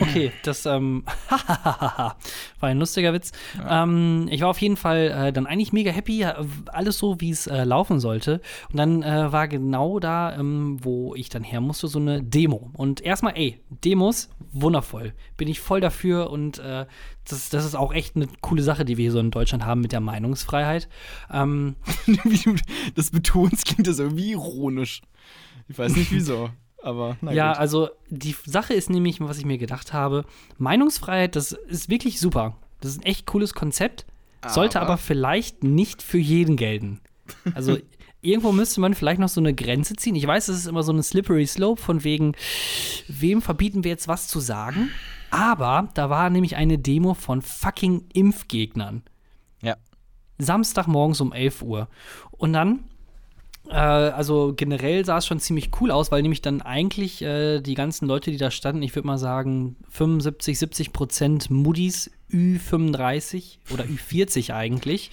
Okay, 0.00 0.32
das 0.42 0.66
ähm, 0.66 1.04
war 1.28 2.16
ein 2.60 2.78
lustiger 2.78 3.12
Witz. 3.12 3.32
Ähm, 3.68 4.28
ich 4.30 4.40
war 4.40 4.48
auf 4.48 4.60
jeden 4.60 4.76
Fall 4.76 5.10
äh, 5.10 5.32
dann 5.32 5.46
eigentlich 5.46 5.72
mega 5.72 5.90
happy, 5.90 6.24
alles 6.66 6.98
so, 6.98 7.20
wie 7.20 7.30
es 7.30 7.46
äh, 7.46 7.64
laufen 7.64 8.00
sollte. 8.00 8.40
Und 8.70 8.78
dann 8.78 9.02
äh, 9.02 9.32
war 9.32 9.48
genau 9.48 9.98
da, 9.98 10.36
ähm, 10.36 10.78
wo 10.82 11.14
ich 11.14 11.28
dann 11.28 11.44
her 11.44 11.60
musste, 11.60 11.88
so 11.88 11.98
eine 11.98 12.22
Demo. 12.22 12.70
Und 12.74 13.00
erstmal, 13.02 13.36
ey, 13.36 13.60
Demos, 13.84 14.30
wundervoll. 14.52 15.12
Bin 15.36 15.48
ich 15.48 15.60
voll 15.60 15.80
dafür 15.80 16.30
und 16.30 16.58
äh, 16.58 16.86
das, 17.28 17.48
das 17.48 17.64
ist 17.64 17.74
auch 17.74 17.92
echt 17.92 18.16
eine 18.16 18.28
coole 18.40 18.62
Sache, 18.62 18.84
die 18.84 18.96
wir 18.96 19.04
hier 19.04 19.12
so 19.12 19.20
in 19.20 19.30
Deutschland 19.30 19.64
haben 19.64 19.80
mit 19.80 19.92
der 19.92 20.00
Meinungsfreiheit. 20.00 20.88
Ähm, 21.30 21.76
Wie 22.06 22.38
du 22.38 22.56
das 22.94 23.10
betonst, 23.10 23.66
klingt 23.66 23.86
das 23.86 23.98
irgendwie 23.98 24.32
ironisch. 24.32 25.02
Ich 25.68 25.78
weiß 25.78 25.96
nicht 25.96 26.12
wieso, 26.12 26.50
aber 26.84 27.16
na 27.20 27.32
ja, 27.32 27.52
gut. 27.52 27.60
also 27.60 27.88
die 28.10 28.36
Sache 28.44 28.74
ist 28.74 28.90
nämlich, 28.90 29.20
was 29.20 29.38
ich 29.38 29.44
mir 29.44 29.58
gedacht 29.58 29.92
habe, 29.92 30.24
Meinungsfreiheit, 30.58 31.36
das 31.36 31.52
ist 31.52 31.88
wirklich 31.88 32.20
super. 32.20 32.56
Das 32.80 32.92
ist 32.92 33.00
ein 33.00 33.06
echt 33.06 33.26
cooles 33.26 33.54
Konzept, 33.54 34.04
sollte 34.46 34.80
Aber? 34.80 34.90
aber 34.90 34.98
vielleicht 34.98 35.64
nicht 35.64 36.02
für 36.02 36.18
jeden 36.18 36.56
gelten. 36.56 37.00
Also 37.54 37.78
irgendwo 38.20 38.52
müsste 38.52 38.80
man 38.80 38.94
vielleicht 38.94 39.20
noch 39.20 39.28
so 39.28 39.40
eine 39.40 39.54
Grenze 39.54 39.96
ziehen. 39.96 40.14
Ich 40.16 40.26
weiß, 40.26 40.48
es 40.48 40.58
ist 40.58 40.66
immer 40.66 40.82
so 40.82 40.92
eine 40.92 41.02
slippery 41.02 41.46
slope 41.46 41.80
von 41.80 42.04
wegen, 42.04 42.32
wem 43.08 43.42
verbieten 43.42 43.84
wir 43.84 43.90
jetzt 43.90 44.08
was 44.08 44.28
zu 44.28 44.40
sagen? 44.40 44.90
Aber 45.30 45.88
da 45.94 46.10
war 46.10 46.30
nämlich 46.30 46.56
eine 46.56 46.78
Demo 46.78 47.14
von 47.14 47.42
fucking 47.42 48.06
Impfgegnern. 48.12 49.02
Ja. 49.62 49.76
Samstagmorgens 50.38 51.20
um 51.20 51.32
11 51.32 51.62
Uhr. 51.62 51.88
Und 52.30 52.52
dann, 52.52 52.84
äh, 53.68 53.74
also 53.74 54.52
generell 54.56 55.04
sah 55.04 55.18
es 55.18 55.26
schon 55.26 55.40
ziemlich 55.40 55.70
cool 55.80 55.90
aus, 55.90 56.12
weil 56.12 56.22
nämlich 56.22 56.42
dann 56.42 56.62
eigentlich 56.62 57.22
äh, 57.22 57.60
die 57.60 57.74
ganzen 57.74 58.06
Leute, 58.06 58.30
die 58.30 58.36
da 58.36 58.50
standen, 58.50 58.82
ich 58.82 58.94
würde 58.94 59.06
mal 59.06 59.18
sagen 59.18 59.76
75, 59.90 60.58
70 60.58 60.92
Prozent 60.92 61.50
Moody's 61.50 62.10
Ü35 62.30 63.58
oder 63.72 63.84
Ü40 63.84 64.54
eigentlich. 64.54 65.10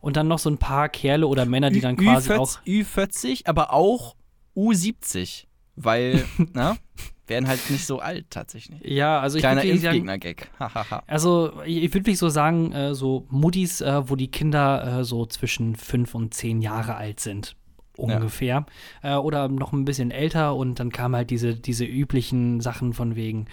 Und 0.00 0.16
dann 0.16 0.28
noch 0.28 0.38
so 0.38 0.48
ein 0.48 0.58
paar 0.58 0.88
Kerle 0.88 1.26
oder 1.26 1.44
Männer, 1.44 1.70
die 1.70 1.80
dann 1.80 1.96
quasi 1.96 2.30
Ü40, 2.30 2.38
auch. 2.38 2.58
Ü40, 2.64 3.46
aber 3.46 3.72
auch 3.72 4.14
U70. 4.54 5.44
Weil, 5.74 6.24
na, 6.52 6.76
werden 7.26 7.48
halt 7.48 7.70
nicht 7.70 7.84
so 7.84 7.98
alt 7.98 8.26
tatsächlich. 8.30 8.80
Ja, 8.82 9.20
also 9.20 9.38
ich 9.38 9.42
Kleiner 9.42 9.62
würde 9.62 9.80
wirklich 9.80 9.82
sagen, 9.82 10.08
Impfgegner-Gag. 10.08 10.50
Also, 11.06 11.52
ich 11.64 11.82
würde 11.82 11.94
wirklich 11.94 12.18
so 12.18 12.28
sagen, 12.28 12.72
äh, 12.72 12.94
so 12.94 13.26
Muddis, 13.28 13.80
äh, 13.80 14.08
wo 14.08 14.16
die 14.16 14.30
Kinder 14.30 15.00
äh, 15.00 15.04
so 15.04 15.26
zwischen 15.26 15.76
fünf 15.76 16.14
und 16.14 16.34
zehn 16.34 16.62
Jahre 16.62 16.96
alt 16.96 17.20
sind. 17.20 17.56
Ungefähr. 17.98 18.64
Äh, 19.02 19.14
oder 19.16 19.48
noch 19.48 19.72
ein 19.72 19.84
bisschen 19.84 20.10
älter 20.10 20.54
und 20.54 20.78
dann 20.80 20.90
kamen 20.90 21.16
halt 21.16 21.30
diese, 21.30 21.54
diese 21.54 21.84
üblichen 21.84 22.60
Sachen 22.60 22.92
von 22.94 23.16
wegen, 23.16 23.46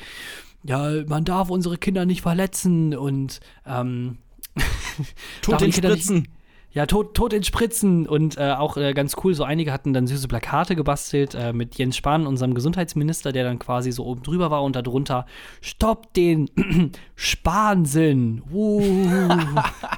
ja, 0.64 1.04
man 1.08 1.26
darf 1.26 1.50
unsere 1.50 1.78
Kinder 1.78 2.06
nicht 2.06 2.22
verletzen 2.22 2.96
und 2.96 3.40
ähm, 3.66 4.18
Tod 5.42 5.62
nicht- 5.62 5.78
Spritzen. 5.78 6.28
ja, 6.72 6.86
tot, 6.86 7.16
tot 7.16 7.34
in 7.34 7.44
Spritzen 7.44 8.08
und 8.08 8.38
äh, 8.38 8.52
auch 8.52 8.78
äh, 8.78 8.94
ganz 8.94 9.16
cool, 9.24 9.34
so 9.34 9.44
einige 9.44 9.72
hatten 9.72 9.94
dann 9.94 10.08
süße 10.08 10.28
Plakate 10.28 10.76
gebastelt 10.76 11.36
äh, 11.36 11.54
mit 11.54 11.76
Jens 11.78 11.98
Spahn, 11.98 12.26
unserem 12.28 12.54
Gesundheitsminister, 12.54 13.32
der 13.32 13.44
dann 13.44 13.60
quasi 13.60 13.92
so 13.92 14.06
oben 14.06 14.24
drüber 14.24 14.50
war 14.52 14.64
und 14.64 14.76
darunter 14.76 15.26
Stopp 15.62 16.14
den 16.14 16.50
Spahnsinn. 17.16 18.42
Uh. 18.52 19.38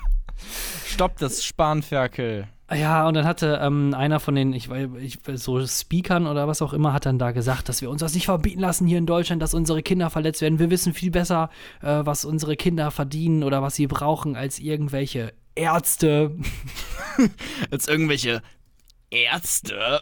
Stopp 0.86 1.18
das 1.18 1.44
Spanferkel. 1.44 2.48
Ja, 2.76 3.08
und 3.08 3.14
dann 3.14 3.26
hatte 3.26 3.60
ähm, 3.62 3.94
einer 3.94 4.20
von 4.20 4.36
den, 4.36 4.52
ich 4.52 4.70
weiß, 4.70 4.90
ich, 5.00 5.20
so 5.36 5.66
Speakern 5.66 6.28
oder 6.28 6.48
was 6.48 6.62
auch 6.62 6.74
immer, 6.74 6.92
hat 6.92 7.06
dann 7.06 7.18
da 7.18 7.32
gesagt, 7.32 7.70
dass 7.70 7.82
wir 7.82 7.90
uns 7.90 8.02
das 8.02 8.14
nicht 8.14 8.26
verbieten 8.26 8.60
lassen 8.60 8.88
hier 8.88 8.98
in 8.98 9.06
Deutschland, 9.06 9.42
dass 9.42 9.54
unsere 9.54 9.82
Kinder 9.82 10.10
verletzt 10.10 10.42
werden. 10.42 10.60
Wir 10.60 10.70
wissen 10.70 10.94
viel 10.94 11.12
besser, 11.12 11.50
äh, 11.82 12.02
was 12.04 12.26
unsere 12.26 12.58
Kinder 12.58 12.92
verdienen 12.92 13.44
oder 13.44 13.62
was 13.62 13.76
sie 13.76 13.88
brauchen, 13.88 14.36
als 14.36 14.60
irgendwelche 14.60 15.34
Ärzte. 15.56 16.36
Als 17.72 17.88
irgendwelche 17.88 18.44
Ärzte. 19.10 20.02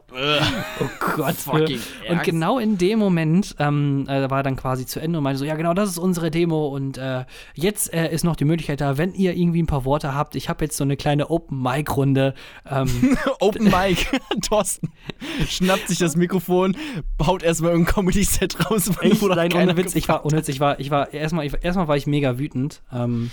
Oh 0.80 0.90
Gott, 1.16 1.36
Fucking 1.36 1.78
Und 1.78 2.08
Ernst? 2.08 2.24
genau 2.24 2.58
in 2.58 2.80
dem 2.80 2.98
Moment 2.98 3.56
ähm, 3.60 4.06
äh, 4.08 4.30
war 4.32 4.40
er 4.40 4.44
dann 4.44 4.56
quasi 4.56 4.88
zu 4.88 5.00
Ende 5.00 5.20
und 5.20 5.24
meinte 5.24 5.38
so, 5.38 5.46
ja 5.46 5.56
genau, 5.56 5.76
das 5.76 5.90
ist 5.90 6.00
unsere 6.00 6.32
Demo 6.32 6.70
und 6.70 6.98
äh, 6.98 7.26
jetzt 7.54 7.94
äh, 7.94 8.12
ist 8.12 8.24
noch 8.24 8.36
die 8.36 8.46
Möglichkeit 8.46 8.82
da, 8.82 8.98
wenn 8.98 9.14
ihr 9.14 9.36
irgendwie 9.36 9.62
ein 9.62 9.68
paar 9.68 9.86
Worte 9.86 10.16
habt, 10.16 10.36
ich 10.36 10.50
habe 10.50 10.66
jetzt 10.66 10.76
so 10.76 10.84
eine 10.84 10.98
kleine 10.98 11.30
Open-Mic-Runde. 11.30 12.34
Ähm, 12.68 13.18
Open 13.40 13.66
Mic. 13.66 14.08
Thorsten 14.42 14.92
schnappt 15.48 15.88
sich 15.88 16.00
das 16.00 16.16
Mikrofon, 16.16 16.76
baut 17.18 17.44
erstmal 17.44 17.72
irgendein 17.72 17.94
Comedy-Set 17.94 18.72
raus. 18.72 18.90
weil 18.98 19.12
ich, 19.12 19.22
nein, 19.22 19.54
ohne 19.54 19.78
Witz, 19.78 19.94
ich 19.94 20.08
war, 20.08 20.26
ohne 20.26 20.38
Witz, 20.38 20.48
ich 20.48 20.60
war, 20.60 20.80
ich 20.80 20.90
war, 20.90 21.14
erstmal, 21.14 21.46
ich, 21.46 21.54
erstmal 21.62 21.88
war 21.88 21.96
ich 21.96 22.08
mega 22.08 22.40
wütend. 22.40 22.82
Ähm, 22.92 23.30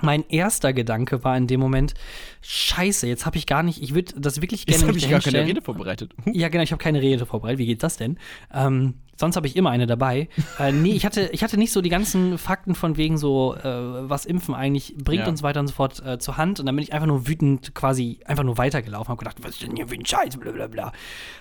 mein 0.00 0.28
erster 0.28 0.72
Gedanke 0.72 1.24
war 1.24 1.36
in 1.36 1.46
dem 1.46 1.60
Moment, 1.60 1.94
scheiße, 2.42 3.06
jetzt 3.06 3.26
habe 3.26 3.36
ich 3.36 3.46
gar 3.46 3.62
nicht, 3.62 3.82
ich 3.82 3.94
würde 3.94 4.20
das 4.20 4.40
wirklich 4.40 4.66
gerne 4.66 4.80
Jetzt 4.80 4.88
habe 4.88 4.98
ich 4.98 5.10
gar 5.10 5.20
keine. 5.20 5.46
Rede 5.46 5.62
vorbereitet. 5.62 6.12
Ja, 6.32 6.48
genau, 6.48 6.64
ich 6.64 6.72
habe 6.72 6.82
keine 6.82 7.00
Rede 7.00 7.26
vorbereitet. 7.26 7.58
Wie 7.58 7.66
geht 7.66 7.82
das 7.82 7.96
denn? 7.96 8.18
Ähm, 8.52 8.94
sonst 9.16 9.36
habe 9.36 9.46
ich 9.46 9.56
immer 9.56 9.70
eine 9.70 9.86
dabei. 9.86 10.28
äh, 10.58 10.72
nee, 10.72 10.92
ich 10.92 11.04
hatte, 11.04 11.28
ich 11.32 11.42
hatte 11.42 11.56
nicht 11.56 11.72
so 11.72 11.80
die 11.80 11.88
ganzen 11.88 12.38
Fakten 12.38 12.74
von 12.74 12.96
wegen 12.96 13.16
so, 13.18 13.54
äh, 13.54 13.62
was 14.08 14.26
Impfen 14.26 14.54
eigentlich 14.54 14.94
bringt 14.96 15.22
Ja. 15.24 15.28
und 15.28 15.36
so 15.36 15.42
weiter 15.42 15.60
und 15.60 15.66
so 15.68 15.74
fort 15.74 16.02
äh, 16.04 16.18
zur 16.18 16.36
Hand. 16.36 16.60
Und 16.60 16.66
dann 16.66 16.74
bin 16.76 16.82
ich 16.82 16.92
einfach 16.92 17.06
nur 17.06 17.26
wütend 17.26 17.74
quasi 17.74 18.20
einfach 18.24 18.44
nur 18.44 18.58
weitergelaufen. 18.58 19.08
Habe 19.08 19.18
gedacht, 19.18 19.36
was 19.42 19.52
ist 19.52 19.62
denn 19.62 19.76
hier 19.76 19.88
für 19.88 19.94
ein 19.94 20.04
Scheiß, 20.06 20.36
blablabla. 20.36 20.92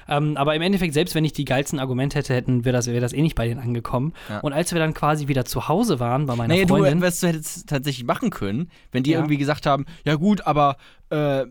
Ähm, 0.07 0.37
aber 0.37 0.55
im 0.55 0.61
Endeffekt, 0.61 0.93
selbst 0.93 1.15
wenn 1.15 1.25
ich 1.25 1.33
die 1.33 1.45
geilsten 1.45 1.79
Argumente 1.79 2.17
hätte, 2.19 2.33
hätten 2.33 2.65
wäre 2.65 2.73
das, 2.75 2.87
wär 2.87 2.99
das 3.01 3.13
eh 3.13 3.21
nicht 3.21 3.35
bei 3.35 3.47
denen 3.47 3.59
angekommen. 3.61 4.13
Ja. 4.29 4.39
Und 4.39 4.53
als 4.53 4.71
wir 4.71 4.79
dann 4.79 4.93
quasi 4.93 5.27
wieder 5.27 5.45
zu 5.45 5.67
Hause 5.67 5.99
waren 5.99 6.25
bei 6.25 6.35
meiner 6.35 6.55
du, 6.55 6.67
Freundin. 6.67 7.01
was 7.01 7.19
du 7.19 7.27
hättest 7.27 7.67
tatsächlich 7.69 8.05
machen 8.05 8.29
können, 8.29 8.69
wenn 8.91 9.03
die 9.03 9.11
Ja. 9.11 9.19
irgendwie 9.19 9.37
gesagt 9.37 9.65
haben, 9.65 9.85
ja 10.05 10.15
gut, 10.15 10.45
aber 10.45 10.77
äh, 11.09 11.41
äh, 11.41 11.45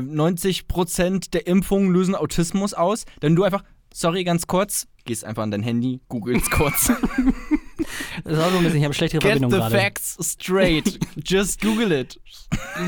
90% 0.00 1.30
der 1.32 1.46
Impfungen 1.46 1.92
lösen 1.92 2.14
Autismus 2.14 2.74
aus, 2.74 3.04
dann 3.20 3.34
du 3.34 3.42
einfach, 3.44 3.64
sorry, 3.92 4.24
ganz 4.24 4.46
kurz, 4.46 4.86
gehst 5.04 5.24
einfach 5.24 5.42
an 5.42 5.50
dein 5.50 5.62
Handy, 5.62 6.00
googelst 6.08 6.50
kurz. 6.50 6.88
das 8.24 8.38
war 8.38 8.50
so 8.50 8.58
ein 8.58 8.62
bisschen, 8.62 8.78
ich 8.78 8.84
habe 8.84 8.94
schlechtere 8.94 9.20
Get 9.20 9.30
Verbindung 9.32 9.50
the 9.50 9.56
gerade. 9.58 9.76
facts 9.76 10.16
straight. 10.20 10.98
Just 11.24 11.60
Google 11.60 11.92
it. 11.92 12.20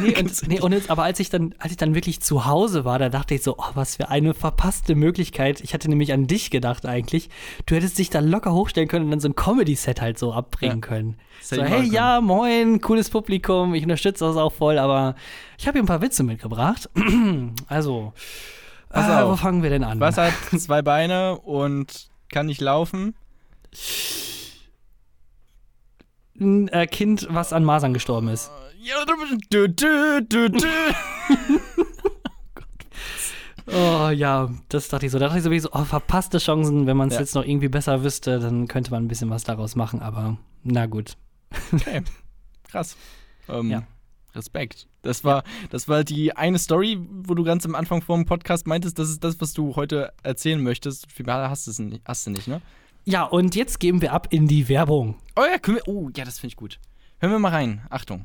Nee, 0.03 0.15
und, 0.19 0.49
nee, 0.49 0.61
und 0.61 0.73
jetzt, 0.73 0.91
aber 0.91 1.05
als 1.05 1.19
ich 1.21 1.31
dann, 1.31 1.55
als 1.59 1.73
ich 1.73 1.77
dann 1.79 1.95
wirklich 1.95 2.21
zu 2.21 2.45
Hause 2.47 2.85
war, 2.85 2.99
da 2.99 3.09
dachte 3.09 3.35
ich 3.35 3.43
so, 3.43 3.57
oh, 3.59 3.71
was 3.75 3.97
für 3.97 4.09
eine 4.11 4.35
verpasste 4.35 4.95
Möglichkeit. 4.95 5.61
Ich 5.63 5.75
hatte 5.75 5.89
nämlich 5.89 6.13
an 6.13 6.27
dich 6.27 6.51
gedacht 6.51 6.87
eigentlich. 6.87 7.31
Du 7.67 7.75
hättest 7.75 7.99
dich 7.99 8.11
da 8.11 8.21
locker 8.21 8.53
hochstellen 8.53 8.89
können 8.89 9.07
und 9.07 9.11
dann 9.11 9.21
so 9.21 9.29
ein 9.29 9.35
Comedy-Set 9.37 10.01
halt 10.01 10.19
so 10.19 10.33
abbringen 10.33 10.81
Ja. 10.83 10.87
können. 10.87 11.17
So, 11.43 11.63
hey, 11.63 11.85
ja, 11.85 12.21
moin, 12.21 12.81
cooles 12.81 13.11
Publikum, 13.11 13.75
ich 13.75 13.83
unterstütze 13.83 14.25
das 14.25 14.37
auch 14.37 14.53
voll, 14.53 14.79
aber 14.79 15.15
ich 15.59 15.67
habe 15.67 15.77
hier 15.79 15.83
ein 15.83 15.87
paar 15.87 16.01
Witze 16.03 16.23
mitgebracht. 16.23 16.89
also, 17.67 18.13
Äh, 18.95 19.23
auf. 19.23 19.31
wo 19.33 19.37
fangen 19.37 19.63
wir 19.63 19.71
denn 19.71 19.85
an? 19.85 20.01
Was 20.01 20.17
hat 20.19 20.33
zwei 20.59 20.83
Beine 20.83 21.39
und 21.39 22.09
kann 22.29 22.47
nicht 22.47 22.61
laufen. 22.61 23.15
Ein 26.41 26.69
äh, 26.69 26.87
Kind, 26.87 27.27
was 27.31 27.53
an 27.53 27.65
Masern 27.65 27.95
gestorben 27.95 28.29
ist. 28.29 28.51
Oh 33.67 34.11
ja, 34.11 34.51
das 34.69 34.89
dachte 34.89 35.07
ich 35.07 35.13
so. 35.13 35.19
Da 35.19 35.27
dachte 35.27 35.39
ich 35.39 35.45
sowieso, 35.45 35.71
oh, 35.73 35.85
verpasste 35.85 36.37
Chancen. 36.39 36.87
Wenn 36.87 36.97
man 36.99 37.09
es 37.09 37.15
Ja. 37.15 37.21
jetzt 37.21 37.35
noch 37.35 37.45
irgendwie 37.45 37.69
besser 37.69 38.03
wüsste, 38.05 38.39
dann 38.39 38.69
könnte 38.69 38.91
man 38.91 39.05
ein 39.05 39.09
bisschen 39.09 39.31
was 39.31 39.45
daraus 39.45 39.75
machen. 39.75 40.01
Aber 40.03 40.37
na 40.63 40.85
gut. 40.87 41.17
Okay, 41.73 42.03
krass. 42.71 42.97
Ähm, 43.49 43.71
Ja. 43.71 43.83
Respekt. 44.35 44.87
Das 45.05 45.23
war, 45.23 45.45
das 45.71 45.89
war 45.89 46.03
die 46.03 46.37
eine 46.37 46.59
Story, 46.59 46.99
wo 47.11 47.35
du 47.35 47.45
ganz 47.45 47.65
am 47.65 47.75
Anfang 47.75 48.03
vor 48.03 48.17
dem 48.17 48.25
Podcast 48.25 48.67
meintest, 48.67 48.99
das 48.99 49.11
ist 49.11 49.23
das, 49.23 49.41
was 49.41 49.53
du 49.53 49.77
heute 49.77 50.13
erzählen 50.23 50.63
möchtest. 50.63 51.07
Mehr 51.25 51.51
hast, 51.51 51.67
du 51.67 51.71
es 51.71 51.79
nicht, 51.79 52.03
hast 52.07 52.27
du 52.27 52.31
nicht, 52.31 52.49
ne? 52.49 52.61
Ja, 53.05 53.25
und 53.25 53.55
jetzt 53.55 53.81
geben 53.81 54.01
wir 54.01 54.13
ab 54.13 54.29
in 54.31 54.49
die 54.49 54.69
Werbung. 54.69 55.17
Oh 55.37 55.43
ja, 55.43 55.59
können 55.59 55.77
wir. 55.77 55.89
Oh, 55.89 56.09
ja, 56.17 56.25
das 56.25 56.39
finde 56.39 56.53
ich 56.53 56.57
gut. 56.57 56.81
Hören 57.19 57.33
wir 57.33 57.39
mal 57.39 57.53
rein. 57.53 57.87
Achtung. 57.91 58.25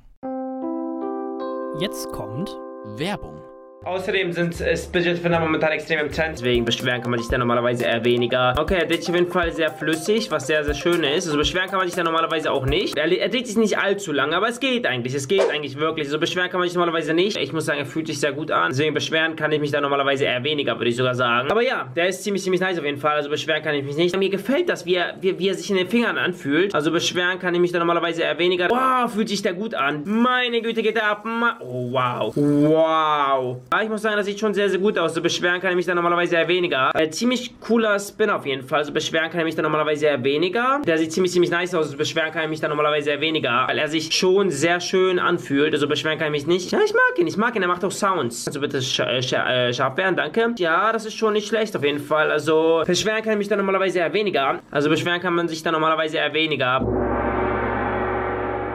Jetzt 1.80 2.10
kommt. 2.12 2.50
Werbung. 2.98 3.49
Außerdem 3.86 4.34
sind 4.34 4.56
Spidget-Finder 4.56 5.40
momentan 5.40 5.72
extrem 5.72 6.00
im 6.00 6.12
Trend, 6.12 6.34
deswegen 6.34 6.66
beschweren 6.66 7.02
kann 7.02 7.12
man 7.12 7.20
sich 7.20 7.30
da 7.30 7.38
normalerweise 7.38 7.86
eher 7.86 8.04
weniger. 8.04 8.54
Okay, 8.60 8.76
er 8.76 8.86
dreht 8.86 9.04
sich 9.04 9.10
auf 9.10 9.16
jeden 9.16 9.32
Fall 9.32 9.54
sehr 9.54 9.72
flüssig, 9.72 10.30
was 10.30 10.48
sehr, 10.48 10.66
sehr 10.66 10.74
schön 10.74 11.02
ist. 11.06 11.28
Also 11.28 11.38
beschweren 11.38 11.70
kann 11.70 11.78
man 11.78 11.88
sich 11.88 11.96
da 11.96 12.04
normalerweise 12.04 12.52
auch 12.52 12.66
nicht. 12.66 12.98
Er, 12.98 13.10
er 13.10 13.30
dreht 13.30 13.48
sich 13.48 13.56
nicht 13.56 13.78
allzu 13.78 14.12
lange, 14.12 14.36
aber 14.36 14.50
es 14.50 14.60
geht 14.60 14.86
eigentlich. 14.86 15.14
Es 15.14 15.30
geht 15.30 15.50
eigentlich 15.50 15.80
wirklich. 15.80 16.08
Also 16.08 16.20
beschweren 16.20 16.50
kann 16.50 16.60
man 16.60 16.68
sich 16.68 16.76
normalerweise 16.76 17.14
nicht. 17.14 17.38
Ich 17.38 17.54
muss 17.54 17.66
sagen, 17.66 17.80
er 17.80 17.86
fühlt 17.86 18.08
sich 18.08 18.20
sehr 18.20 18.34
gut 18.34 18.52
an. 18.52 18.72
Deswegen 18.72 18.94
beschweren 18.94 19.38
kann 19.38 19.54
ich 19.54 19.62
mich 19.62 19.72
da 19.72 19.80
normalerweise 19.80 20.26
eher 20.26 20.44
weniger, 20.44 20.78
würde 20.78 20.90
ich 20.90 20.98
sogar 20.98 21.16
sagen. 21.16 21.50
Aber 21.50 21.64
ja, 21.64 21.90
der 21.96 22.10
ist 22.10 22.22
ziemlich, 22.22 22.44
ziemlich 22.44 22.60
nice 22.60 22.78
auf 22.78 22.86
jeden 22.86 22.98
Fall. 23.00 23.16
Also 23.16 23.30
beschweren 23.30 23.64
kann 23.64 23.76
ich 23.76 23.86
mich 23.86 23.96
nicht. 23.96 24.18
Mir 24.18 24.30
gefällt 24.30 24.68
das, 24.68 24.86
wie 24.86 24.96
er, 24.96 25.16
wie, 25.22 25.40
wie 25.40 25.48
er 25.48 25.56
sich 25.56 25.70
in 25.70 25.78
den 25.78 25.88
Fingern 25.88 26.18
anfühlt. 26.18 26.76
Also 26.76 26.92
beschweren 26.92 27.40
kann 27.40 27.56
ich 27.56 27.62
mich 27.62 27.72
da 27.72 27.80
normalerweise 27.80 28.24
eher 28.24 28.38
weniger. 28.38 28.70
Wow, 28.70 29.10
fühlt 29.10 29.30
sich 29.30 29.42
der 29.42 29.54
gut 29.54 29.74
an. 29.74 30.04
Meine 30.06 30.62
Güte, 30.62 30.84
geht 30.84 30.98
er 30.98 31.08
ab. 31.08 31.26
Oh, 31.62 31.94
wow. 31.94 32.36
Wow. 32.36 33.62
Ja, 33.72 33.84
ich 33.84 33.90
muss 33.90 34.02
sagen, 34.02 34.18
das 34.18 34.26
sieht 34.26 34.40
schon 34.40 34.56
sehr, 34.56 34.68
sehr 34.68 34.80
gut 34.80 34.98
aus. 34.98 35.14
So 35.14 35.22
beschweren 35.22 35.62
kann 35.62 35.70
ich 35.70 35.76
mich 35.76 35.86
da 35.86 35.94
normalerweise 35.94 36.36
eher 36.36 36.48
weniger. 36.48 36.90
Äh, 36.96 37.12
ziemlich 37.12 37.60
cooler 37.60 38.00
Spin 38.00 38.32
auf 38.32 38.44
jeden 38.48 38.64
Fall. 38.64 38.84
So 38.84 38.92
beschweren 38.92 39.30
kann 39.30 39.42
ich 39.42 39.46
mich 39.46 39.56
da 39.56 39.62
normalerweise 39.62 40.08
eher 40.08 40.24
weniger. 40.24 40.82
Der 40.88 40.98
sieht 40.98 41.14
ziemlich, 41.14 41.32
ziemlich 41.32 41.52
nice 41.52 41.76
aus. 41.76 41.92
So 41.92 41.96
beschweren 41.96 42.32
kann 42.32 42.46
ich 42.46 42.50
mich 42.50 42.62
da 42.62 42.68
normalerweise 42.68 43.12
eher 43.12 43.22
weniger. 43.22 43.66
Weil 43.68 43.78
er 43.78 43.88
sich 43.88 44.12
schon 44.12 44.50
sehr 44.50 44.80
schön 44.80 45.20
anfühlt. 45.20 45.72
Also 45.76 45.88
beschweren 45.88 46.18
kann 46.18 46.34
ich 46.34 46.48
mich 46.48 46.48
nicht. 46.48 46.72
Ja, 46.72 46.80
ich 46.84 46.94
mag 46.94 47.20
ihn. 47.20 47.28
Ich 47.28 47.38
mag 47.38 47.56
ihn. 47.56 47.62
Er 47.62 47.68
macht 47.68 47.86
auch 47.86 47.92
Sounds. 47.92 48.48
Also 48.48 48.60
bitte 48.60 48.82
sch 48.82 49.02
äh, 49.02 49.22
sch 49.22 49.34
äh, 49.34 49.72
scharf 49.72 49.98
werden, 49.98 50.16
danke. 50.16 50.56
Ja, 50.58 50.92
das 50.92 51.06
ist 51.06 51.16
schon 51.16 51.34
nicht 51.34 51.48
schlecht 51.48 51.78
auf 51.78 51.84
jeden 51.84 52.00
Fall. 52.00 52.32
Also 52.32 52.82
beschweren 52.88 53.22
kann 53.22 53.34
ich 53.34 53.38
mich 53.38 53.50
da 53.50 53.56
normalerweise 53.56 54.00
eher 54.00 54.14
weniger. 54.14 54.62
Also 54.72 54.90
beschweren 54.90 55.22
kann 55.22 55.36
man 55.36 55.48
sich 55.48 55.62
da 55.62 55.72
normalerweise 55.72 56.18
eher 56.18 56.34
weniger. 56.34 56.80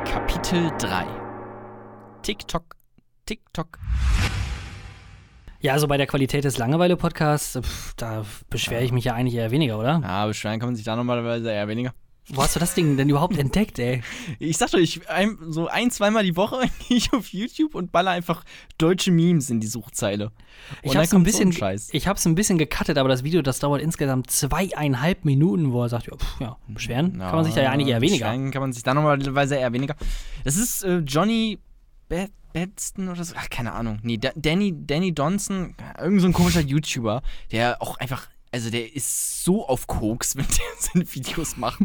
Kapitel 0.05 0.71
3. 0.79 1.05
TikTok. 2.23 2.77
TikTok. 3.27 3.79
Ja, 5.65 5.73
also 5.73 5.89
bei 5.89 5.97
der 5.97 6.07
Qualität 6.07 6.45
des 6.45 6.59
Langeweile-Podcasts, 6.59 7.59
da 7.97 8.27
beschwere 8.51 8.85
ich 8.85 8.93
mich 8.93 9.07
ja 9.07 9.15
eigentlich 9.15 9.37
eher 9.37 9.51
weniger, 9.51 9.79
oder? 9.79 9.99
Ja, 10.03 10.27
beschweren 10.27 10.61
kann 10.61 10.69
man 10.69 10.77
sich 10.77 10.85
da 10.85 10.95
normalerweise 10.95 11.51
eher 11.51 11.67
weniger. 11.69 11.95
Wo 12.29 12.43
hast 12.43 12.55
du 12.55 12.61
das 12.61 12.75
Ding 12.75 12.99
denn 12.99 13.09
überhaupt 13.09 13.39
entdeckt, 13.39 13.79
ey? 13.79 14.03
Ich 14.39 14.59
sag 14.59 14.73
doch, 14.73 14.79
ich 14.79 15.09
ein, 15.09 15.39
so 15.49 15.67
ein, 15.69 15.91
zweimal 15.91 16.23
die 16.23 16.37
Woche 16.37 16.67
gehe 16.87 16.99
ich 16.99 17.15
auf 17.15 17.29
YouTube 17.29 17.77
und 17.77 17.93
baller 17.93 18.11
einfach 18.11 18.45
deutsche 18.77 19.11
Memes 19.11 19.49
in 19.49 19.59
die 19.59 19.67
Suchzeile. 19.67 20.33
Ich 20.83 20.91
Und 20.91 20.99
hab's 20.99 21.09
dann 21.09 21.23
ein 21.23 21.25
so 21.25 21.31
bisschen, 21.31 21.51
Scheiß. 21.51 21.89
ich 21.95 22.09
hab's 22.09 22.27
ein 22.27 22.35
bisschen 22.35 22.59
gecuttet, 22.59 22.99
aber 22.99 23.09
das 23.09 23.25
Video, 23.25 23.41
das 23.41 23.59
dauert 23.59 23.81
insgesamt 23.81 24.31
zweieinhalb 24.31 25.25
Minuten, 25.25 25.73
wo 25.73 25.85
er 25.85 25.89
sagt, 25.89 26.09
ja, 26.09 26.17
pf, 26.19 26.41
ja 26.41 26.57
beschweren 26.69 27.19
kann 27.21 27.37
man 27.37 27.45
sich 27.47 27.55
da 27.55 27.63
ja 27.63 27.71
eigentlich 27.71 27.89
eher 27.89 28.03
weniger. 28.03 28.27
Beschweren 28.27 28.51
kann 28.51 28.61
man 28.61 28.75
sich 28.75 28.83
da 28.83 28.93
normalerweise 28.93 29.57
eher 29.57 29.73
weniger. 29.73 29.97
Das 30.45 30.59
ist 30.59 30.85
äh, 30.85 30.99
Johnny 30.99 31.59
Be 32.09 32.29
Bedston 32.53 33.09
oder 33.09 33.25
so. 33.25 33.35
Ach, 33.37 33.51
keine 33.51 33.73
Ahnung. 33.73 33.99
Nee, 34.03 34.17
da, 34.17 34.31
Danny, 34.37 34.73
Danny 34.87 35.13
Donson, 35.13 35.75
irgend 35.99 36.21
so 36.21 36.29
ein 36.29 36.33
komischer 36.33 36.61
YouTuber, 36.61 37.23
der 37.51 37.83
auch 37.83 37.97
einfach. 37.99 38.29
Also 38.53 38.71
der 38.71 38.95
ist 38.95 39.43
so 39.43 39.67
auf 39.67 39.89
Koks, 39.89 40.37
wenn 40.37 40.47
der 40.47 40.65
seine 40.79 41.13
Videos 41.13 41.57
macht. 41.57 41.81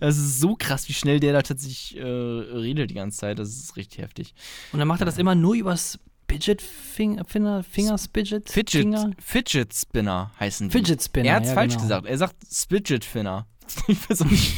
Es 0.00 0.18
ist 0.18 0.38
so 0.40 0.54
krass, 0.56 0.86
wie 0.90 0.92
schnell 0.92 1.18
der 1.20 1.32
da 1.32 1.40
tatsächlich 1.40 1.96
äh, 1.96 2.02
redet 2.02 2.90
die 2.90 2.94
ganze 2.94 3.16
Zeit. 3.18 3.38
Das 3.38 3.48
ist 3.48 3.76
richtig 3.76 4.00
heftig. 4.02 4.34
Und 4.72 4.78
dann 4.80 4.88
macht 4.88 5.00
er 5.00 5.06
das 5.06 5.16
immer 5.16 5.34
nur 5.34 5.54
übers 5.54 5.98
Fidget 6.28 6.60
Finger, 6.60 7.24
Finger, 7.24 7.62
Finger 7.64 7.96
Spidget? 7.96 8.50
Fidget, 8.50 8.82
Finger? 8.82 9.10
Fidget 9.18 9.74
Spinner 9.74 10.30
heißen 10.38 10.68
die. 10.68 10.72
Fidget 10.76 11.02
Spinner, 11.02 11.28
Er 11.30 11.34
hat's 11.36 11.48
ja, 11.48 11.54
falsch 11.54 11.72
genau. 11.72 11.82
gesagt. 11.84 12.06
Er 12.06 12.18
sagt 12.18 12.36
Spidget 12.52 13.04
Finner. 13.06 13.46
Ich 13.88 14.10
weiß 14.10 14.22
auch 14.22 14.26
nicht. 14.26 14.52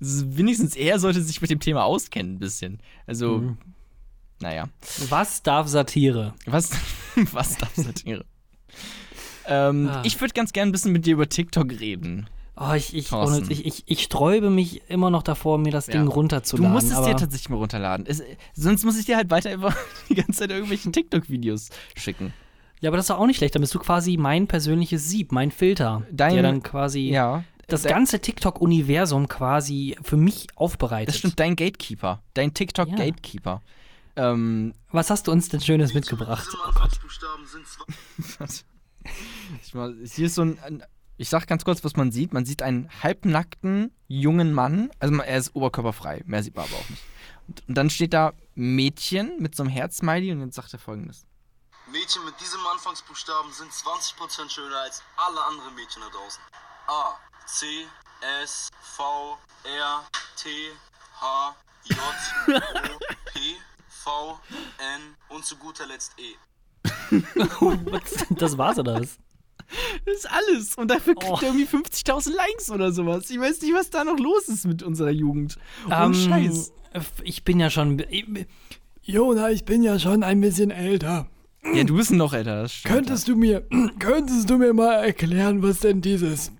Es 0.00 0.36
Wenigstens 0.36 0.76
er 0.76 0.98
sollte 1.00 1.20
sich 1.22 1.40
mit 1.40 1.50
dem 1.50 1.60
Thema 1.60 1.84
auskennen, 1.84 2.34
ein 2.34 2.38
bisschen. 2.38 2.78
Also, 3.06 3.38
Mhm. 3.38 3.58
Naja. 4.40 4.68
Was 5.08 5.42
darf 5.42 5.68
Satire? 5.68 6.34
Was, 6.46 6.70
was 7.32 7.56
darf 7.58 7.74
Satire? 7.74 8.24
ähm, 9.46 9.88
Ah. 9.88 10.02
Ich 10.04 10.20
würde 10.20 10.34
ganz 10.34 10.52
gern 10.52 10.68
ein 10.68 10.72
bisschen 10.72 10.92
mit 10.92 11.06
dir 11.06 11.14
über 11.14 11.28
TikTok 11.28 11.70
reden. 11.70 12.28
Oh, 12.56 12.74
ich, 12.74 12.94
ich, 12.94 13.10
ich, 13.48 13.64
ich, 13.66 13.82
ich 13.86 14.02
sträube 14.02 14.50
mich 14.50 14.82
immer 14.90 15.08
noch 15.08 15.22
davor, 15.22 15.56
mir 15.56 15.72
das 15.72 15.86
Ja. 15.86 15.94
Ding 15.94 16.04
Du 16.04 16.10
runterzuladen. 16.12 16.72
musst 16.72 16.90
es 16.92 17.00
dir 17.00 17.16
tatsächlich 17.16 17.48
mal 17.48 17.56
runterladen. 17.56 18.04
Es, 18.06 18.22
sonst 18.54 18.84
muss 18.84 18.98
ich 18.98 19.06
dir 19.06 19.16
halt 19.16 19.30
weiter 19.30 19.50
immer 19.50 19.74
die 20.10 20.14
ganze 20.14 20.32
Zeit 20.40 20.50
irgendwelche 20.50 20.92
TikTok-Videos 20.92 21.70
schicken. 21.96 22.34
Ja, 22.82 22.90
aber 22.90 22.98
das 22.98 23.06
ist 23.06 23.10
auch 23.12 23.26
nicht 23.26 23.38
schlecht. 23.38 23.54
Dann 23.54 23.62
bist 23.62 23.74
du 23.74 23.78
quasi 23.78 24.18
mein 24.18 24.46
persönliches 24.46 25.08
Sieb, 25.08 25.32
mein 25.32 25.50
Filter, 25.50 26.02
Dein- 26.12 26.34
der 26.34 26.42
dann 26.42 26.62
quasi 26.62 27.08
Ja. 27.08 27.44
das 27.66 27.82
Da- 27.82 27.88
ganze 27.90 28.20
TikTok-Universum 28.20 29.26
quasi 29.28 29.96
für 30.02 30.18
mich 30.18 30.46
aufbereitet. 30.54 31.08
Das 31.08 31.16
stimmt, 31.18 31.40
dein 31.40 31.56
Gatekeeper. 31.56 32.20
Dein 32.34 32.52
Ja. 32.58 33.60
Ähm, 34.16 34.74
Was 34.90 35.10
hast 35.10 35.26
du 35.26 35.32
uns 35.32 35.48
denn 35.48 35.60
Schönes 35.60 35.94
mitgebracht? 35.94 36.48
Oh 36.52 36.56
Gott. 36.56 36.66
Anfangsbuchstaben 36.68 37.46
sind 37.46 37.66
zwei. 37.66 38.46
Ich 39.62 39.72
mal, 39.72 39.96
hier 40.04 40.26
ist 40.26 40.34
so 40.34 40.42
ein, 40.42 40.58
ein. 40.58 40.84
Ich 41.16 41.30
sag 41.30 41.46
ganz 41.46 41.64
kurz, 41.64 41.82
was 41.84 41.96
man 41.96 42.12
sieht. 42.12 42.32
Man 42.34 42.44
sieht 42.44 42.62
einen 42.62 42.90
halbnackten 43.02 43.94
jungen 44.08 44.52
Mann. 44.52 44.90
Also 44.98 45.14
er 45.16 45.38
ist 45.38 45.54
oberkörperfrei. 45.54 46.22
Mehr 46.26 46.42
sieht 46.42 46.54
man 46.54 46.66
aber 46.66 46.76
auch 46.76 46.88
nicht. 46.90 47.02
Und, 47.48 47.68
und 47.68 47.74
dann 47.74 47.90
steht 47.90 48.12
da 48.12 48.32
Mädchen 48.54 49.38
mit 49.38 49.54
so 49.54 49.62
einem 49.62 49.72
Herzsmiley 49.72 50.32
und 50.32 50.40
jetzt 50.40 50.54
sagt 50.54 50.72
er 50.72 50.78
folgendes. 50.78 51.26
Mädchen 51.90 52.24
mit 52.24 52.38
diesem 52.40 52.60
Anfangsbuchstaben 52.66 53.52
sind 53.52 53.70
20% 53.72 54.50
schöner 54.50 54.76
als 54.82 55.02
alle 55.16 55.42
anderen 55.44 55.74
Mädchen 55.74 56.02
da 56.02 56.08
draußen. 56.08 56.40
A, 56.86 57.16
C, 57.46 57.66
S, 58.42 58.68
V, 58.80 59.36
R, 59.64 60.04
T, 60.36 60.48
H, 61.20 61.56
J, 61.84 61.98
O, 62.48 62.58
V, 64.10 64.38
N 64.78 65.00
und 65.36 65.44
zu 65.44 65.56
guter 65.56 65.86
Letzt 65.86 66.12
E. 66.18 66.34
Was? 67.90 68.26
Das 68.30 68.58
war's 68.58 68.78
oder 68.78 69.00
was? 69.00 69.18
Das 70.04 70.16
ist 70.16 70.28
alles. 70.30 70.74
Und 70.76 70.90
dafür 70.90 71.14
kriegt 71.14 71.30
Oh. 71.32 71.36
er 71.40 71.54
irgendwie 71.54 71.66
50.000 71.66 72.34
Likes 72.34 72.70
oder 72.70 72.90
sowas. 72.92 73.30
Ich 73.30 73.38
weiß 73.38 73.60
nicht, 73.62 73.72
was 73.74 73.90
da 73.90 74.02
noch 74.04 74.18
los 74.18 74.48
ist 74.48 74.66
mit 74.66 74.82
unserer 74.82 75.10
Jugend. 75.10 75.58
Und 75.84 75.92
Ähm, 75.92 76.14
Scheiß. 76.14 76.72
Ich 77.22 77.44
bin 77.44 77.60
ja 77.60 77.70
schon. 77.70 78.02
Jona, 79.02 79.50
ich 79.50 79.64
bin 79.64 79.82
ja 79.84 79.98
schon 80.00 80.24
ein 80.24 80.40
bisschen 80.40 80.70
älter. 80.72 81.28
Ja, 81.74 81.84
du 81.84 81.96
bist 81.96 82.10
noch. 82.12 82.32
Das 82.32 82.72
stimmt. 82.72 82.94
Könntest 82.94 83.28
du 83.28 83.36
mir, 83.36 83.66
könntest 83.98 84.48
du 84.48 84.56
mir 84.56 84.72
mal 84.72 84.94
erklären, 85.04 85.62
was 85.62 85.80
denn 85.80 86.00
dieses 86.00 86.50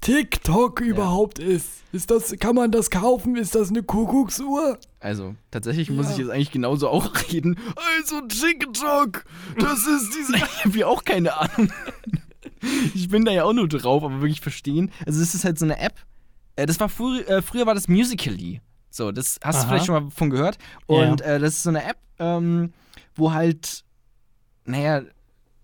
TikTok 0.00 0.80
überhaupt 0.80 1.38
ist? 1.38 1.68
Ist 1.92 2.10
das, 2.10 2.34
kann 2.38 2.54
man 2.54 2.70
das 2.70 2.90
kaufen? 2.90 3.36
Ist 3.36 3.54
das 3.54 3.70
eine 3.70 3.82
Kuckucksuhr? 3.82 4.78
Also, 5.00 5.34
tatsächlich 5.50 5.90
muss 5.90 6.06
Ja. 6.06 6.12
ich 6.12 6.18
jetzt 6.18 6.30
eigentlich 6.30 6.50
genauso 6.52 6.88
auch 6.88 7.12
reden. 7.32 7.58
Also, 7.98 8.20
TikTok, 8.26 9.24
das 9.58 9.86
ist 9.86 10.14
diese. 10.16 10.36
ich 10.36 10.64
habe 10.64 10.78
ja 10.78 10.86
auch 10.86 11.04
keine 11.04 11.34
Ahnung. 11.38 11.72
ich 12.94 13.08
bin 13.08 13.24
da 13.24 13.32
ja 13.32 13.44
auch 13.44 13.52
nur 13.52 13.68
drauf, 13.68 14.02
aber 14.04 14.20
wirklich 14.20 14.40
verstehen. 14.40 14.90
Also, 15.06 15.20
es 15.22 15.34
ist 15.34 15.44
halt 15.44 15.58
so 15.58 15.64
eine 15.64 15.78
App. 15.80 15.94
Äh, 16.56 16.66
Das 16.66 16.78
war 16.78 16.88
frü 16.88 17.20
äh, 17.20 17.40
früher 17.42 17.66
war 17.66 17.74
das 17.74 17.88
Musically. 17.88 18.60
So, 18.90 19.12
das 19.12 19.38
hast 19.42 19.56
Aha. 19.56 19.62
du 19.62 19.68
vielleicht 19.68 19.86
schon 19.86 20.04
mal 20.04 20.10
von 20.10 20.30
gehört. 20.30 20.58
Ja. 20.88 20.96
Und 21.10 21.20
äh, 21.22 21.38
das 21.38 21.54
ist 21.54 21.62
so 21.64 21.70
eine 21.70 21.84
App, 21.84 21.98
ähm, 22.18 22.72
wo 23.14 23.32
halt, 23.32 23.84
naja, 24.66 25.02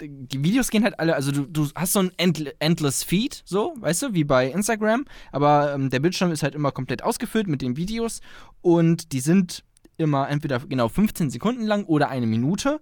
die 0.01 0.43
Videos 0.43 0.71
gehen 0.71 0.85
halt 0.85 0.99
alle, 0.99 1.15
also 1.15 1.31
du, 1.31 1.47
du 1.47 1.69
hast 1.75 1.93
so 1.93 2.01
ein 2.01 2.11
End 2.17 2.55
Endless 2.59 3.03
Feed, 3.03 3.43
so, 3.45 3.75
weißt 3.79 4.03
du, 4.03 4.15
wie 4.15 4.25
bei 4.25 4.51
Instagram, 4.51 5.05
aber 5.31 5.75
ähm, 5.75 5.91
der 5.91 6.01
Bildschirm 6.01 6.33
ist 6.33 6.43
halt 6.43 6.55
immer 6.55 6.73
komplett 6.73 7.03
ausgefüllt 7.03 7.47
mit 7.47 7.63
den 7.63 7.77
Videos 7.77 8.21
und 8.61 9.13
die 9.13 9.21
sind 9.21 9.65
immer 9.97 10.29
entweder 10.29 10.59
genau 10.61 10.89
15 10.89 11.31
Sekunden 11.31 11.63
lang 11.63 11.85
oder 11.85 12.09
eine 12.09 12.27
Minute 12.27 12.81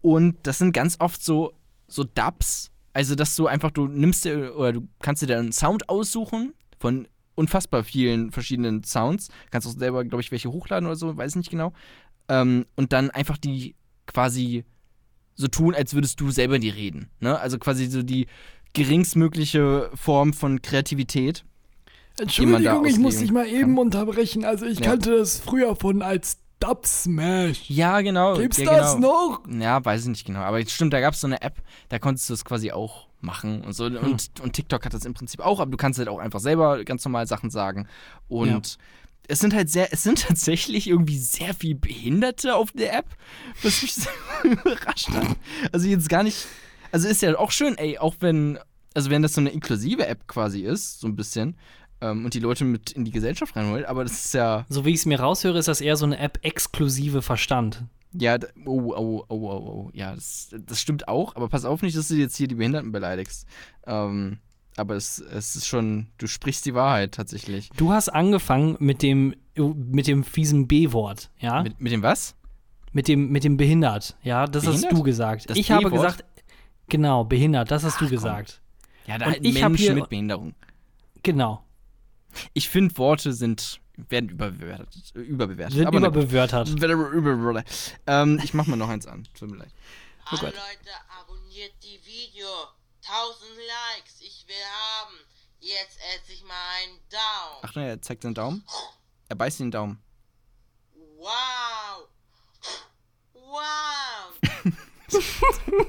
und 0.00 0.36
das 0.44 0.58
sind 0.58 0.72
ganz 0.72 0.96
oft 1.00 1.22
so, 1.22 1.52
so 1.86 2.04
Dubs, 2.04 2.70
also 2.92 3.14
dass 3.14 3.36
du 3.36 3.46
einfach, 3.46 3.70
du 3.70 3.86
nimmst 3.86 4.24
dir, 4.24 4.56
oder 4.56 4.72
du 4.72 4.88
kannst 5.00 5.22
dir 5.22 5.26
da 5.26 5.38
einen 5.38 5.52
Sound 5.52 5.88
aussuchen 5.88 6.54
von 6.78 7.08
unfassbar 7.34 7.84
vielen 7.84 8.32
verschiedenen 8.32 8.84
Sounds, 8.84 9.28
kannst 9.50 9.68
auch 9.68 9.72
selber, 9.72 10.04
glaube 10.04 10.22
ich, 10.22 10.32
welche 10.32 10.50
hochladen 10.50 10.86
oder 10.86 10.96
so, 10.96 11.16
weiß 11.16 11.36
nicht 11.36 11.50
genau, 11.50 11.72
ähm, 12.28 12.66
und 12.74 12.92
dann 12.92 13.10
einfach 13.10 13.36
die 13.36 13.74
quasi 14.06 14.64
so 15.38 15.48
tun, 15.48 15.74
als 15.74 15.94
würdest 15.94 16.20
du 16.20 16.30
selber 16.30 16.58
die 16.58 16.68
reden. 16.68 17.08
Ne? 17.20 17.38
Also 17.38 17.58
quasi 17.58 17.86
so 17.86 18.02
die, 18.02 18.26
geringstmögliche 18.74 19.90
Form 19.94 20.32
von 20.32 20.62
Kreativität. 20.62 21.44
Entschuldigung, 22.20 22.84
ich 22.84 22.98
muss 22.98 23.18
dich 23.18 23.30
mal 23.30 23.46
eben 23.46 23.76
kann. 23.76 23.78
unterbrechen. 23.78 24.44
Also 24.44 24.66
ich 24.66 24.80
Ja. 24.80 24.86
kannte 24.86 25.18
das 25.18 25.38
früher 25.38 25.76
von 25.76 26.02
als 26.02 26.38
Dub 26.60 26.84
Smash. 26.86 27.70
Ja, 27.70 28.00
genau. 28.00 28.36
Gibt's 28.36 28.58
ja, 28.58 28.64
das 28.64 28.96
genau. 28.96 29.38
noch? 29.46 29.60
Ja, 29.60 29.84
weiß 29.84 30.02
ich 30.02 30.08
nicht 30.08 30.26
genau. 30.26 30.40
Aber 30.40 30.60
stimmt, 30.66 30.92
da 30.92 31.00
gab 31.00 31.14
es 31.14 31.20
so 31.20 31.28
eine 31.28 31.40
App, 31.42 31.62
da 31.88 32.00
konntest 32.00 32.28
du 32.28 32.34
es 32.34 32.44
quasi 32.44 32.72
auch 32.72 33.06
machen 33.20 33.62
und 33.62 33.72
so. 33.72 33.86
Hm. 33.86 33.96
Und, 33.98 34.30
und 34.42 34.52
TikTok 34.52 34.84
hat 34.84 34.92
das 34.94 35.04
im 35.04 35.14
Prinzip 35.14 35.40
auch, 35.40 35.60
aber 35.60 35.70
du 35.70 35.76
kannst 35.76 35.98
halt 36.00 36.08
auch 36.08 36.18
einfach 36.18 36.40
selber 36.40 36.84
ganz 36.84 37.04
normal 37.04 37.28
Sachen 37.28 37.50
sagen. 37.50 37.86
Und 38.28 38.78
es 39.28 39.38
sind 39.38 39.54
halt 39.54 39.70
sehr, 39.70 39.92
es 39.92 40.02
sind 40.02 40.22
tatsächlich 40.26 40.88
irgendwie 40.88 41.18
sehr 41.18 41.54
viel 41.54 41.74
Behinderte 41.74 42.56
auf 42.56 42.72
der 42.72 42.98
App, 42.98 43.06
was 43.62 43.82
mich 43.82 43.94
sehr 43.94 44.12
überrascht 44.42 45.10
hat. 45.10 45.36
Also 45.70 45.86
jetzt 45.86 46.08
gar 46.08 46.22
nicht, 46.22 46.46
also 46.90 47.06
ist 47.06 47.22
ja 47.22 47.38
auch 47.38 47.52
schön, 47.52 47.78
ey, 47.78 47.98
auch 47.98 48.16
wenn, 48.20 48.58
also 48.94 49.10
wenn 49.10 49.22
das 49.22 49.34
so 49.34 49.40
eine 49.40 49.50
inklusive 49.50 50.06
App 50.06 50.26
quasi 50.26 50.62
ist, 50.62 51.00
so 51.00 51.06
ein 51.06 51.14
bisschen, 51.14 51.56
ähm, 52.00 52.24
und 52.24 52.34
die 52.34 52.40
Leute 52.40 52.64
mit 52.64 52.92
in 52.92 53.04
die 53.04 53.10
Gesellschaft 53.10 53.54
reinholt, 53.54 53.84
aber 53.84 54.02
das 54.02 54.24
ist 54.24 54.34
ja, 54.34 54.64
So 54.68 54.84
wie 54.84 54.90
ich 54.90 55.00
es 55.00 55.06
mir 55.06 55.20
raushöre, 55.20 55.58
ist 55.58 55.68
das 55.68 55.80
eher 55.80 55.96
so 55.96 56.06
eine 56.06 56.18
App 56.18 56.38
exklusive 56.42 57.22
Verstand. 57.22 57.84
Ja, 58.14 58.38
oh, 58.64 58.94
oh, 58.96 59.24
oh, 59.28 59.36
oh, 59.36 59.36
oh. 59.38 59.90
Ja, 59.92 60.14
das, 60.14 60.48
das 60.66 60.80
stimmt 60.80 61.08
auch, 61.08 61.36
aber 61.36 61.48
pass 61.48 61.66
auf 61.66 61.82
nicht, 61.82 61.96
dass 61.96 62.08
du 62.08 62.14
jetzt 62.14 62.36
hier 62.36 62.48
die 62.48 62.54
Behinderten 62.54 62.90
beleidigst. 62.90 63.46
Ähm, 63.86 64.38
aber 64.78 64.94
es, 64.96 65.18
es 65.18 65.56
ist 65.56 65.66
schon, 65.66 66.08
du 66.18 66.26
sprichst 66.26 66.64
die 66.66 66.74
Wahrheit 66.74 67.12
tatsächlich. 67.12 67.70
Du 67.76 67.92
hast 67.92 68.08
angefangen 68.08 68.76
mit 68.80 69.02
dem, 69.02 69.34
mit 69.56 70.06
dem 70.06 70.24
fiesen 70.24 70.66
B-Wort, 70.68 71.30
ja? 71.40 71.62
Mit, 71.62 71.74
Mit, 71.74 71.80
mit 71.82 71.92
dem 71.92 72.02
was? 72.02 72.34
dem, 72.94 73.28
mit 73.30 73.44
dem 73.44 73.56
behindert, 73.56 74.16
ja? 74.22 74.46
Das 74.46 74.64
Behindert? 74.64 74.90
hast 74.90 74.98
du 74.98 75.02
gesagt. 75.02 75.50
Das 75.50 75.56
ich 75.56 75.70
habe 75.70 75.90
gesagt, 75.90 76.24
genau, 76.88 77.24
behindert, 77.24 77.70
das 77.70 77.84
hast 77.84 77.94
Ach, 77.94 77.98
du 77.98 78.04
komm. 78.06 78.14
gesagt. 78.16 78.60
Ja, 79.06 79.18
da 79.18 79.26
halt 79.26 79.42
Menschen 79.42 79.74
hier- 79.76 79.94
mit 79.94 80.08
Behinderung. 80.08 80.54
Genau. 81.22 81.64
Ich 82.52 82.68
finde, 82.68 82.96
Worte 82.98 83.32
sind, 83.32 83.80
werden 84.08 84.28
überbewertet. 84.28 85.12
überbewertet. 85.14 85.76
Sind 85.76 85.86
aber 85.86 86.00
ne- 86.00 86.06
überbewörtert. 86.08 86.68
Über- 86.68 86.86
über- 87.10 87.64
ähm, 88.06 88.40
ich 88.44 88.52
mach 88.54 88.66
mal 88.66 88.76
noch 88.76 88.88
eins 88.88 89.06
an. 89.06 89.26
Tut 89.38 89.50
mir 89.50 89.56
leid. 89.58 89.70
Oh 90.26 90.36
Gott. 90.36 90.42
Leute, 90.42 90.90
abonniert 91.22 91.72
die 91.82 91.98
Video. 92.06 92.46
1000 93.08 93.50
Likes, 93.56 94.20
ich 94.20 94.44
will 94.46 94.54
haben. 94.54 95.14
Jetzt 95.60 95.98
esse 96.14 96.32
ich 96.32 96.44
mal 96.44 96.54
einen 96.82 96.98
Daumen. 97.10 97.64
Achtung, 97.64 97.82
er 97.82 98.02
zeigt 98.02 98.22
seinen 98.22 98.34
Daumen. 98.34 98.64
Er 99.28 99.36
beißt 99.36 99.60
den 99.60 99.70
Daumen. 99.70 100.02
Wow. 101.16 102.08
Wow. 103.32 104.38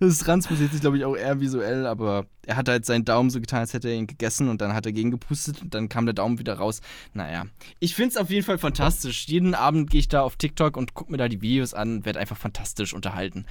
das 0.00 0.18
transportiert 0.18 0.72
sich, 0.72 0.80
glaube 0.80 0.98
ich, 0.98 1.04
auch 1.04 1.14
eher 1.14 1.40
visuell, 1.40 1.86
aber 1.86 2.26
er 2.44 2.56
hat 2.56 2.68
halt 2.68 2.84
seinen 2.84 3.04
Daumen 3.04 3.30
so 3.30 3.40
getan, 3.40 3.60
als 3.60 3.72
hätte 3.72 3.88
er 3.88 3.94
ihn 3.94 4.08
gegessen 4.08 4.48
und 4.48 4.60
dann 4.60 4.74
hat 4.74 4.84
er 4.86 4.92
gegengepustet 4.92 5.62
und 5.62 5.74
dann 5.74 5.88
kam 5.88 6.06
der 6.06 6.14
Daumen 6.14 6.40
wieder 6.40 6.54
raus. 6.54 6.80
Naja, 7.14 7.46
ich 7.78 7.94
finde 7.94 8.10
es 8.10 8.16
auf 8.16 8.30
jeden 8.30 8.44
Fall 8.44 8.58
fantastisch. 8.58 9.26
Jeden 9.28 9.54
Abend 9.54 9.90
gehe 9.90 10.00
ich 10.00 10.08
da 10.08 10.22
auf 10.22 10.36
TikTok 10.36 10.76
und 10.76 10.94
gucke 10.94 11.12
mir 11.12 11.18
da 11.18 11.28
die 11.28 11.40
Videos 11.40 11.72
an, 11.72 12.04
werde 12.04 12.18
einfach 12.18 12.36
fantastisch 12.36 12.94
unterhalten. 12.94 13.46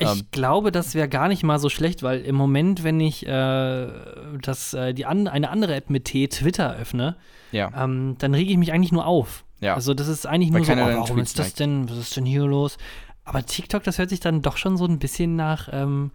Ich 0.00 0.06
Ähm. 0.08 0.22
glaube, 0.30 0.70
das 0.72 0.94
wäre 0.94 1.08
gar 1.08 1.28
nicht 1.28 1.42
mal 1.42 1.58
so 1.58 1.68
schlecht, 1.68 2.02
weil 2.02 2.20
im 2.20 2.34
Moment, 2.36 2.84
wenn 2.84 3.00
ich 3.00 3.26
äh, 3.26 3.88
das, 4.42 4.74
äh, 4.74 4.94
die 4.94 5.06
an, 5.06 5.26
eine 5.28 5.50
andere 5.50 5.74
App 5.74 5.90
mit 5.90 6.04
T, 6.04 6.28
Twitter, 6.28 6.74
öffne, 6.76 7.16
Ja. 7.52 7.70
ähm, 7.84 8.16
dann 8.18 8.34
rege 8.34 8.50
ich 8.52 8.58
mich 8.58 8.72
eigentlich 8.72 8.92
nur 8.92 9.06
auf. 9.06 9.44
Ja. 9.60 9.74
Also 9.74 9.94
das 9.94 10.06
ist 10.08 10.26
eigentlich 10.26 10.52
Weil 10.52 10.60
nur 10.60 10.66
so, 10.66 10.72
oh, 10.72 11.00
warum 11.02 11.18
ist 11.18 11.38
das 11.38 11.54
denn, 11.54 11.88
was 11.90 11.96
ist 11.98 12.16
denn 12.16 12.24
hier 12.26 12.42
los? 12.46 12.78
Aber 13.24 13.44
TikTok, 13.44 13.82
das 13.82 13.98
hört 13.98 14.08
sich 14.10 14.20
dann 14.20 14.40
doch 14.42 14.56
schon 14.56 14.76
so 14.76 14.84
ein 14.86 14.98
bisschen 14.98 15.34
nach, 15.36 15.68
ähm, 15.72 16.12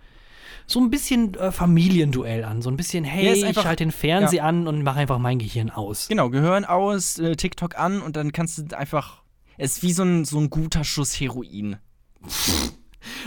so 0.65 0.79
ein 0.79 0.89
bisschen 0.89 1.33
äh, 1.33 1.51
Familienduell 1.51 2.45
an. 2.45 2.61
So 2.61 2.69
ein 2.69 2.77
bisschen, 2.77 3.03
hey, 3.03 3.25
Ja, 3.25 3.31
ist 3.33 3.39
ich 3.39 3.45
einfach- 3.47 3.63
schalte 3.63 3.83
den 3.83 3.91
Fernseher 3.91 4.45
an 4.45 4.65
und 4.65 4.81
mache 4.83 4.99
einfach 4.99 5.19
mein 5.19 5.39
Gehirn 5.39 5.69
aus. 5.69 6.07
Genau, 6.07 6.29
Gehören 6.29 6.63
aus, 6.63 7.19
äh, 7.19 7.35
TikTok 7.35 7.77
an 7.77 8.01
und 8.01 8.15
dann 8.15 8.31
kannst 8.31 8.57
du 8.71 8.77
einfach. 8.77 9.21
Es 9.57 9.73
ist 9.77 9.83
wie 9.83 9.91
so 9.91 10.03
ein, 10.03 10.23
so 10.25 10.39
ein 10.39 10.49
guter 10.49 10.83
Schuss 10.85 11.19
Heroin. 11.19 11.75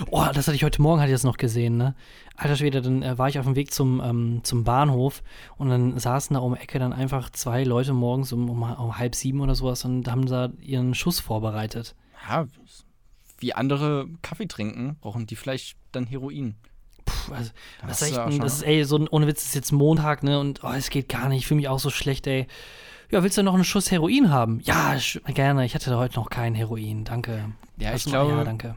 Oh, 0.09 0.25
das 0.33 0.47
hatte 0.47 0.55
ich 0.55 0.63
heute 0.63 0.81
Morgen, 0.81 0.99
hatte 1.01 1.09
ich 1.11 1.15
das 1.15 1.23
noch 1.23 1.37
gesehen, 1.37 1.77
ne? 1.77 1.95
Alter 2.35 2.55
Schwede, 2.55 2.81
dann 2.81 3.01
äh, 3.03 3.17
war 3.17 3.29
ich 3.29 3.39
auf 3.39 3.45
dem 3.45 3.55
Weg 3.55 3.73
zum, 3.73 4.01
ähm, 4.03 4.39
zum 4.43 4.63
Bahnhof 4.63 5.23
und 5.57 5.69
dann 5.69 5.97
saßen 5.97 6.33
da 6.33 6.39
um 6.39 6.53
die 6.53 6.59
Ecke 6.61 6.79
dann 6.79 6.93
einfach 6.93 7.29
zwei 7.31 7.63
Leute 7.63 7.93
morgens 7.93 8.31
um, 8.31 8.49
um, 8.49 8.61
um 8.63 8.97
halb 8.97 9.15
sieben 9.15 9.41
oder 9.41 9.55
sowas 9.55 9.85
und 9.85 10.09
haben 10.09 10.25
da 10.25 10.49
ihren 10.61 10.93
Schuss 10.93 11.19
vorbereitet. 11.19 11.95
Ja, 12.29 12.47
wie 13.39 13.53
andere 13.53 14.07
Kaffee 14.21 14.47
trinken, 14.47 14.97
brauchen 14.99 15.27
die 15.27 15.35
vielleicht 15.35 15.77
dann 15.91 16.05
Heroin. 16.05 16.55
Puh, 17.05 17.33
also, 17.33 17.51
Da 17.81 17.87
das 17.87 18.01
hast 18.01 18.11
ist 18.11 18.17
echt, 18.17 18.43
das 18.43 18.53
ist, 18.55 18.61
ey, 18.63 18.83
so 18.83 18.97
ein, 18.97 19.07
ohne 19.07 19.27
Witz, 19.27 19.41
es 19.41 19.47
ist 19.49 19.55
jetzt 19.55 19.71
Montag, 19.71 20.23
ne? 20.23 20.39
Und 20.39 20.63
oh, 20.63 20.71
es 20.71 20.89
geht 20.89 21.09
gar 21.09 21.29
nicht, 21.29 21.39
ich 21.39 21.47
fühle 21.47 21.57
mich 21.57 21.67
auch 21.69 21.79
so 21.79 21.89
schlecht, 21.89 22.27
ey. 22.27 22.47
Ja, 23.09 23.23
willst 23.23 23.37
du 23.37 23.43
noch 23.43 23.53
einen 23.53 23.63
Schuss 23.63 23.89
Heroin 23.91 24.29
haben? 24.29 24.59
Ja, 24.63 24.97
gerne. 25.27 25.65
Ich 25.65 25.75
hatte 25.75 25.95
heute 25.97 26.15
noch 26.15 26.29
kein 26.29 26.55
Heroin. 26.55 27.05
Danke. 27.05 27.53
Ja, 27.77 27.93
ich 27.93 28.05
noch? 28.05 28.11
glaube, 28.13 28.31
Ja, 28.33 28.43
danke. 28.43 28.75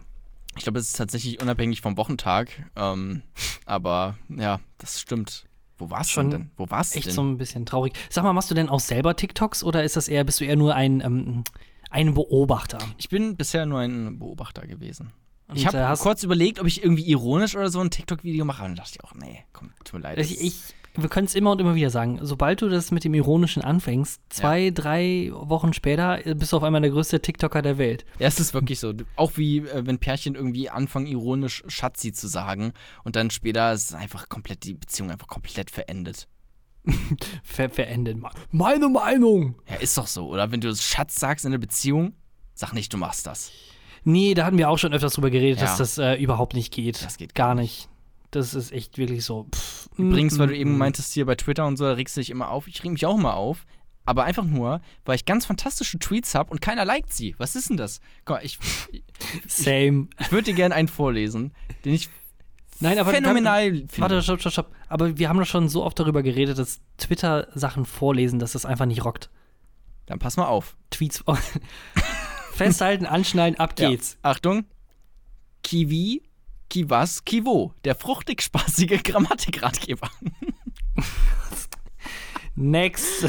Ich 0.56 0.64
glaube, 0.64 0.78
es 0.78 0.88
ist 0.88 0.96
tatsächlich 0.96 1.40
unabhängig 1.40 1.80
vom 1.80 1.96
Wochentag. 1.96 2.70
Ähm, 2.76 3.22
aber 3.66 4.16
ja, 4.28 4.60
das 4.78 5.00
stimmt. 5.00 5.46
Wo 5.78 5.88
warst 5.90 6.10
du 6.10 6.14
Schon 6.14 6.30
denn? 6.30 6.50
Wo 6.56 6.68
warst 6.68 6.94
du 6.94 6.98
Echt 6.98 7.08
denn? 7.08 7.14
so 7.14 7.22
ein 7.22 7.38
bisschen 7.38 7.64
traurig. 7.64 7.94
Sag 8.10 8.22
mal, 8.24 8.34
machst 8.34 8.50
du 8.50 8.54
denn 8.54 8.68
auch 8.68 8.80
selber 8.80 9.16
TikToks 9.16 9.64
oder 9.64 9.82
ist 9.82 9.96
das 9.96 10.08
eher, 10.08 10.24
bist 10.24 10.40
du 10.40 10.44
eher 10.44 10.56
nur 10.56 10.74
ein, 10.74 11.00
ähm, 11.00 11.44
ein 11.88 12.12
Beobachter? 12.12 12.78
ich 12.98 13.08
bin 13.08 13.36
bisher 13.36 13.64
nur 13.64 13.80
ein 13.80 14.18
Beobachter 14.18 14.66
gewesen. 14.66 15.12
ich 15.54 15.66
Und, 15.66 15.74
habe 15.74 15.94
äh, 15.94 15.96
kurz 15.96 16.22
überlegt, 16.22 16.60
ob 16.60 16.66
ich 16.66 16.82
irgendwie 16.82 17.04
ironisch 17.04 17.56
oder 17.56 17.70
so 17.70 17.80
ein 17.80 17.90
TikTok-Video 17.90 18.44
mache. 18.44 18.62
Und 18.62 18.70
dann 18.70 18.76
dachte 18.76 18.90
ich 18.96 19.04
auch, 19.04 19.14
nee, 19.14 19.42
komm, 19.54 19.72
tut 19.84 19.94
mir 19.94 20.00
leid. 20.00 20.18
Ich, 20.18 20.38
ich, 20.42 20.74
wir 20.96 21.08
können 21.08 21.26
es 21.26 21.34
immer 21.34 21.52
und 21.52 21.60
immer 21.60 21.74
wieder 21.74 21.90
sagen. 21.90 22.18
Sobald 22.22 22.62
du 22.62 22.68
das 22.68 22.90
mit 22.90 23.04
dem 23.04 23.14
Ironischen 23.14 23.62
anfängst, 23.62 24.20
zwei, 24.28 24.70
drei 24.70 25.30
Wochen 25.32 25.72
später 25.72 26.18
bist 26.34 26.52
du 26.52 26.56
auf 26.56 26.62
einmal 26.62 26.80
der 26.80 26.90
größte 26.90 27.20
TikToker 27.20 27.62
der 27.62 27.78
Welt. 27.78 28.04
Ja, 28.18 28.26
es 28.26 28.40
ist 28.40 28.54
wirklich 28.54 28.80
so. 28.80 28.92
Auch 29.16 29.32
wie 29.36 29.58
äh, 29.58 29.86
wenn 29.86 29.98
Pärchen 29.98 30.34
irgendwie 30.34 30.68
anfangen, 30.70 31.06
ironisch 31.06 31.62
Schatzi 31.68 32.12
zu 32.12 32.26
sagen 32.28 32.72
und 33.04 33.16
dann 33.16 33.30
später 33.30 33.72
ist 33.72 33.94
einfach 33.94 34.28
komplett 34.28 34.64
die 34.64 34.74
Beziehung 34.74 35.10
einfach 35.10 35.28
komplett 35.28 35.70
verendet. 35.70 36.26
Ver 37.44 37.68
verendet. 37.68 38.16
Meine 38.50 38.88
Meinung. 38.88 39.56
Ja, 39.68 39.76
ist 39.76 39.98
doch 39.98 40.06
so, 40.06 40.28
oder? 40.28 40.50
Wenn 40.50 40.60
du 40.62 40.74
Schatz 40.74 41.20
sagst 41.20 41.44
in 41.44 41.50
der 41.50 41.58
Beziehung, 41.58 42.14
sag 42.54 42.72
nicht, 42.72 42.92
du 42.92 42.96
machst 42.96 43.26
das. 43.26 43.52
Nee, 44.02 44.32
da 44.32 44.46
hatten 44.46 44.56
wir 44.56 44.70
auch 44.70 44.78
schon 44.78 44.94
öfters 44.94 45.12
drüber 45.12 45.28
geredet, 45.28 45.60
Ja. 45.60 45.66
dass 45.66 45.76
das 45.76 45.98
äh, 45.98 46.14
überhaupt 46.14 46.54
nicht 46.54 46.72
geht. 46.72 47.04
Das 47.04 47.18
geht 47.18 47.34
gar 47.34 47.54
nicht. 47.54 47.89
Das 48.30 48.54
ist 48.54 48.72
echt 48.72 48.98
wirklich 48.98 49.24
so. 49.24 49.48
Pff, 49.52 49.88
Übrigens, 49.96 50.38
weil 50.38 50.48
du 50.48 50.56
eben 50.56 50.74
mm. 50.74 50.78
meintest 50.78 51.12
hier 51.12 51.26
bei 51.26 51.34
Twitter 51.34 51.66
und 51.66 51.76
so, 51.76 51.84
da 51.84 51.92
regst 51.92 52.16
du 52.16 52.20
dich 52.20 52.30
immer 52.30 52.50
auf. 52.50 52.68
Ich 52.68 52.82
reg 52.82 52.92
mich 52.92 53.06
auch 53.06 53.18
immer 53.18 53.34
auf. 53.34 53.66
Aber 54.06 54.24
einfach 54.24 54.44
nur, 54.44 54.80
weil 55.04 55.16
ich 55.16 55.24
ganz 55.24 55.46
fantastische 55.46 55.98
Tweets 55.98 56.34
habe 56.34 56.50
und 56.50 56.60
keiner 56.60 56.84
liked 56.84 57.12
sie. 57.12 57.34
Was 57.38 57.54
ist 57.54 57.70
denn 57.70 57.76
das? 57.76 58.00
Guck 58.24 58.36
mal, 58.36 58.44
ich, 58.44 58.58
Same. 59.46 60.08
ich 60.18 60.32
würde 60.32 60.44
dir 60.46 60.54
gerne 60.54 60.74
einen 60.74 60.88
vorlesen, 60.88 61.52
den 61.84 61.94
ich 61.94 62.08
Nein, 62.80 62.98
aber 62.98 63.10
phänomenal 63.10 63.70
finde. 63.70 63.98
warte, 63.98 64.22
stopp, 64.22 64.40
stopp, 64.40 64.52
stopp. 64.52 64.72
Aber 64.88 65.18
wir 65.18 65.28
haben 65.28 65.38
doch 65.38 65.46
schon 65.46 65.68
so 65.68 65.84
oft 65.84 65.98
darüber 66.00 66.22
geredet, 66.22 66.58
dass 66.58 66.80
Twitter-Sachen 66.96 67.84
vorlesen, 67.84 68.38
dass 68.38 68.52
das 68.52 68.64
einfach 68.64 68.86
nicht 68.86 69.04
rockt. 69.04 69.30
Dann 70.06 70.18
pass 70.18 70.36
mal 70.38 70.46
auf. 70.46 70.76
Tweets. 70.88 71.22
Festhalten, 72.54 73.06
anschneiden, 73.06 73.60
ab 73.60 73.78
Ja. 73.78 73.90
geht's. 73.90 74.18
Achtung. 74.22 74.64
Kiwi, 75.62 76.22
Kiwas, 76.70 77.24
Kivo. 77.24 77.74
Der 77.84 77.94
fruchtig-spaßige 77.94 79.02
Grammatikratgeber. 79.04 80.10
Next. 82.54 83.26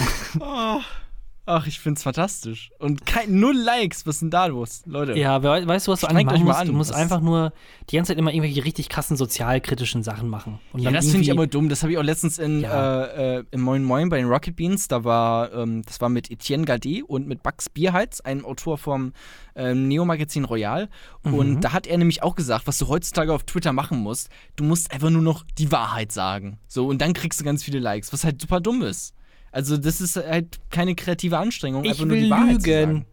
Ach, 1.48 1.66
ich 1.66 1.80
find's 1.80 2.04
fantastisch. 2.04 2.70
Und 2.78 3.06
kein, 3.08 3.40
null 3.40 3.58
Likes. 3.58 4.06
Was 4.06 4.20
denn 4.20 4.30
da 4.30 4.46
los? 4.46 4.84
Leute. 4.86 5.18
Ja, 5.18 5.42
we 5.42 5.68
weißt 5.68 5.88
du, 5.88 5.92
was 5.92 6.02
du 6.02 6.08
eigentlich 6.08 6.26
machen 6.26 6.46
musst? 6.46 6.60
an. 6.60 6.68
Du 6.68 6.74
musst 6.74 6.94
einfach 6.94 7.20
nur 7.20 7.52
die 7.90 7.96
ganze 7.96 8.12
Zeit 8.12 8.20
immer 8.20 8.32
irgendwelche 8.32 8.64
richtig 8.64 8.90
krassen 8.90 9.18
sozialkritischen 9.18 10.04
Sachen 10.04 10.30
machen. 10.30 10.60
Und 10.72 10.82
Ja, 10.82 10.92
das 10.92 11.06
finde 11.08 11.22
ich 11.24 11.32
aber 11.32 11.48
dumm. 11.48 11.68
Das 11.68 11.82
habe 11.82 11.92
ich 11.92 11.98
auch 11.98 12.04
letztens 12.04 12.38
in, 12.38 12.62
Ja. 12.62 13.06
äh, 13.06 13.38
äh, 13.40 13.44
in 13.50 13.60
Moin 13.60 13.84
Moin 13.84 14.10
bei 14.10 14.18
den 14.18 14.28
Rocket 14.28 14.56
Beans. 14.56 14.88
Da 14.88 15.04
war, 15.04 15.52
ähm, 15.52 15.82
das 15.82 16.00
war 16.00 16.10
mit 16.10 16.30
Etienne 16.30 16.66
Gade 16.66 17.04
und 17.08 17.28
mit 17.28 17.42
Bugs 17.42 17.70
Bierheiz, 17.70 18.22
einem 18.22 18.46
Autor 18.46 18.78
vom 18.78 19.14
ähm, 19.56 19.88
Neo-Magazin 19.88 20.46
Royal. 20.46 20.90
Mhm. 21.24 21.34
Und 21.34 21.62
da 21.62 21.74
hat 21.74 21.88
er 21.88 21.98
nämlich 21.98 22.22
auch 22.22 22.36
gesagt, 22.36 22.68
was 22.68 22.78
du 22.78 22.88
heutzutage 22.88 23.34
auf 23.34 23.44
Twitter 23.44 23.74
machen 23.74 23.98
musst. 23.98 24.30
Du 24.58 24.64
musst 24.64 24.92
einfach 24.92 25.10
nur 25.10 25.24
noch 25.24 25.44
die 25.58 25.72
Wahrheit 25.72 26.12
sagen. 26.12 26.60
So, 26.68 26.86
und 26.88 27.02
dann 27.02 27.14
kriegst 27.14 27.40
du 27.42 27.44
ganz 27.44 27.64
viele 27.64 27.80
Likes, 27.80 28.14
was 28.14 28.24
halt 28.24 28.40
super 28.40 28.62
dumm 28.62 28.84
ist. 28.84 29.16
Also, 29.52 29.78
das 29.78 30.02
ist 30.02 30.16
halt 30.16 30.60
keine 30.70 30.96
kreative 30.96 31.38
Anstrengung, 31.38 31.84
Ich 31.84 31.92
einfach 31.92 32.06
nur 32.06 32.18
die 32.18 32.30
Wahrheit 32.30 32.62
zu 32.62 32.70
lügen. 32.70 32.86
sagen. 32.94 33.06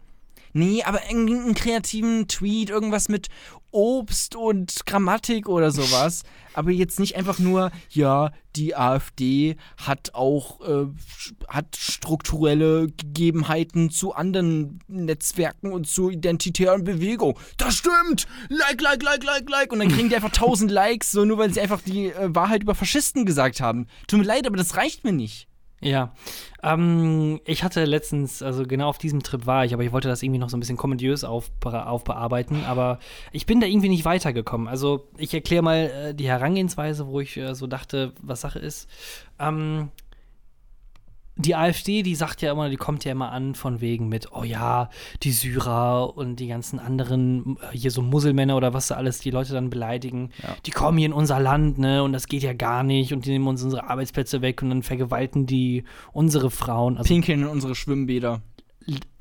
Nee, 0.55 0.82
aber 0.82 1.01
irgendeinen 1.09 1.55
kreativen 1.55 2.26
Tweet, 2.26 2.70
irgendwas 2.70 3.09
mit 3.09 3.28
Obst 3.70 4.34
und 4.34 4.86
Grammatik 4.86 5.49
oder 5.49 5.70
sowas. 5.70 6.22
aber 6.55 6.70
jetzt 6.70 6.99
nicht 6.99 7.16
einfach 7.16 7.39
nur, 7.39 7.70
ja, 7.91 8.32
die 8.57 8.74
AfD 8.74 9.57
hat 9.76 10.14
auch 10.14 10.61
äh, 10.66 10.86
hat 11.47 11.76
strukturelle 11.76 12.89
Gegebenheiten 12.89 13.91
zu 13.91 14.14
anderen 14.14 14.80
Netzwerken 14.89 15.70
und 15.70 15.86
zu 15.86 16.11
identitären 16.11 16.82
Bewegungen. 16.82 17.36
Das 17.59 17.76
stimmt! 17.76 18.26
Like, 18.49 18.80
like, 18.80 19.03
like, 19.03 19.24
like, 19.24 19.49
like. 19.49 19.72
Und 19.72 19.80
dann 19.80 19.89
kriegen 19.89 20.09
die 20.09 20.16
einfach 20.16 20.32
tausend 20.32 20.70
Likes, 20.72 21.12
so 21.12 21.24
nur 21.24 21.39
weil 21.39 21.53
sie 21.53 21.61
einfach 21.61 21.82
die 21.82 22.07
äh, 22.07 22.34
Wahrheit 22.34 22.62
über 22.62 22.74
Faschisten 22.74 23.26
gesagt 23.26 23.61
haben. 23.61 23.86
Tut 24.07 24.20
mir 24.20 24.26
leid, 24.26 24.47
aber 24.47 24.57
das 24.57 24.76
reicht 24.76 25.05
mir 25.05 25.12
nicht. 25.12 25.47
Ja, 25.81 26.12
ähm, 26.62 27.41
ich 27.45 27.62
hatte 27.62 27.85
letztens, 27.85 28.43
also 28.43 28.64
genau 28.64 28.89
auf 28.89 28.99
diesem 28.99 29.22
Trip 29.22 29.47
war 29.47 29.64
ich, 29.64 29.72
aber 29.74 29.85
ich 29.85 29.93
wollte 29.93 30.09
das 30.09 30.22
irgendwie 30.24 30.41
noch 30.41 30.51
so 30.51 30.57
ein 30.57 30.61
bisschen 30.61 30.76
komödiös 30.76 31.22
aufbe 31.22 31.87
aufbearbeiten, 31.87 32.64
aber 32.64 32.99
ich 33.31 33.47
bin 33.47 33.61
da 33.61 33.66
irgendwie 33.68 33.89
nicht 33.89 34.05
weitergekommen. 34.05 34.66
Also 34.66 35.07
ich 35.16 35.33
erkläre 35.33 35.62
mal 35.62 35.76
äh, 35.76 36.14
die 36.14 36.26
Herangehensweise, 36.26 37.07
wo 37.07 37.20
ich 37.20 37.37
äh, 37.37 37.55
so 37.55 37.68
dachte, 37.68 38.12
was 38.20 38.41
Sache 38.41 38.59
ist. 38.59 38.89
Ähm, 39.39 39.91
die 41.39 41.55
AfD, 41.55 42.03
die 42.03 42.14
sagt 42.14 42.43
ja 42.43 42.53
immer, 42.53 42.68
die 42.68 42.76
kommt 42.76 43.05
ja 43.05 43.12
immer 43.12 43.30
an 43.32 43.55
von 43.55 43.80
wegen 43.80 44.09
mit, 44.09 44.32
oh 44.32 44.43
ja, 44.45 44.91
die 45.22 45.30
Syrer 45.32 46.16
und 46.16 46.36
die 46.36 46.49
ganzen 46.49 46.78
anderen, 46.78 47.57
äh, 47.72 47.76
hier 47.76 47.91
so 47.91 48.03
Muselmänner 48.03 48.57
oder 48.57 48.74
was 48.74 48.89
da 48.89 48.97
alles 48.97 49.20
die 49.20 49.30
Leute 49.30 49.53
dann 49.53 49.70
beleidigen, 49.70 50.30
Ja. 50.43 50.57
die 50.66 50.70
kommen 50.72 50.99
hier 50.99 51.07
in 51.07 51.12
unser 51.12 51.39
Land, 51.41 51.78
ne, 51.78 52.03
und 52.03 52.12
das 52.12 52.26
geht 52.26 52.43
ja 52.43 52.53
gar 52.53 52.82
nicht 52.82 53.12
und 53.12 53.24
die 53.24 53.30
nehmen 53.30 53.47
uns 53.47 53.62
unsere 53.62 53.89
Arbeitsplätze 53.89 54.43
weg 54.43 54.62
und 54.62 54.68
dann 54.70 54.82
vergewalten 54.82 55.47
die 55.47 55.84
unsere 56.12 56.51
Frauen, 56.51 56.99
also 56.99 57.09
Pinkeln 57.09 57.43
in 57.43 57.47
unsere 57.47 57.74
Schwimmbäder. 57.74 58.43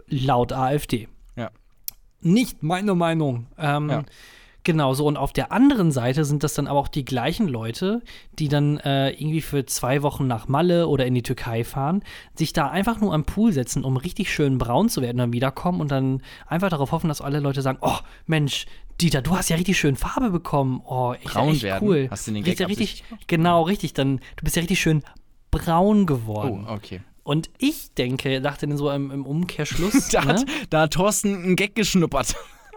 laut 0.09 0.53
AfD. 0.53 1.07
Ja. 1.35 1.51
Nicht 2.21 2.63
meine 2.63 2.95
Meinung. 2.95 3.47
Ähm, 3.57 3.89
Ja. 3.89 4.03
Genau, 4.67 4.93
so 4.93 5.05
und 5.05 5.15
auf 5.15 5.31
der 5.31 5.53
anderen 5.53 5.93
Seite 5.93 6.25
sind 6.25 6.43
das 6.43 6.53
dann 6.53 6.67
aber 6.67 6.77
auch 6.77 6.89
die 6.89 7.05
gleichen 7.05 7.47
Leute, 7.47 8.01
die 8.37 8.49
dann 8.49 8.79
äh, 8.79 9.11
irgendwie 9.11 9.39
für 9.39 9.65
zwei 9.65 10.01
Wochen 10.03 10.27
nach 10.27 10.49
Malle 10.49 10.89
oder 10.89 11.05
in 11.05 11.15
die 11.15 11.21
Türkei 11.21 11.63
fahren, 11.63 12.03
sich 12.35 12.51
da 12.51 12.67
einfach 12.67 12.99
nur 12.99 13.13
am 13.13 13.23
Pool 13.23 13.53
setzen, 13.53 13.85
um 13.85 13.95
richtig 13.95 14.29
schön 14.29 14.57
braun 14.57 14.89
zu 14.89 15.01
werden, 15.01 15.19
dann 15.19 15.31
wiederkommen 15.31 15.79
und 15.79 15.89
dann 15.89 16.21
einfach 16.47 16.67
darauf 16.67 16.91
hoffen, 16.91 17.07
dass 17.07 17.21
alle 17.21 17.39
Leute 17.39 17.61
sagen, 17.61 17.77
oh 17.79 17.95
Mensch, 18.25 18.65
Dieter, 18.99 19.21
du 19.21 19.37
hast 19.37 19.47
ja 19.47 19.55
richtig 19.55 19.79
schön 19.79 19.95
Farbe 19.95 20.31
bekommen. 20.31 20.81
Oh, 20.85 21.13
echt, 21.13 21.23
Braun 21.23 21.53
echt 21.53 21.63
werden? 21.63 21.87
cool. 21.87 22.07
Hast 22.11 22.27
du 22.27 22.33
den 22.33 22.43
Gag 22.43 22.59
richtig, 22.67 23.05
genau, 23.27 23.61
richtig. 23.61 23.93
Dann, 23.93 24.17
du 24.17 24.43
bist 24.43 24.57
ja 24.57 24.59
richtig 24.59 24.81
schön 24.81 25.01
braun 25.49 26.05
geworden. 26.05 26.65
Oh, 26.67 26.73
okay. 26.73 26.99
Und 27.23 27.49
ich 27.57 27.93
denke, 27.93 28.41
dachte 28.41 28.67
dann 28.67 28.75
so 28.75 28.91
im, 28.91 29.11
im 29.11 29.25
Umkehrschluss, 29.25 30.07
Da 30.11 30.25
ne? 30.25 30.33
hat, 30.33 30.45
da 30.69 30.81
hat 30.81 30.93
Thorsten 30.93 31.35
einen 31.35 31.55
Gag 31.55 31.73
geschnuppert. 31.73 32.35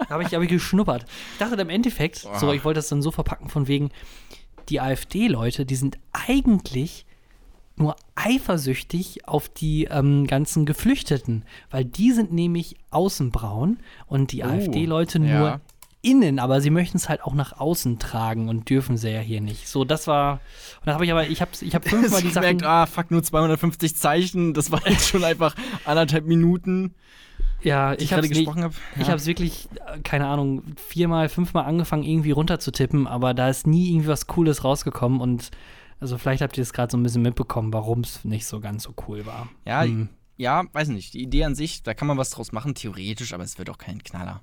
Da 0.08 0.14
habe 0.14 0.22
ich, 0.24 0.34
hab 0.34 0.42
ich 0.42 0.48
geschnuppert. 0.48 1.04
Ich 1.32 1.38
dachte 1.38 1.60
im 1.60 1.70
Endeffekt, 1.70 2.16
so, 2.18 2.28
Ah. 2.48 2.52
ich 2.54 2.64
wollte 2.64 2.78
das 2.78 2.88
dann 2.88 3.02
so 3.02 3.10
verpacken, 3.10 3.48
von 3.48 3.68
wegen, 3.68 3.90
die 4.68 4.80
AfD-Leute, 4.80 5.66
die 5.66 5.76
sind 5.76 5.98
eigentlich 6.12 7.06
nur 7.76 7.96
eifersüchtig 8.14 9.26
auf 9.28 9.48
die 9.48 9.84
ähm, 9.84 10.26
ganzen 10.26 10.66
Geflüchteten, 10.66 11.44
weil 11.70 11.84
die 11.84 12.12
sind 12.12 12.32
nämlich 12.32 12.76
außenbraun 12.90 13.78
und 14.06 14.32
die 14.32 14.44
AfD-Leute 14.44 15.18
nur 15.18 15.28
Oh, 15.28 15.44
ja. 15.44 15.60
innen, 16.02 16.38
aber 16.38 16.60
sie 16.60 16.70
möchten 16.70 16.96
es 16.98 17.08
halt 17.08 17.22
auch 17.22 17.32
nach 17.34 17.58
außen 17.58 17.98
tragen 17.98 18.48
und 18.48 18.68
dürfen 18.70 18.96
sie 18.96 19.10
ja 19.10 19.20
hier 19.20 19.40
nicht. 19.40 19.66
So, 19.68 19.84
das 19.84 20.06
war, 20.06 20.34
und 20.80 20.86
dann 20.86 20.94
habe 20.94 21.04
ich 21.04 21.10
aber, 21.12 21.26
ich 21.26 21.40
habe 21.40 21.50
ich 21.60 21.74
hab 21.74 21.84
fünfmal 21.88 22.20
die 22.20 22.28
Ich 22.28 22.34
Sachen, 22.34 22.44
merkt, 22.46 22.64
ah, 22.64 22.86
fuck, 22.86 23.10
nur 23.10 23.22
250 23.22 23.96
Zeichen. 23.96 24.52
Das 24.54 24.70
war 24.70 24.86
jetzt 24.86 25.08
schon 25.08 25.24
einfach 25.24 25.54
anderthalb 25.84 26.26
Minuten, 26.26 26.94
ja, 27.62 27.92
ich 27.94 28.08
gerade 28.10 28.22
habe 28.22 28.28
gesprochen 28.28 28.62
habe. 28.64 28.74
Ich 28.98 29.06
habe 29.08 29.16
es 29.16 29.26
wirklich, 29.26 29.68
äh, 29.86 30.00
keine 30.00 30.26
Ahnung, 30.26 30.62
viermal, 30.76 31.28
fünfmal 31.28 31.64
angefangen, 31.64 32.02
irgendwie 32.04 32.30
runterzutippen, 32.30 33.06
aber 33.06 33.34
da 33.34 33.48
ist 33.48 33.66
nie 33.66 33.90
irgendwie 33.90 34.08
was 34.08 34.26
Cooles 34.26 34.64
rausgekommen 34.64 35.20
und 35.20 35.50
also 36.00 36.16
vielleicht 36.16 36.42
habt 36.42 36.56
ihr 36.56 36.62
es 36.62 36.72
gerade 36.72 36.90
so 36.90 36.96
ein 36.96 37.02
bisschen 37.02 37.22
mitbekommen, 37.22 37.72
warum 37.72 38.00
es 38.00 38.24
nicht 38.24 38.46
so 38.46 38.60
ganz 38.60 38.84
so 38.84 38.94
cool 39.06 39.26
war. 39.26 39.48
Ja, 39.66 39.82
Hm. 39.82 40.08
ja, 40.38 40.64
weiß 40.72 40.88
nicht. 40.88 41.12
Die 41.14 41.22
Idee 41.22 41.44
an 41.44 41.54
sich, 41.54 41.82
da 41.82 41.92
kann 41.92 42.08
man 42.08 42.16
was 42.16 42.30
draus 42.30 42.52
machen, 42.52 42.74
theoretisch, 42.74 43.34
aber 43.34 43.44
es 43.44 43.58
wird 43.58 43.68
auch 43.68 43.78
kein 43.78 44.02
Knaller. 44.02 44.42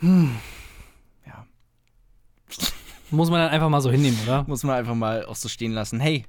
Ja, 0.00 1.46
Muss 3.10 3.30
man 3.30 3.40
dann 3.40 3.50
einfach 3.50 3.68
mal 3.68 3.80
so 3.80 3.90
hinnehmen, 3.90 4.18
oder? 4.24 4.44
muss 4.46 4.62
man 4.62 4.76
einfach 4.76 4.94
mal 4.94 5.24
auch 5.24 5.34
so 5.34 5.48
stehen 5.48 5.72
lassen. 5.72 5.98
Hey, 5.98 6.24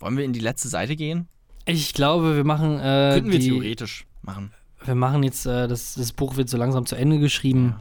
wollen 0.00 0.16
wir 0.16 0.24
in 0.24 0.32
die 0.32 0.40
letzte 0.40 0.68
Seite 0.68 0.96
gehen? 0.96 1.28
Ich 1.66 1.94
glaube, 1.94 2.36
wir 2.36 2.44
machen, 2.44 2.78
äh, 2.78 3.12
Könnten 3.14 3.32
wir 3.32 3.38
die, 3.38 3.48
theoretisch 3.48 4.06
machen. 4.22 4.52
wir 4.84 4.94
machen 4.94 5.22
jetzt, 5.22 5.46
äh, 5.46 5.66
das, 5.66 5.94
das 5.94 6.12
Buch 6.12 6.36
wird 6.36 6.48
so 6.48 6.56
langsam 6.56 6.84
zu 6.86 6.94
Ende 6.94 7.18
geschrieben. 7.18 7.76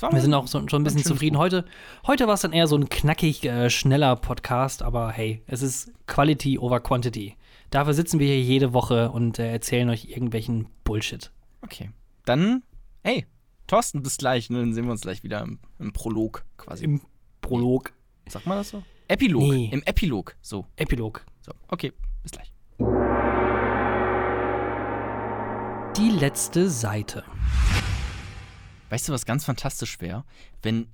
War 0.00 0.12
Wir 0.12 0.20
sind 0.20 0.32
auch 0.32 0.46
so, 0.46 0.66
schon 0.68 0.80
ein 0.80 0.84
bisschen 0.84 1.04
zufrieden. 1.04 1.34
Buch. 1.34 1.42
Heute, 1.42 1.64
heute 2.06 2.26
war 2.26 2.34
es 2.34 2.40
dann 2.40 2.52
eher 2.52 2.66
so 2.66 2.76
ein 2.76 2.88
knackig, 2.88 3.44
äh, 3.44 3.68
schneller 3.68 4.16
Podcast, 4.16 4.82
aber 4.82 5.10
hey, 5.10 5.42
es 5.46 5.62
ist 5.62 5.92
Quality 6.06 6.58
over 6.58 6.80
Quantity. 6.80 7.36
Dafür 7.70 7.92
sitzen 7.92 8.18
wir 8.18 8.26
hier 8.26 8.40
jede 8.40 8.72
Woche 8.72 9.10
und 9.10 9.38
äh, 9.38 9.50
erzählen 9.50 9.90
euch 9.90 10.06
irgendwelchen 10.06 10.68
Bullshit. 10.84 11.30
Okay. 11.62 11.90
Dann, 12.24 12.62
hey, 13.02 13.26
Thorsten, 13.66 14.02
bis 14.02 14.16
gleich. 14.16 14.48
Ne? 14.48 14.60
Dann 14.60 14.72
sehen 14.72 14.84
wir 14.84 14.92
uns 14.92 15.02
gleich 15.02 15.22
wieder 15.22 15.42
im, 15.42 15.58
im 15.78 15.92
Prolog 15.92 16.44
quasi. 16.56 16.84
Im 16.84 17.00
Prolog. 17.40 17.92
Sagt 18.28 18.46
man 18.46 18.58
das 18.58 18.70
so? 18.70 18.82
Epilog. 19.08 19.42
Nee. 19.42 19.70
Im 19.72 19.82
Epilog. 19.84 20.36
So. 20.40 20.66
Epilog. 20.76 21.26
So. 21.42 21.52
Okay, 21.68 21.92
bis 22.22 22.32
gleich. 22.32 22.52
Die 26.00 26.08
letzte 26.08 26.70
Seite. 26.70 27.24
Weißt 28.88 29.06
du, 29.06 29.12
was 29.12 29.26
ganz 29.26 29.44
fantastisch 29.44 30.00
wäre? 30.00 30.24
Wenn 30.62 30.86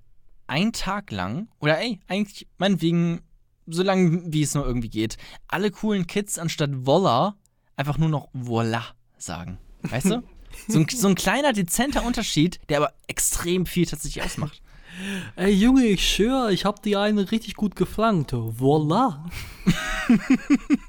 ein 0.48 0.72
Tag 0.72 1.12
lang, 1.12 1.46
oder 1.60 1.78
ey, 1.78 2.00
eigentlich 2.08 2.48
meinetwegen, 2.58 3.20
so 3.68 3.84
lange 3.84 4.22
wie 4.26 4.42
es 4.42 4.54
nur 4.54 4.66
irgendwie 4.66 4.88
geht, 4.88 5.16
alle 5.46 5.70
coolen 5.70 6.08
Kids 6.08 6.40
anstatt 6.40 6.70
Voila 6.86 7.36
einfach 7.76 7.98
nur 7.98 8.08
noch 8.08 8.30
Voila 8.32 8.82
sagen. 9.16 9.58
Weißt 9.82 10.10
du? 10.10 10.22
So 10.68 10.78
ein, 10.78 10.86
so 10.88 11.06
ein 11.08 11.16
kleiner, 11.16 11.52
dezenter 11.52 12.02
Unterschied, 12.02 12.60
der 12.70 12.78
aber 12.78 12.94
extrem 13.08 13.66
viel 13.66 13.84
tatsächlich 13.84 14.24
ausmacht. 14.24 14.62
Ey 15.36 15.52
Junge, 15.52 15.84
ich 15.84 16.08
schwöre, 16.08 16.50
ich 16.50 16.64
hab 16.64 16.82
die 16.82 16.96
eine 16.96 17.30
richtig 17.30 17.56
gut 17.56 17.76
geflankt. 17.76 18.32
Voila. 18.32 19.28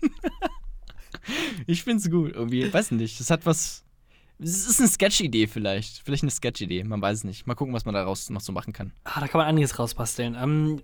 Ich 1.65 1.83
find's 1.83 2.09
gut, 2.09 2.33
irgendwie. 2.33 2.71
Weiß 2.71 2.91
nicht. 2.91 3.19
Das 3.19 3.29
hat 3.29 3.45
was. 3.45 3.83
Es 4.39 4.67
ist 4.67 4.79
eine 4.79 4.87
Sketch-Idee 4.87 5.47
vielleicht. 5.47 6.01
Vielleicht 6.03 6.23
eine 6.23 6.31
Sketch-Idee, 6.31 6.83
man 6.83 7.01
weiß 7.01 7.19
es 7.19 7.23
nicht. 7.23 7.47
Mal 7.47 7.55
gucken, 7.55 7.73
was 7.73 7.85
man 7.85 7.95
daraus 7.95 8.29
noch 8.29 8.41
so 8.41 8.51
machen 8.51 8.73
kann. 8.73 8.91
Ah, 9.03 9.19
da 9.19 9.27
kann 9.27 9.39
man 9.39 9.47
einiges 9.47 9.79
rausbasteln. 9.79 10.37
Ähm, 10.39 10.81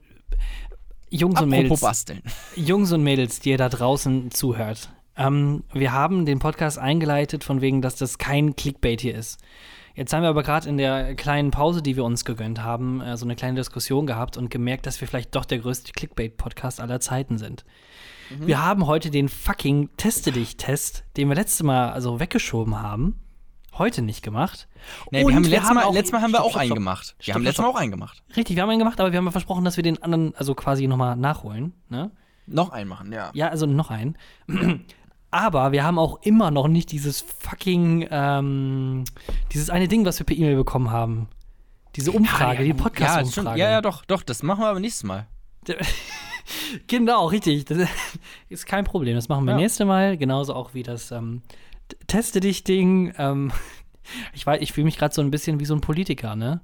Jungs 1.10 1.40
und 1.40 1.54
Apropos 1.54 1.64
Mädels. 1.64 1.82
basteln. 1.82 2.22
Jungs 2.56 2.92
und 2.92 3.04
Mädels, 3.04 3.40
die 3.40 3.52
ihr 3.52 3.58
da 3.58 3.70
draußen 3.70 4.32
zuhört. 4.32 4.90
Ähm, 5.16 5.64
wir 5.72 5.92
haben 5.92 6.26
den 6.26 6.40
Podcast 6.40 6.80
eingeleitet 6.80 7.44
von 7.44 7.62
wegen, 7.62 7.84
dass 7.84 7.96
das 7.96 8.18
kein 8.18 8.56
Clickbait 8.56 9.02
hier 9.02 9.16
ist. 9.16 9.40
Jetzt 9.96 10.12
haben 10.12 10.24
wir 10.24 10.30
aber 10.30 10.42
gerade 10.42 10.68
in 10.68 10.78
der 10.78 11.14
kleinen 11.14 11.52
Pause, 11.52 11.84
die 11.84 11.96
wir 11.96 12.04
uns 12.04 12.26
gegönnt 12.26 12.64
haben, 12.64 13.00
äh, 13.02 13.16
so 13.16 13.26
eine 13.26 13.36
kleine 13.36 13.58
Diskussion 13.58 14.08
gehabt 14.08 14.38
und 14.38 14.50
gemerkt, 14.50 14.88
dass 14.88 15.00
wir 15.00 15.08
vielleicht 15.08 15.36
doch 15.36 15.46
der 15.46 15.60
größte 15.60 15.92
Clickbait-Podcast 15.92 16.82
aller 16.82 17.00
Zeiten 17.00 17.38
sind. 17.38 17.64
Mhm. 18.32 18.48
Wir 18.48 18.66
haben 18.66 18.88
heute 18.88 19.12
den 19.12 19.30
fucking 19.30 19.90
Teste 19.98 20.32
dich-Test, 20.32 21.04
den 21.16 21.30
wir 21.30 21.36
letztes 21.36 21.62
Mal 21.62 21.92
also 21.92 22.20
weggeschoben 22.20 22.82
haben, 22.82 23.20
heute 23.78 24.02
nicht 24.02 24.22
gemacht. 24.24 24.68
Nee, 25.12 25.26
wir 25.26 25.36
haben 25.36 25.44
letztes 25.44 25.74
Mal, 25.74 25.84
auch- 25.84 25.94
letztes 25.94 26.12
Mal 26.12 26.22
haben 26.22 26.32
wir 26.32 26.38
Stopp, 26.38 26.46
auch 26.46 26.50
stopp, 26.52 26.62
einen 26.62 26.68
stopp. 26.70 26.78
gemacht. 26.78 27.16
Wir 27.22 27.34
haben 27.34 27.44
letztes 27.44 27.62
Mal 27.64 27.70
auch 27.70 27.76
einen 27.76 27.92
gemacht. 27.92 28.24
Richtig, 28.36 28.56
wir 28.56 28.64
haben 28.64 28.70
einen 28.70 28.80
gemacht, 28.80 29.00
aber 29.00 29.12
wir 29.12 29.18
haben 29.18 29.26
ja 29.26 29.32
versprochen, 29.32 29.64
dass 29.66 29.78
wir 29.78 29.84
den 29.84 30.02
anderen 30.04 30.36
also 30.36 30.56
quasi 30.56 30.88
nochmal 30.88 31.16
nachholen. 31.16 31.74
Ne? 31.90 32.12
Noch 32.46 32.72
einen 32.72 32.90
machen, 32.90 33.12
ja. 33.14 33.32
Ja, 33.34 33.48
also 33.50 33.66
noch 33.66 33.90
einen. 33.92 34.18
Aber 35.32 35.72
wir 35.72 35.84
haben 35.84 35.98
auch 35.98 36.22
immer 36.22 36.52
noch 36.52 36.68
nicht 36.68 36.92
dieses 36.92 37.22
fucking, 37.40 38.08
ähm, 38.12 39.04
dieses 39.52 39.72
eine 39.72 39.88
Ding, 39.88 40.06
was 40.06 40.20
wir 40.20 40.28
per 40.28 40.36
E-Mail 40.38 40.56
bekommen 40.58 40.92
haben. 40.92 41.28
Diese 41.96 42.12
Umfrage, 42.12 42.62
die 42.64 42.70
Ja, 42.70 42.76
Podcast-Umfrage. 42.76 43.32
stimmt. 43.32 43.58
ja, 43.58 43.72
ja, 43.72 43.82
doch, 43.82 44.06
doch, 44.06 44.22
das 44.22 44.44
machen 44.44 44.62
wir 44.62 44.68
aber 44.68 44.80
nächstes 44.80 45.04
Mal. 45.06 45.26
Genau, 46.88 47.28
richtig. 47.28 47.66
Das 47.66 47.88
ist 48.50 48.66
kein 48.66 48.84
Problem. 48.84 49.16
Das 49.16 49.30
machen 49.30 49.46
wir 49.46 49.52
Ja. 49.52 49.58
nächste 49.58 49.86
Mal. 49.86 50.18
Genauso 50.18 50.54
auch 50.54 50.74
wie 50.74 50.84
das 50.84 51.12
ähm, 51.12 51.42
Teste 52.08 52.40
dich-Ding. 52.40 53.14
Ähm, 53.18 53.52
ich 54.34 54.46
weiß, 54.46 54.62
ich 54.62 54.74
fühle 54.74 54.86
mich 54.86 54.98
gerade 54.98 55.14
so 55.14 55.22
ein 55.22 55.32
bisschen 55.32 55.60
wie 55.60 55.66
so 55.66 55.74
ein 55.76 55.82
Politiker, 55.82 56.36
ne? 56.36 56.62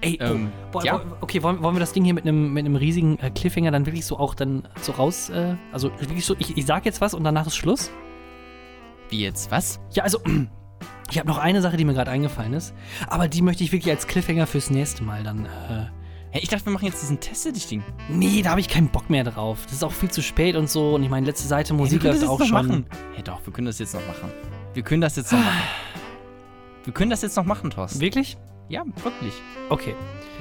Ey, 0.00 0.18
Ähm, 0.20 0.52
oh, 0.72 0.80
ja. 0.82 1.02
okay, 1.20 1.42
wollen, 1.42 1.62
wollen 1.62 1.74
wir 1.74 1.80
das 1.80 1.92
Ding 1.92 2.04
hier 2.04 2.14
mit 2.14 2.24
einem 2.24 2.52
mit 2.52 2.64
einem 2.64 2.76
riesigen 2.76 3.18
äh, 3.18 3.30
Cliffhanger 3.30 3.70
dann 3.70 3.86
wirklich 3.86 4.04
so 4.04 4.18
auch 4.18 4.34
dann 4.34 4.68
so 4.80 4.92
raus, 4.92 5.30
äh, 5.30 5.56
also 5.72 5.90
wirklich 5.98 6.24
so, 6.24 6.34
ich, 6.38 6.56
ich 6.56 6.66
sag 6.66 6.84
jetzt 6.84 7.00
was 7.00 7.14
und 7.14 7.24
danach 7.24 7.46
ist 7.46 7.56
Schluss? 7.56 7.90
Wie 9.08 9.20
jetzt? 9.22 9.50
Was? 9.50 9.80
Ja, 9.92 10.04
also, 10.04 10.20
ich 11.10 11.18
habe 11.18 11.28
noch 11.28 11.38
eine 11.38 11.62
Sache, 11.62 11.76
die 11.76 11.84
mir 11.84 11.94
gerade 11.94 12.10
eingefallen 12.10 12.52
ist, 12.52 12.74
aber 13.08 13.28
die 13.28 13.42
möchte 13.42 13.64
ich 13.64 13.72
wirklich 13.72 13.92
als 13.92 14.06
Cliffhanger 14.06 14.46
fürs 14.46 14.70
nächste 14.70 15.02
Mal 15.02 15.22
dann, 15.22 15.46
äh, 15.46 15.86
Hey, 16.30 16.42
ich 16.42 16.48
dachte, 16.48 16.66
wir 16.66 16.72
machen 16.72 16.84
jetzt 16.86 17.00
diesen 17.02 17.18
Teste-Dich-Ding. 17.20 17.82
nee, 18.10 18.42
da 18.42 18.50
habe 18.50 18.60
ich 18.60 18.68
keinen 18.68 18.88
Bock 18.88 19.08
mehr 19.08 19.24
drauf. 19.24 19.60
Das 19.64 19.72
ist 19.74 19.84
auch 19.84 19.92
viel 19.92 20.10
zu 20.10 20.22
spät 20.22 20.56
und 20.56 20.68
so 20.68 20.94
und 20.94 21.02
ich 21.02 21.08
meine, 21.08 21.24
letzte 21.26 21.46
Seite 21.48 21.72
Musik 21.72 22.02
hey, 22.02 22.10
läuft 22.12 22.26
auch 22.26 22.38
schon. 22.40 22.50
machen. 22.50 22.86
Hey, 23.14 23.22
doch, 23.22 23.40
wir 23.44 23.52
können 23.52 23.66
das 23.66 23.78
jetzt 23.78 23.94
noch 23.94 24.06
machen. 24.06 24.30
Wir 24.74 24.82
können 24.82 25.00
das 25.00 25.16
jetzt 25.16 25.32
noch 25.32 25.38
machen. 25.38 25.62
Wir 26.84 26.92
können 26.92 27.10
das 27.10 27.22
jetzt 27.22 27.36
noch 27.36 27.44
machen, 27.44 27.70
Thorsten. 27.70 28.00
Wirklich? 28.00 28.36
Ja, 28.68 28.84
wirklich. 29.02 29.32
Okay. 29.70 29.94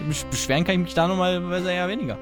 Besch- 0.09 0.25
Beschweren 0.29 0.63
kann 0.63 0.75
ich 0.75 0.81
mich 0.81 0.93
da 0.93 1.07
normalerweise 1.07 1.71
eher 1.71 1.87
weniger. 1.87 2.17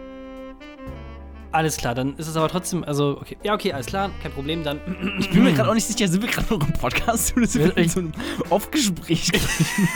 Alles 1.53 1.77
klar, 1.77 1.93
dann 1.93 2.17
ist 2.17 2.27
es 2.27 2.35
aber 2.35 2.49
trotzdem, 2.49 2.83
also, 2.83 3.17
okay. 3.21 3.37
Ja, 3.43 3.53
okay, 3.53 3.73
alles 3.73 3.85
klar, 3.85 4.09
kein 4.21 4.31
Problem, 4.31 4.63
dann. 4.63 4.79
Ich 5.19 5.29
bin 5.29 5.43
mir 5.43 5.53
gerade 5.53 5.69
auch 5.69 5.73
nicht 5.75 5.85
sicher, 5.85 6.07
sind 6.07 6.21
wir 6.23 6.29
gerade 6.29 6.51
noch 6.53 6.65
im 6.67 6.73
Podcast 6.73 7.37
oder 7.37 7.45
sind 7.45 7.65
wir 7.65 7.77
in 7.77 7.89
so 7.89 7.99
einem 7.99 8.11
Off-Gespräch? 8.49 9.31
Ich 9.31 9.31
bin 9.31 9.41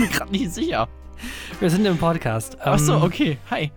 mir 0.06 0.08
gerade 0.08 0.32
nicht 0.32 0.54
sicher. 0.54 0.88
Wir 1.60 1.70
sind 1.72 1.84
im 1.86 1.98
Podcast. 1.98 2.62
Achso, 2.62 2.98
Ähm, 2.98 3.02
okay, 3.04 3.38
hi. 3.50 3.72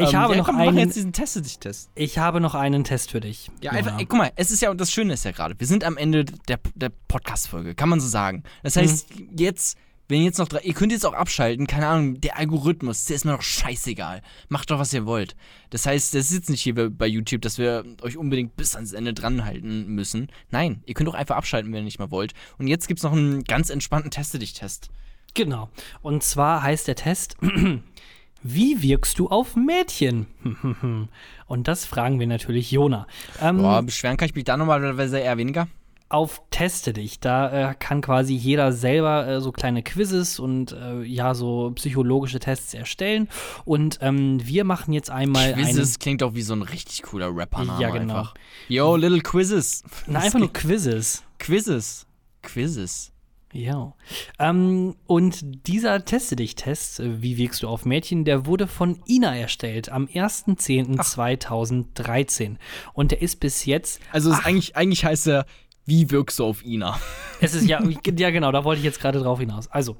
Ich 0.00 0.14
habe 0.14 0.32
ja, 0.34 0.38
noch 0.38 0.46
komm, 0.46 0.56
einen- 0.58 0.78
jetzt 0.78 0.96
diesen 0.96 1.12
Teste-dich-Test. 1.12 1.90
Ich 1.96 2.18
habe 2.18 2.40
noch 2.40 2.54
einen 2.54 2.84
Test 2.84 3.10
für 3.10 3.20
dich. 3.20 3.50
Ja, 3.60 3.72
Jona. 3.72 3.78
einfach, 3.78 3.98
ey, 3.98 4.06
guck 4.06 4.18
mal, 4.18 4.30
es 4.36 4.50
ist 4.50 4.62
ja, 4.62 4.72
das 4.72 4.90
Schöne 4.92 5.12
ist 5.14 5.24
ja 5.24 5.32
gerade, 5.32 5.54
wir 5.58 5.66
sind 5.66 5.84
am 5.84 5.96
Ende 5.98 6.24
der, 6.24 6.60
der 6.76 6.90
Podcast-Folge, 7.08 7.74
kann 7.74 7.88
man 7.90 8.00
so 8.00 8.08
sagen. 8.08 8.42
Das 8.62 8.76
heißt, 8.76 9.08
jetzt, 9.36 9.76
wenn 10.08 10.22
jetzt 10.22 10.38
noch 10.38 10.48
drei, 10.48 10.60
ihr 10.60 10.74
könnt 10.74 10.90
jetzt 10.90 11.04
auch 11.04 11.12
abschalten, 11.12 11.66
keine 11.66 11.86
Ahnung, 11.86 12.20
der 12.20 12.38
Algorithmus, 12.38 13.04
der 13.04 13.16
ist 13.16 13.24
mir 13.24 13.32
doch 13.32 13.42
scheißegal. 13.42 14.22
Macht 14.48 14.70
doch, 14.70 14.78
was 14.78 14.92
ihr 14.92 15.04
wollt. 15.04 15.36
Das 15.70 15.84
heißt, 15.86 16.14
das 16.14 16.26
ist 16.26 16.34
jetzt 16.34 16.50
nicht 16.50 16.62
hier 16.62 16.90
bei 16.90 17.06
YouTube, 17.06 17.42
dass 17.42 17.58
wir 17.58 17.84
euch 18.00 18.16
unbedingt 18.16 18.56
bis 18.56 18.74
ans 18.74 18.92
Ende 18.92 19.12
dranhalten 19.12 19.86
müssen. 19.88 20.28
Nein, 20.50 20.82
ihr 20.86 20.94
könnt 20.94 21.08
auch 21.10 21.14
einfach 21.14 21.36
abschalten, 21.36 21.70
wenn 21.72 21.80
ihr 21.80 21.84
nicht 21.84 21.98
mehr 21.98 22.10
wollt. 22.10 22.32
Und 22.58 22.68
jetzt 22.68 22.88
gibt's 22.88 23.02
noch 23.02 23.12
einen 23.12 23.44
ganz 23.44 23.68
entspannten 23.68 24.10
Teste-dich-Test. 24.10 24.90
Genau. 25.34 25.68
Und 26.00 26.22
zwar 26.22 26.62
heißt 26.62 26.88
der 26.88 26.96
Test, 26.96 27.36
wie 28.42 28.82
wirkst 28.82 29.18
du 29.18 29.28
auf 29.28 29.56
Mädchen? 29.56 30.26
Und 31.46 31.68
das 31.68 31.84
fragen 31.84 32.18
wir 32.18 32.26
natürlich 32.26 32.70
Jona. 32.70 33.06
Ähm, 33.40 33.58
Boah, 33.58 33.82
beschweren 33.82 34.16
kann 34.16 34.28
ich 34.28 34.34
mich 34.34 34.44
da 34.44 34.56
normalerweise 34.56 35.18
eher 35.18 35.36
weniger. 35.36 35.68
Auf 36.08 36.42
Teste 36.50 36.92
dich. 36.92 37.18
Da 37.20 37.70
äh, 37.70 37.74
kann 37.74 38.00
quasi 38.00 38.34
jeder 38.34 38.72
selber 38.72 39.26
äh, 39.26 39.40
so 39.40 39.50
kleine 39.52 39.82
Quizzes 39.82 40.38
und 40.38 40.72
äh, 40.72 41.02
ja, 41.02 41.34
so 41.34 41.72
psychologische 41.74 42.38
Tests 42.38 42.72
erstellen. 42.74 43.28
Und 43.64 43.98
ähm, 44.00 44.38
wir 44.46 44.64
machen 44.64 44.92
jetzt 44.92 45.10
einmal 45.10 45.54
Quizzes 45.54 45.98
klingt 45.98 46.22
auch 46.22 46.34
wie 46.34 46.42
so 46.42 46.54
ein 46.54 46.62
richtig 46.62 47.02
cooler 47.02 47.34
Rapper-Name 47.34 47.82
Ja, 47.82 47.90
genau. 47.90 48.18
einfach. 48.18 48.34
Yo, 48.68 48.94
little 48.96 49.20
Quizzes. 49.20 49.82
einen. 49.82 49.92
Na, 50.14 50.20
einfach 50.24 50.38
nur 50.38 50.52
Quizzes. 50.52 51.24
Quizzes. 51.38 52.06
Quizzes. 52.42 53.12
Ja. 53.52 53.94
Ähm, 54.38 54.94
und 55.06 55.66
dieser 55.66 56.04
Teste 56.04 56.36
dich-Test, 56.36 57.00
äh, 57.00 57.22
wie 57.22 57.38
wirkst 57.38 57.62
du 57.62 57.68
auf 57.68 57.84
Mädchen, 57.86 58.24
der 58.24 58.44
wurde 58.46 58.66
von 58.66 59.00
Ina 59.06 59.36
erstellt 59.36 59.88
am 59.88 60.04
1.10.2013. 60.06 62.56
Und 62.92 63.12
der 63.12 63.22
ist 63.22 63.40
bis 63.40 63.64
jetzt, 63.64 64.00
Also 64.12 64.30
ist 64.32 64.44
eigentlich, 64.44 64.76
eigentlich 64.76 65.04
heißt 65.06 65.28
er, 65.28 65.46
wie 65.88 66.10
wirkst 66.10 66.38
du 66.38 66.44
auf 66.44 66.62
Ina? 66.64 67.00
es 67.40 67.54
ist 67.54 67.66
ja, 67.66 67.82
ja 67.82 68.30
genau, 68.30 68.52
da 68.52 68.62
wollte 68.64 68.80
ich 68.80 68.84
jetzt 68.84 69.00
gerade 69.00 69.20
drauf 69.20 69.40
hinaus. 69.40 69.68
Also, 69.68 69.96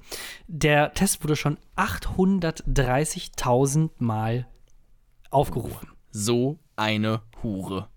der 0.46 0.92
Test 0.92 1.24
wurde 1.24 1.34
schon 1.34 1.56
830.000 1.76 3.88
Mal 3.98 4.46
aufgerufen. 5.30 5.88
So 6.10 6.58
eine 6.76 7.22
Hure. 7.42 7.88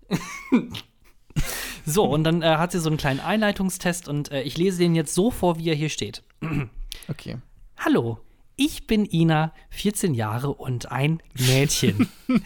So, 1.84 2.04
und 2.04 2.24
dann 2.24 2.42
äh, 2.42 2.58
hat 2.58 2.70
sie 2.70 2.78
so 2.78 2.88
einen 2.88 2.96
kleinen 2.96 3.18
Einleitungstest 3.20 4.06
und 4.08 4.30
äh, 4.30 4.42
ich 4.42 4.56
lese 4.56 4.78
den 4.78 4.94
jetzt 4.94 5.14
so 5.14 5.32
vor, 5.32 5.58
wie 5.58 5.68
er 5.68 5.74
hier 5.74 5.88
steht. 5.88 6.22
Okay. 7.08 7.38
Hallo, 7.76 8.20
ich 8.56 8.86
bin 8.86 9.06
Ina, 9.10 9.52
14 9.70 10.14
Jahre 10.14 10.52
und 10.52 10.90
ein 10.92 11.22
Mädchen. 11.34 12.08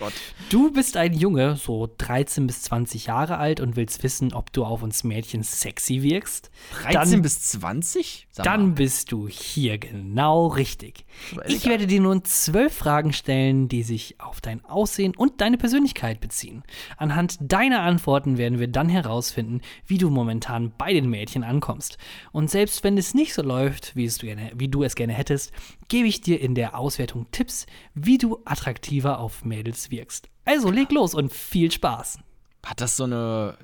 Gott. 0.00 0.14
Du 0.48 0.72
bist 0.72 0.96
ein 0.96 1.12
Junge, 1.12 1.56
so 1.56 1.88
13 1.98 2.46
bis 2.46 2.62
20 2.62 3.06
Jahre 3.06 3.36
alt 3.36 3.60
und 3.60 3.76
willst 3.76 4.02
wissen, 4.02 4.32
ob 4.32 4.50
du 4.50 4.64
auf 4.64 4.82
uns 4.82 5.04
Mädchen 5.04 5.42
sexy 5.42 6.02
wirkst? 6.02 6.50
13 6.82 7.12
dann, 7.12 7.22
bis 7.22 7.40
20? 7.42 8.26
Sag 8.30 8.44
dann 8.44 8.74
bist 8.74 9.12
du 9.12 9.28
hier 9.28 9.76
genau 9.76 10.46
richtig. 10.46 11.04
Ich 11.46 11.66
werde 11.66 11.86
dir 11.86 12.00
nun 12.00 12.24
zwölf 12.24 12.72
Fragen 12.72 13.12
stellen, 13.12 13.68
die 13.68 13.82
sich 13.82 14.18
auf 14.18 14.40
dein 14.40 14.64
Aussehen 14.64 15.14
und 15.14 15.42
deine 15.42 15.58
Persönlichkeit 15.58 16.20
beziehen. 16.20 16.62
Anhand 16.96 17.36
deiner 17.40 17.82
Antworten 17.82 18.38
werden 18.38 18.58
wir 18.58 18.68
dann 18.68 18.88
herausfinden, 18.88 19.60
wie 19.86 19.98
du 19.98 20.08
momentan 20.08 20.72
bei 20.78 20.94
den 20.94 21.10
Mädchen 21.10 21.44
ankommst. 21.44 21.98
Und 22.32 22.50
selbst 22.50 22.82
wenn 22.84 22.96
es 22.96 23.12
nicht 23.12 23.34
so 23.34 23.42
läuft, 23.42 23.94
wie, 23.96 24.08
du, 24.08 24.26
gerne, 24.26 24.50
wie 24.54 24.68
du 24.68 24.82
es 24.82 24.94
gerne 24.94 25.12
hättest, 25.12 25.49
gebe 25.88 26.08
ich 26.08 26.20
dir 26.20 26.40
in 26.40 26.54
der 26.54 26.78
Auswertung 26.78 27.30
Tipps, 27.30 27.66
wie 27.94 28.18
du 28.18 28.40
attraktiver 28.44 29.18
auf 29.18 29.44
Mädels 29.44 29.90
wirkst. 29.90 30.28
Also 30.44 30.70
leg 30.70 30.90
los 30.92 31.14
und 31.14 31.32
viel 31.32 31.70
Spaß. 31.70 32.18
Hat 32.64 32.80
das 32.80 32.96
so 32.96 33.04
eine. 33.04 33.56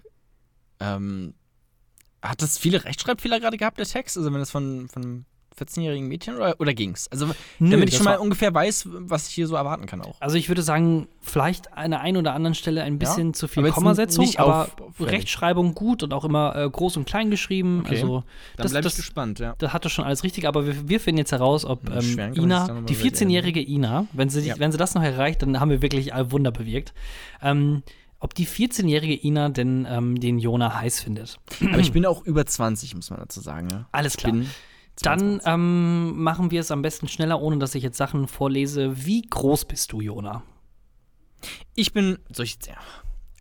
Ähm, 0.80 1.34
hat 2.22 2.43
das 2.43 2.59
viele 2.59 2.84
Rechtschreibfehler 2.84 3.41
gerade 3.41 3.57
gehabt, 3.57 3.78
der 3.78 3.87
Text? 3.87 4.16
Also, 4.16 4.32
wenn 4.32 4.41
das 4.41 4.51
von, 4.51 4.89
von 4.89 5.26
14-jährigen 5.59 6.07
Mädchen 6.07 6.37
oder, 6.37 6.61
oder 6.61 6.75
ging's? 6.75 7.09
Also, 7.11 7.27
Nö, 7.59 7.71
damit 7.71 7.89
ich 7.89 7.97
schon 7.97 8.05
mal 8.05 8.17
ungefähr 8.17 8.53
weiß, 8.53 8.89
was 8.91 9.29
ich 9.29 9.35
hier 9.35 9.47
so 9.47 9.57
erwarten 9.57 9.87
kann 9.87 10.03
auch. 10.03 10.17
Also 10.21 10.37
ich 10.37 10.49
würde 10.49 10.63
sagen, 10.63 11.09
vielleicht 11.21 11.73
an 11.73 11.91
der 11.93 12.01
einen 12.01 12.17
oder 12.19 12.35
anderen 12.35 12.55
Stelle 12.55 12.83
ein 12.83 12.99
bisschen 12.99 13.35
zu 13.35 13.49
viel 13.49 13.63
aber 13.65 13.73
Kommasetzung, 13.73 14.25
nicht 14.25 14.39
aber. 14.39 14.69
Rechtschreibung 15.01 15.75
gut 15.75 16.03
und 16.03 16.13
auch 16.13 16.25
immer 16.25 16.55
äh, 16.57 16.69
groß 16.69 16.97
und 16.99 17.07
klein 17.07 17.31
geschrieben. 17.31 17.81
Okay. 17.81 17.97
Also 17.97 18.25
Dann 18.57 18.65
das, 18.65 18.73
bleib 18.73 18.81
ich 18.83 18.91
das, 18.91 18.97
gespannt, 18.97 19.39
ja. 19.39 19.55
das 19.59 19.73
hatte 19.73 19.89
schon 19.89 20.05
alles 20.05 20.23
richtig, 20.25 20.47
aber 20.47 20.67
wir, 20.67 20.89
wir 20.89 21.01
finden 21.01 21.19
jetzt 21.19 21.33
heraus, 21.33 21.65
ob 21.65 21.89
Ja, 21.89 22.01
ähm, 22.01 22.35
Ina, 22.35 22.83
die 22.83 22.99
wieder 23.03 23.17
14-jährige 23.17 23.61
Ina, 23.67 24.07
wenn 24.13 24.29
sie, 24.29 24.41
Ja. 24.41 24.59
wenn 24.59 24.73
sie 24.73 24.79
das 24.79 24.95
noch 24.95 25.03
erreicht, 25.03 25.43
dann 25.43 25.59
haben 25.61 25.71
wir 25.71 25.83
wirklich 25.83 26.13
ein 26.13 26.31
Wunder 26.33 26.51
bewirkt. 26.53 26.93
Ähm, 27.43 27.83
ob 28.19 28.35
die 28.35 28.47
14-jährige 28.47 29.27
Ina 29.27 29.51
denn 29.51 29.87
ähm, 29.89 30.19
den 30.19 30.39
Jona 30.39 30.75
heiß 30.81 31.01
findet. 31.01 31.39
Aber 31.61 31.79
ich 31.79 31.93
bin 31.93 32.07
auch 32.07 32.25
über 32.25 32.47
20, 32.47 32.95
muss 32.95 33.11
man 33.11 33.21
dazu 33.21 33.41
sagen. 33.41 33.69
Ja. 33.71 33.89
Alles 33.93 34.15
Ich 34.15 34.19
klar. 34.21 34.33
bin 34.33 34.49
Dann 35.03 35.40
22. 35.40 35.47
ähm, 35.53 36.22
machen 36.22 36.51
wir 36.51 36.61
es 36.61 36.70
am 36.70 36.82
besten 36.82 37.09
schneller, 37.09 37.40
ohne 37.40 37.59
dass 37.59 37.74
ich 37.74 37.82
jetzt 37.82 37.99
Sachen 37.99 38.28
vorlese. 38.28 39.05
Wie 39.05 39.22
groß 39.22 39.66
bist 39.66 39.92
du, 39.92 40.01
Jona? 40.01 40.42
Ich 41.74 41.92
bin, 41.92 42.18
soll 42.32 42.44
ich 42.47 42.55
jetzt, 42.55 42.68
ja, 42.68 42.76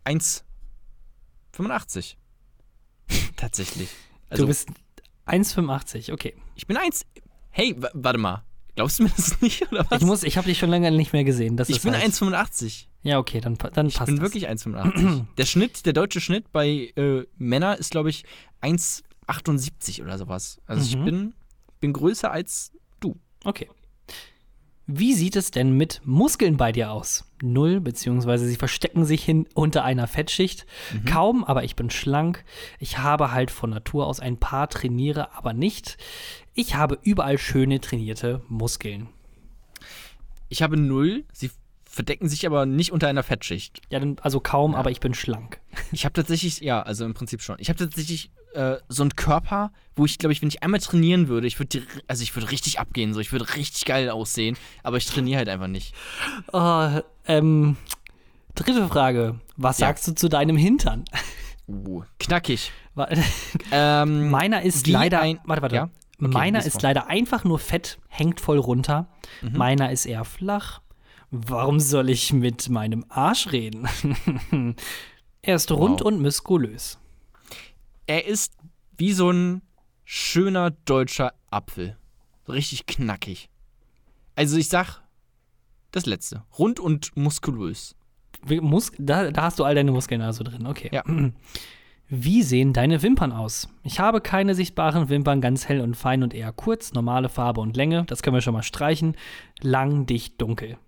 1,85. 0.04 2.16
Tatsächlich. 3.36 3.88
Also, 4.28 4.44
du 4.44 4.48
bist 4.48 4.68
1,85, 5.26 6.12
okay. 6.12 6.34
ich 6.54 6.66
bin 6.66 6.76
1. 6.76 7.06
Hey, 7.50 7.74
wa- 7.78 7.90
warte 7.94 8.18
mal. 8.18 8.42
Glaubst 8.74 8.98
du 8.98 9.04
mir 9.04 9.10
das 9.16 9.40
nicht, 9.40 9.62
oder 9.72 9.86
was? 9.88 10.02
Ich 10.02 10.06
muss, 10.06 10.22
ich 10.22 10.36
habe 10.36 10.48
dich 10.48 10.58
schon 10.58 10.68
lange 10.70 10.90
nicht 10.90 11.12
mehr 11.14 11.24
gesehen. 11.24 11.56
Das 11.56 11.70
ich 11.70 11.80
bin 11.80 11.94
halt, 11.94 12.04
1,85. 12.04 12.86
Ja, 13.02 13.18
okay, 13.18 13.40
dann, 13.40 13.56
dann 13.72 13.86
Ich 13.86 13.94
passt 13.94 14.06
bin 14.06 14.16
das. 14.16 14.22
wirklich 14.22 14.48
1,85. 14.48 15.24
der 15.38 15.46
Schnitt, 15.46 15.86
der 15.86 15.92
deutsche 15.94 16.20
Schnitt 16.20 16.52
bei 16.52 16.92
äh, 16.96 17.24
Männern 17.38 17.78
ist, 17.78 17.92
glaube 17.92 18.10
ich, 18.10 18.24
1,78 18.60 20.02
oder 20.02 20.18
sowas. 20.18 20.60
Also 20.66 20.84
ich 20.84 20.96
Mhm. 20.96 21.04
bin, 21.04 21.34
bin 21.80 21.92
größer 21.92 22.30
als 22.30 22.72
du. 23.00 23.16
Okay. 23.44 23.68
Wie 24.88 25.14
sieht 25.14 25.34
es 25.34 25.50
denn 25.50 25.72
mit 25.72 26.00
Muskeln 26.04 26.56
bei 26.56 26.70
dir 26.70 26.92
aus? 26.92 27.24
Null, 27.42 27.80
beziehungsweise 27.80 28.46
sie 28.46 28.54
verstecken 28.54 29.04
sich 29.04 29.24
hin 29.24 29.48
unter 29.52 29.82
einer 29.82 30.06
Fettschicht. 30.06 30.64
Kaum, 31.06 31.42
aber 31.42 31.64
ich 31.64 31.74
bin 31.74 31.90
schlank. 31.90 32.44
Ich 32.78 32.98
habe 32.98 33.32
halt 33.32 33.50
von 33.50 33.70
Natur 33.70 34.06
aus 34.06 34.20
ein 34.20 34.38
paar, 34.38 34.68
trainiere 34.68 35.34
aber 35.34 35.54
nicht. 35.54 35.98
Ich 36.54 36.76
habe 36.76 36.98
überall 37.02 37.36
schöne 37.36 37.80
trainierte 37.80 38.42
Muskeln. 38.48 39.08
Ich 40.48 40.62
habe 40.62 40.76
null. 40.76 41.24
Sie 41.32 41.50
verdecken 41.96 42.28
sich 42.28 42.46
aber 42.46 42.66
nicht 42.66 42.92
unter 42.92 43.08
einer 43.08 43.22
Fettschicht. 43.22 43.80
Ja, 43.90 43.98
dann, 43.98 44.16
also 44.20 44.38
kaum, 44.38 44.74
aber 44.74 44.90
ich 44.90 45.00
bin 45.00 45.14
schlank. 45.14 45.60
Ich 45.92 46.04
habe 46.04 46.12
tatsächlich, 46.12 46.60
ja, 46.60 46.82
also 46.82 47.04
im 47.04 47.14
Prinzip 47.14 47.42
schon. 47.42 47.56
Ich 47.58 47.68
habe 47.70 47.78
tatsächlich 47.78 48.30
äh, 48.54 48.76
so 48.88 49.02
einen 49.02 49.16
Körper, 49.16 49.72
wo 49.96 50.04
ich 50.04 50.18
glaube 50.18 50.32
ich, 50.32 50.42
wenn 50.42 50.48
ich 50.48 50.62
einmal 50.62 50.80
trainieren 50.80 51.28
würde, 51.28 51.46
ich 51.46 51.58
würde, 51.58 51.82
also 52.06 52.22
ich 52.22 52.36
würde 52.36 52.50
richtig 52.50 52.78
abgehen, 52.78 53.14
so 53.14 53.20
ich 53.20 53.32
würde 53.32 53.54
richtig 53.56 53.84
geil 53.86 54.10
aussehen, 54.10 54.56
aber 54.82 54.98
ich 54.98 55.06
trainiere 55.06 55.38
halt 55.38 55.48
einfach 55.48 55.66
nicht. 55.68 55.94
Oh, 56.52 56.88
ähm, 57.26 57.76
dritte 58.54 58.86
Frage. 58.88 59.40
Was 59.56 59.78
Ja. 59.78 59.86
sagst 59.88 60.06
du 60.06 60.14
zu 60.14 60.28
deinem 60.28 60.56
Hintern? 60.56 61.04
Uh, 61.66 62.02
knackig. 62.18 62.72
Ähm, 63.72 64.30
Meiner 64.30 64.62
ist 64.62 64.86
leider. 64.86 65.20
ein- 65.20 65.38
warte, 65.44 65.62
warte. 65.62 65.76
Ja? 65.76 65.90
Okay, 66.18 66.28
Meiner 66.30 66.64
ist 66.64 66.72
vor. 66.72 66.82
leider 66.82 67.08
einfach 67.08 67.44
nur 67.44 67.58
fett, 67.58 67.98
hängt 68.08 68.40
voll 68.40 68.58
runter. 68.58 69.08
Mhm. 69.42 69.56
Meiner 69.58 69.90
ist 69.92 70.06
eher 70.06 70.24
flach. 70.24 70.80
Warum 71.30 71.80
soll 71.80 72.08
ich 72.10 72.32
mit 72.32 72.68
meinem 72.68 73.04
Arsch 73.08 73.52
reden? 73.52 73.88
er 75.42 75.56
ist 75.56 75.70
rund 75.72 76.00
Wow. 76.00 76.06
und 76.06 76.22
muskulös. 76.22 76.98
Er 78.06 78.26
ist 78.26 78.54
wie 78.96 79.12
so 79.12 79.30
ein 79.30 79.62
schöner 80.04 80.70
deutscher 80.70 81.32
Apfel. 81.50 81.96
Richtig 82.48 82.86
knackig. 82.86 83.48
Also 84.36 84.56
ich 84.56 84.68
sag 84.68 85.00
das 85.90 86.06
letzte. 86.06 86.44
Rund 86.58 86.78
und 86.78 87.16
muskulös. 87.16 87.96
Mus 88.48 88.92
da, 88.98 89.30
da 89.32 89.42
hast 89.42 89.58
du 89.58 89.64
all 89.64 89.74
deine 89.74 89.90
Muskeln 89.90 90.20
also 90.22 90.44
drin, 90.44 90.66
okay. 90.66 90.90
Ja. 90.92 91.02
Wie 92.08 92.44
sehen 92.44 92.72
deine 92.72 93.02
Wimpern 93.02 93.32
aus? 93.32 93.68
Ich 93.82 93.98
habe 93.98 94.20
keine 94.20 94.54
sichtbaren 94.54 95.08
Wimpern, 95.08 95.40
ganz 95.40 95.68
hell 95.68 95.80
und 95.80 95.96
fein 95.96 96.22
und 96.22 96.34
eher 96.34 96.52
kurz, 96.52 96.92
normale 96.92 97.28
Farbe 97.28 97.60
und 97.60 97.76
Länge, 97.76 98.04
das 98.04 98.22
können 98.22 98.36
wir 98.36 98.42
schon 98.42 98.54
mal 98.54 98.62
streichen. 98.62 99.16
Lang, 99.60 100.06
dicht, 100.06 100.40
dunkel. 100.40 100.78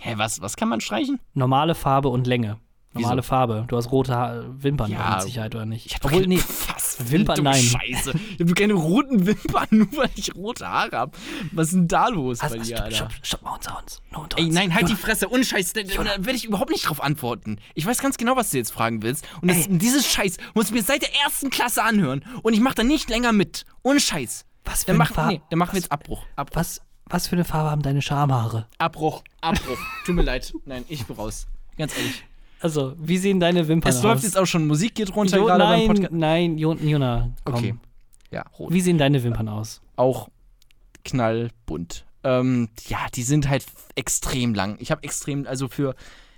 Hä, 0.00 0.14
was, 0.16 0.40
was 0.40 0.56
kann 0.56 0.68
man 0.68 0.80
streichen? 0.80 1.20
Normale 1.34 1.74
Farbe 1.74 2.08
und 2.08 2.26
Länge. 2.26 2.58
Normale 2.92 3.18
Wieso? 3.18 3.28
Farbe. 3.28 3.64
Du 3.68 3.76
hast 3.76 3.92
rote 3.92 4.12
ha 4.16 4.42
Wimpern 4.48 4.90
Ja. 4.90 5.12
mit 5.14 5.22
Sicherheit, 5.22 5.54
oder 5.54 5.64
nicht? 5.64 5.86
Ich 5.86 5.94
hab 5.94 6.04
Obwohl, 6.06 6.22
doch 6.22 6.28
nee. 6.28 6.40
was? 6.74 6.96
Wimpern, 7.12 7.44
nein. 7.44 7.62
Scheiße. 7.62 8.12
Ich 8.34 8.40
habe 8.40 8.54
keine 8.54 8.72
roten 8.72 9.26
Wimpern, 9.26 9.68
nur 9.70 9.96
weil 9.96 10.10
ich 10.16 10.34
rote 10.34 10.66
Haare 10.66 10.96
habe. 10.96 11.12
Was 11.52 11.68
ist 11.68 11.74
denn 11.74 11.86
da 11.86 12.08
los 12.08 12.40
Also, 12.40 12.56
bei 12.56 12.62
dir, 12.64 12.74
stopp, 12.74 12.84
Alter? 12.84 12.96
stopp, 12.96 13.12
stopp, 13.22 13.42
mal 13.42 13.54
unter 13.54 13.78
uns. 13.78 14.02
Nur 14.10 14.22
unter 14.24 14.38
Ey, 14.38 14.46
uns. 14.46 14.54
nein, 14.56 14.74
halt 14.74 14.88
die 14.88 14.92
Jonas, 14.92 15.00
Fresse, 15.04 15.30
ohne 15.30 15.44
Scheiß, 15.44 15.72
da, 15.72 15.82
da 15.82 16.04
werde 16.04 16.32
ich 16.32 16.44
überhaupt 16.44 16.70
nicht 16.70 16.88
drauf 16.88 17.00
antworten. 17.00 17.58
Ich 17.76 17.86
weiß 17.86 17.98
ganz 18.00 18.16
genau, 18.16 18.34
was 18.34 18.50
du 18.50 18.56
jetzt 18.56 18.72
fragen 18.72 19.02
willst. 19.04 19.24
Und 19.40 19.52
das, 19.52 19.66
dieses 19.68 20.10
Scheiß 20.10 20.38
muss 20.54 20.66
ich 20.66 20.72
mir 20.72 20.82
seit 20.82 21.02
der 21.02 21.14
ersten 21.24 21.50
Klasse 21.50 21.84
anhören. 21.84 22.24
Und 22.42 22.54
ich 22.54 22.60
mache 22.60 22.74
da 22.74 22.82
nicht 22.82 23.08
länger 23.08 23.30
mit. 23.32 23.66
Ohne 23.84 24.00
Scheiß. 24.00 24.46
Was 24.64 24.80
für 24.80 24.88
Dann, 24.88 24.96
mach, 24.96 25.28
nee, 25.28 25.40
dann 25.48 25.58
machen 25.60 25.74
wir 25.74 25.80
jetzt 25.80 25.92
Abbruch. 25.92 26.24
Abbruch. 26.34 26.56
Was, 26.56 26.80
was 27.10 27.26
für 27.26 27.36
eine 27.36 27.44
Farbe 27.44 27.70
haben 27.70 27.82
deine 27.82 28.00
Schamhaare? 28.02 28.66
Abbruch. 28.78 29.22
Abbruch. 29.40 29.78
Tut 30.06 30.14
mir 30.14 30.22
leid. 30.22 30.52
Nein, 30.64 30.84
ich 30.88 31.04
bin 31.06 31.16
raus. 31.16 31.46
Ganz 31.76 31.96
ehrlich. 31.96 32.24
Also, 32.60 32.94
wie 32.98 33.16
sehen 33.18 33.40
deine 33.40 33.68
Wimpern 33.68 33.90
Es 33.90 33.96
aus? 33.98 34.02
läuft 34.02 34.22
jetzt 34.24 34.36
auch 34.38 34.46
schon 34.46 34.66
Musik 34.66 34.94
geht 34.94 35.14
runter 35.16 35.38
Jo, 35.38 35.46
gerade 35.46 35.64
beim 35.64 35.78
nein, 35.78 35.86
Podcast. 35.88 36.12
nein, 36.12 36.58
Jo- 36.58 36.74
Jona, 36.74 37.30
komm. 37.44 37.54
Okay. 37.54 37.74
Ja, 38.30 38.44
rot. 38.58 38.72
Wie 38.72 38.80
sehen 38.80 38.98
deine 38.98 39.22
Wimpern 39.22 39.48
aus? 39.48 39.80
Auch 39.96 40.28
knallbunt. 41.04 42.04
Ähm, 42.22 42.68
ja, 42.86 42.98
die 43.14 43.22
sind 43.22 43.48
halt 43.48 43.64
extrem 43.94 44.54
lang. 44.54 44.76
Ich 44.78 44.90
habe 44.90 45.02
extrem, 45.02 45.46
also 45.46 45.68
für 45.68 45.94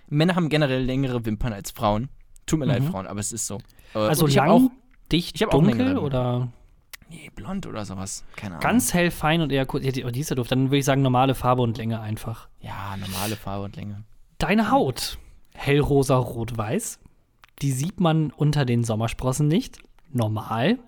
Männer 0.08 0.36
haben 0.36 0.48
generell 0.48 0.82
längere 0.84 1.24
Wimpern 1.26 1.52
als 1.52 1.72
Frauen. 1.72 2.08
Tut 2.46 2.58
mir 2.60 2.66
leid, 2.66 2.84
Frauen, 2.84 3.06
aber 3.06 3.20
es 3.20 3.32
ist 3.32 3.46
so. 3.46 3.58
Äh, 3.94 3.98
Also 3.98 4.26
lang, 4.26 4.48
auch 4.48 4.70
dicht, 5.10 5.36
ich 5.36 5.42
hab 5.42 5.50
auch 5.50 5.58
dunkel 5.62 5.76
längere. 5.78 6.00
oder 6.00 6.48
nee, 7.12 7.30
blond 7.34 7.66
oder 7.66 7.84
sowas. 7.84 8.24
Keine 8.36 8.54
Ahnung. 8.56 8.62
ganz 8.62 8.94
hell, 8.94 9.10
fein 9.10 9.40
und 9.40 9.52
eher 9.52 9.66
kurz? 9.66 9.84
Ja, 9.84 9.92
die, 9.92 10.04
oh, 10.04 10.10
die 10.10 10.20
ist 10.20 10.30
ja 10.30 10.36
doof. 10.36 10.48
Dann 10.48 10.66
würde 10.66 10.78
ich 10.78 10.84
sagen 10.84 11.02
normale 11.02 11.34
Farbe 11.34 11.62
und 11.62 11.76
Länge 11.78 12.00
einfach. 12.00 12.48
Ja, 12.60 12.96
normale 12.96 13.36
Farbe 13.36 13.64
und 13.64 13.76
Länge. 13.76 14.04
Deine 14.38 14.70
Haut, 14.70 15.18
hellrosa, 15.54 16.16
rot-weiß. 16.16 16.98
Die 17.60 17.72
sieht 17.72 18.00
man 18.00 18.30
unter 18.30 18.64
den 18.64 18.82
Sommersprossen 18.84 19.46
nicht. 19.46 19.78
Normal. 20.10 20.78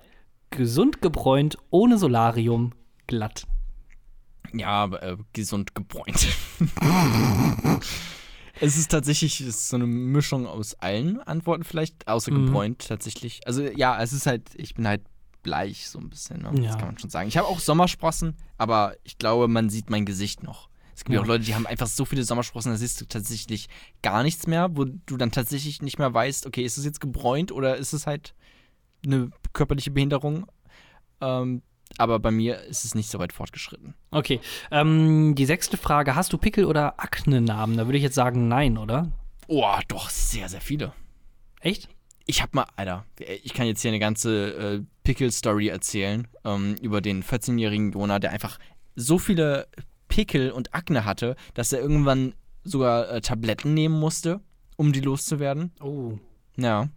Gesund 0.51 1.03
gebräunt, 1.03 1.57
ohne 1.71 1.99
Solarium, 1.99 2.73
glatt. 3.07 3.45
Ja, 4.53 4.69
aber 4.69 5.03
äh, 5.03 5.17
gesund 5.33 5.75
gebräunt. 5.75 6.29
es 8.61 8.77
ist 8.77 8.91
tatsächlich 8.91 9.41
es 9.41 9.47
ist 9.49 9.69
so 9.69 9.77
eine 9.77 9.87
Mischung 9.87 10.47
aus 10.47 10.75
allen 10.75 11.21
Antworten 11.21 11.65
vielleicht, 11.65 12.07
außer 12.09 12.33
Mhm. 12.33 12.47
gebräunt 12.47 12.87
tatsächlich. 12.89 13.47
Also 13.47 13.63
ja, 13.63 14.01
es 14.01 14.13
ist 14.13 14.27
halt, 14.27 14.51
ich 14.55 14.75
bin 14.75 14.87
halt 14.87 15.03
bleich 15.45 15.89
so 15.89 16.01
ein 16.01 16.11
bisschen, 16.11 16.43
ne? 16.43 16.51
Ja. 16.57 16.69
das 16.71 16.79
kann 16.79 16.89
man 16.89 16.99
schon 16.99 17.11
sagen. 17.11 17.29
Ich 17.29 17.37
habe 17.37 17.47
auch 17.47 17.61
Sommersprossen, 17.61 18.37
aber 18.59 18.97
ich 19.05 19.19
glaube, 19.19 19.47
man 19.47 19.71
sieht 19.71 19.91
mein 19.91 20.05
Gesicht 20.05 20.43
noch. 20.43 20.69
Es 20.97 21.05
gibt 21.05 21.15
ja. 21.15 21.21
Auch 21.21 21.27
Leute, 21.27 21.45
die 21.45 21.55
haben 21.55 21.67
einfach 21.67 21.87
so 21.87 22.05
viele 22.05 22.25
Sommersprossen, 22.25 22.73
da 22.73 22.79
siehst 22.79 23.01
du 23.01 23.05
tatsächlich 23.05 23.69
gar 24.03 24.25
nichts 24.25 24.49
mehr, 24.49 24.77
wo 24.77 24.85
du 24.85 25.17
dann 25.17 25.31
tatsächlich 25.31 25.83
nicht 25.83 25.99
mehr 25.99 26.13
weißt, 26.13 26.47
okay, 26.47 26.65
ist 26.65 26.79
es 26.79 26.85
jetzt 26.85 27.01
gebräunt 27.01 27.53
oder 27.53 27.77
ist 27.77 27.93
es 27.93 28.07
halt 28.07 28.35
eine 29.05 29.31
körperliche 29.53 29.91
Behinderung? 29.91 30.47
Ähm, 31.21 31.63
aber 31.99 32.19
bei 32.19 32.31
mir 32.31 32.61
ist 32.63 32.85
es 32.85 32.95
nicht 32.95 33.11
so 33.11 33.19
weit 33.19 33.33
fortgeschritten. 33.33 33.95
Okay, 34.11 34.41
ähm, 34.71 35.35
die 35.37 35.47
sechste 35.47 35.77
Frage. 35.77 36.15
Hast 36.17 36.33
du 36.33 36.39
Pickel- 36.39 36.65
oder 36.65 36.99
Aknenarben? 37.01 37.77
Da 37.77 37.87
würde 37.87 37.99
ich 37.99 38.05
jetzt 38.05 38.15
sagen 38.17 38.49
nein, 38.49 38.79
oder? 38.79 39.13
Oh, 39.47 39.77
doch, 39.89 40.11
sehr, 40.11 40.49
sehr 40.49 40.61
viele. 40.61 40.93
Echt? 41.61 41.89
Ich 42.27 42.43
hab 42.43 42.55
mal, 42.55 42.67
Alter, 42.77 43.05
ich 43.19 43.53
kann 43.53 43.67
jetzt 43.67 43.83
hier 43.83 43.91
eine 43.91 43.99
ganze 43.99 44.55
äh, 44.55 44.81
Pickle-Story 45.03 45.69
erzählen 45.69 46.27
ähm, 46.45 46.77
über 46.81 47.01
den 47.01 47.23
14-jährigen 47.23 47.93
Jona, 47.93 48.19
der 48.19 48.33
einfach 48.33 48.59
so 48.97 49.19
viele 49.19 49.69
Pickel 50.09 50.51
und 50.51 50.75
Akne 50.75 51.05
hatte, 51.05 51.37
dass 51.55 51.73
er 51.73 51.81
irgendwann 51.81 52.35
sogar 52.63 53.11
äh, 53.11 53.21
Tabletten 53.21 53.75
nehmen 53.75 53.99
musste, 53.99 54.41
um 54.77 54.93
die 54.93 55.01
loszuwerden. 55.01 55.73
Oh. 55.83 56.19
Ja. 56.57 56.89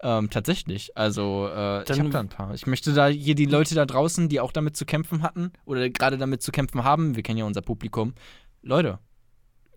Ähm, 0.00 0.30
tatsächlich. 0.30 0.96
Also, 0.96 1.48
äh, 1.48 1.82
ich 1.84 1.98
habe 1.98 2.10
da 2.10 2.20
ein 2.20 2.28
paar. 2.28 2.54
Ich 2.54 2.66
möchte 2.66 2.92
da 2.92 3.06
hier 3.06 3.34
die 3.34 3.46
Leute 3.46 3.74
da 3.74 3.86
draußen, 3.86 4.28
die 4.28 4.40
auch 4.40 4.52
damit 4.52 4.76
zu 4.76 4.84
kämpfen 4.84 5.22
hatten 5.22 5.52
oder 5.64 5.88
gerade 5.88 6.18
damit 6.18 6.42
zu 6.42 6.52
kämpfen 6.52 6.84
haben, 6.84 7.16
wir 7.16 7.22
kennen 7.22 7.38
ja 7.38 7.44
unser 7.44 7.62
Publikum. 7.62 8.14
Leute, 8.62 8.98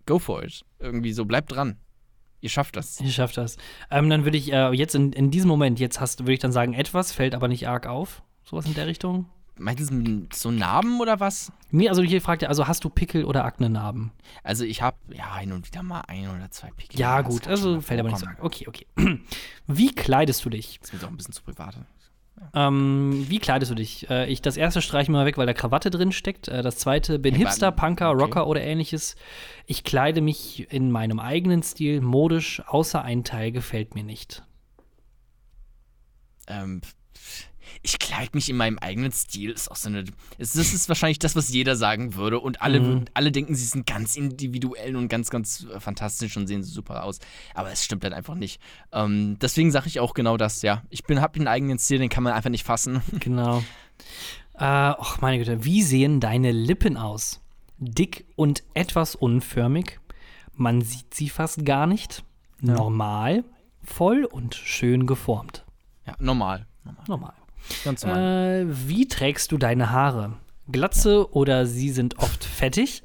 go 0.06 0.20
for 0.20 0.44
it. 0.44 0.64
Irgendwie 0.80 1.14
so, 1.14 1.26
bleibt 1.26 1.52
dran. 1.52 1.78
Ihr 2.46 2.50
schafft 2.50 2.76
das. 2.76 3.00
Ich 3.00 3.16
schaff 3.16 3.32
das. 3.32 3.58
Ähm, 3.90 4.08
dann 4.08 4.24
würde 4.24 4.38
ich 4.38 4.54
äh, 4.54 4.70
jetzt 4.72 4.94
in, 4.94 5.12
in 5.14 5.32
diesem 5.32 5.48
Moment, 5.48 5.80
jetzt 5.80 6.00
hast 6.00 6.20
würde 6.20 6.34
ich 6.34 6.40
dann 6.40 6.52
sagen, 6.52 6.76
etwas, 6.76 7.12
fällt 7.12 7.34
aber 7.34 7.48
nicht 7.48 7.68
arg 7.68 7.88
auf. 7.88 8.22
Sowas 8.44 8.68
in 8.68 8.76
der 8.76 8.86
Richtung. 8.86 9.26
Meinst 9.58 9.90
du 9.90 10.28
so 10.32 10.52
Narben 10.52 11.02
oder 11.02 11.20
was? 11.20 11.52
Nee, 11.72 11.90
also 11.90 12.04
hier 12.04 12.22
fragt 12.22 12.44
er, 12.44 12.50
also 12.50 12.68
hast 12.68 12.84
du 12.84 12.90
Pickel- 12.90 13.26
oder 13.26 13.46
Aknenarben? 13.46 14.12
Also 14.44 14.64
ich 14.64 14.84
habe 14.84 14.98
ja 15.12 15.38
hin 15.38 15.54
und 15.54 15.66
wieder 15.66 15.82
mal 15.82 16.02
ein 16.02 16.30
oder 16.30 16.52
zwei 16.52 16.70
Pickel. 16.70 17.00
Ja, 17.00 17.22
gut, 17.22 17.48
also 17.48 17.82
fällt 17.82 18.00
aber 18.00 18.10
nicht 18.10 18.20
so 18.20 18.28
arg. 18.28 18.44
Okay, 18.44 18.68
okay. 18.68 18.86
Wie 19.66 19.96
kleidest 19.96 20.46
du 20.46 20.52
dich? 20.52 20.78
Das 20.82 20.90
ist 20.90 20.94
mir 20.94 21.00
doch 21.00 21.10
ein 21.10 21.18
bisschen 21.18 21.34
zu 21.34 21.42
privat. 21.42 21.80
Ähm, 22.54 23.26
wie 23.30 23.40
kleidest 23.40 23.72
du 23.72 23.76
dich? 23.76 24.10
Äh, 24.10 24.30
ich, 24.30 24.42
das 24.42 24.58
erste 24.58 24.82
streiche 24.82 25.04
ich 25.04 25.10
mal 25.10 25.26
weg, 25.26 25.38
weil 25.38 25.46
da 25.46 25.54
Krawatte 25.54 25.90
drin 25.90 26.12
steckt. 26.12 26.48
Äh, 26.48 26.64
das 26.64 26.78
zweite, 26.78 27.20
bin 27.20 27.34
Hey, 27.34 27.44
Hipster, 27.44 27.72
Punker, 27.72 28.12
okay. 28.12 28.22
Rocker 28.22 28.48
oder 28.48 28.62
ähnliches. 28.62 29.16
Ich 29.66 29.84
kleide 29.84 30.22
mich 30.22 30.72
in 30.72 30.92
meinem 30.92 31.20
eigenen 31.20 31.64
Stil, 31.64 32.02
modisch, 32.02 32.62
außer 32.66 33.02
ein 33.02 33.24
Teil 33.24 33.52
gefällt 33.52 33.96
mir 33.96 34.04
nicht. 34.04 34.44
Ähm, 36.48 36.82
ich 37.82 38.00
kleide 38.00 38.32
mich 38.34 38.50
in 38.50 38.58
meinem 38.58 38.78
eigenen 38.80 39.12
Stil. 39.12 39.52
Ist 39.52 39.70
auch 39.72 39.76
so 39.76 39.90
eine. 39.90 40.04
Es- 40.38 40.54
Das 40.54 40.74
ist 40.74 40.88
wahrscheinlich 40.90 41.20
das, 41.20 41.36
was 41.36 41.50
jeder 41.50 41.76
sagen 41.76 42.16
würde. 42.16 42.40
Und 42.40 42.62
alle, 42.62 42.80
Mhm. 42.80 43.06
alle 43.14 43.32
denken, 43.32 43.56
sie 43.56 43.66
sind 43.66 43.86
ganz 43.88 44.16
individuell 44.16 44.96
und 44.96 45.08
ganz, 45.08 45.30
ganz 45.30 45.66
äh, 45.74 45.80
fantastisch 45.80 46.38
und 46.38 46.48
sehen 46.48 46.64
super 46.64 47.04
aus. 47.04 47.20
Aber 47.54 47.72
es 47.72 47.84
stimmt 47.84 48.04
halt 48.04 48.14
einfach 48.14 48.36
nicht. 48.36 48.62
Ähm, 48.92 49.38
deswegen 49.42 49.72
sage 49.72 49.88
ich 49.88 50.00
auch 50.00 50.14
genau 50.14 50.38
das, 50.38 50.62
ja. 50.62 50.84
Ich 50.90 51.04
bin, 51.04 51.22
habe 51.22 51.36
einen 51.38 51.48
eigenen 51.48 51.80
Stil, 51.80 52.00
den 52.00 52.10
kann 52.10 52.24
man 52.24 52.34
einfach 52.34 52.50
nicht 52.50 52.66
fassen. 52.66 53.02
Genau. 53.20 53.60
Äh, 54.54 54.60
ach, 54.64 55.20
meine 55.22 55.38
Güte, 55.38 55.66
wie 55.66 55.82
sehen 55.82 56.20
deine 56.20 56.52
Lippen 56.52 56.98
aus? 56.98 57.42
Dick 57.78 58.26
und 58.36 58.64
etwas 58.74 59.16
unförmig. 59.16 60.00
Man 60.54 60.82
sieht 60.82 61.14
sie 61.14 61.28
fast 61.30 61.66
gar 61.66 61.88
nicht. 61.88 62.24
Normal, 62.62 63.44
voll 63.84 64.24
und 64.24 64.56
schön 64.56 65.06
geformt. 65.08 65.66
Ja, 66.08 66.16
normal. 66.20 66.66
normal. 66.86 67.04
Normal. 67.08 67.34
Ganz 67.84 68.04
normal. 68.04 68.68
Äh, 68.70 68.88
wie 68.88 69.08
trägst 69.08 69.52
du 69.52 69.58
deine 69.58 69.92
Haare? 69.92 70.34
Glatze 70.72 71.32
oder 71.34 71.66
sie 71.66 71.92
sind 71.92 72.18
oft 72.18 72.44
fettig? 72.44 73.04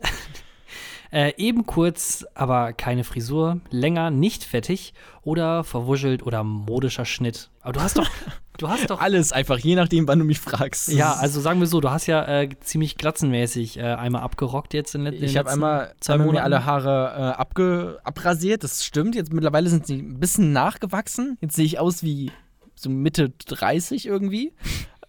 äh, 1.13 1.33
eben 1.37 1.67
kurz, 1.67 2.25
aber 2.35 2.73
keine 2.73 3.05
Frisur. 3.05 3.61
Länger, 3.71 4.11
nicht 4.11 4.45
fettig. 4.45 4.95
Oder 5.23 5.65
verwuschelt 5.65 6.25
oder 6.25 6.43
modischer 6.45 7.05
Schnitt. 7.05 7.51
Aber 7.61 7.75
du 7.75 7.81
hast 7.81 7.99
doch, 7.99 8.09
du 8.59 8.69
hast 8.69 8.89
doch. 8.89 9.01
Alles 9.01 9.33
einfach, 9.33 9.59
je 9.59 9.75
nachdem, 9.75 10.09
wann 10.09 10.19
du 10.19 10.25
mich 10.25 10.41
fragst. 10.41 10.89
Ja, 10.89 11.13
also 11.13 11.41
sagen 11.41 11.61
wir 11.61 11.67
so, 11.67 11.81
du 11.81 11.91
hast 11.91 12.07
ja 12.07 12.27
äh, 12.27 12.49
ziemlich 12.61 12.97
glatzenmäßig 12.97 13.79
äh, 13.79 13.83
einmal 13.83 14.23
abgerockt 14.23 14.73
jetzt 14.73 14.95
in, 14.95 15.05
in 15.05 15.13
den 15.13 15.25
Ich 15.25 15.37
habe 15.37 15.51
einmal 15.51 15.95
zwei 16.01 16.15
einmal 16.15 16.27
mir 16.29 16.33
Monaten. 16.33 16.55
alle 16.55 16.65
Haare 16.65 17.15
äh, 17.15 17.41
abge 17.41 17.99
abrasiert, 18.05 18.65
das 18.65 18.85
stimmt. 18.85 19.15
Jetzt 19.15 19.33
mittlerweile 19.33 19.69
sind 19.69 19.87
sie 19.87 19.99
ein 19.99 20.19
bisschen 20.19 20.53
nachgewachsen. 20.53 21.37
Jetzt 21.43 21.57
sehe 21.57 21.67
ich 21.67 21.79
aus 21.79 22.03
wie 22.03 22.33
so 22.83 22.91
Mitte 22.91 23.31
30 23.31 24.07
irgendwie. 24.07 24.53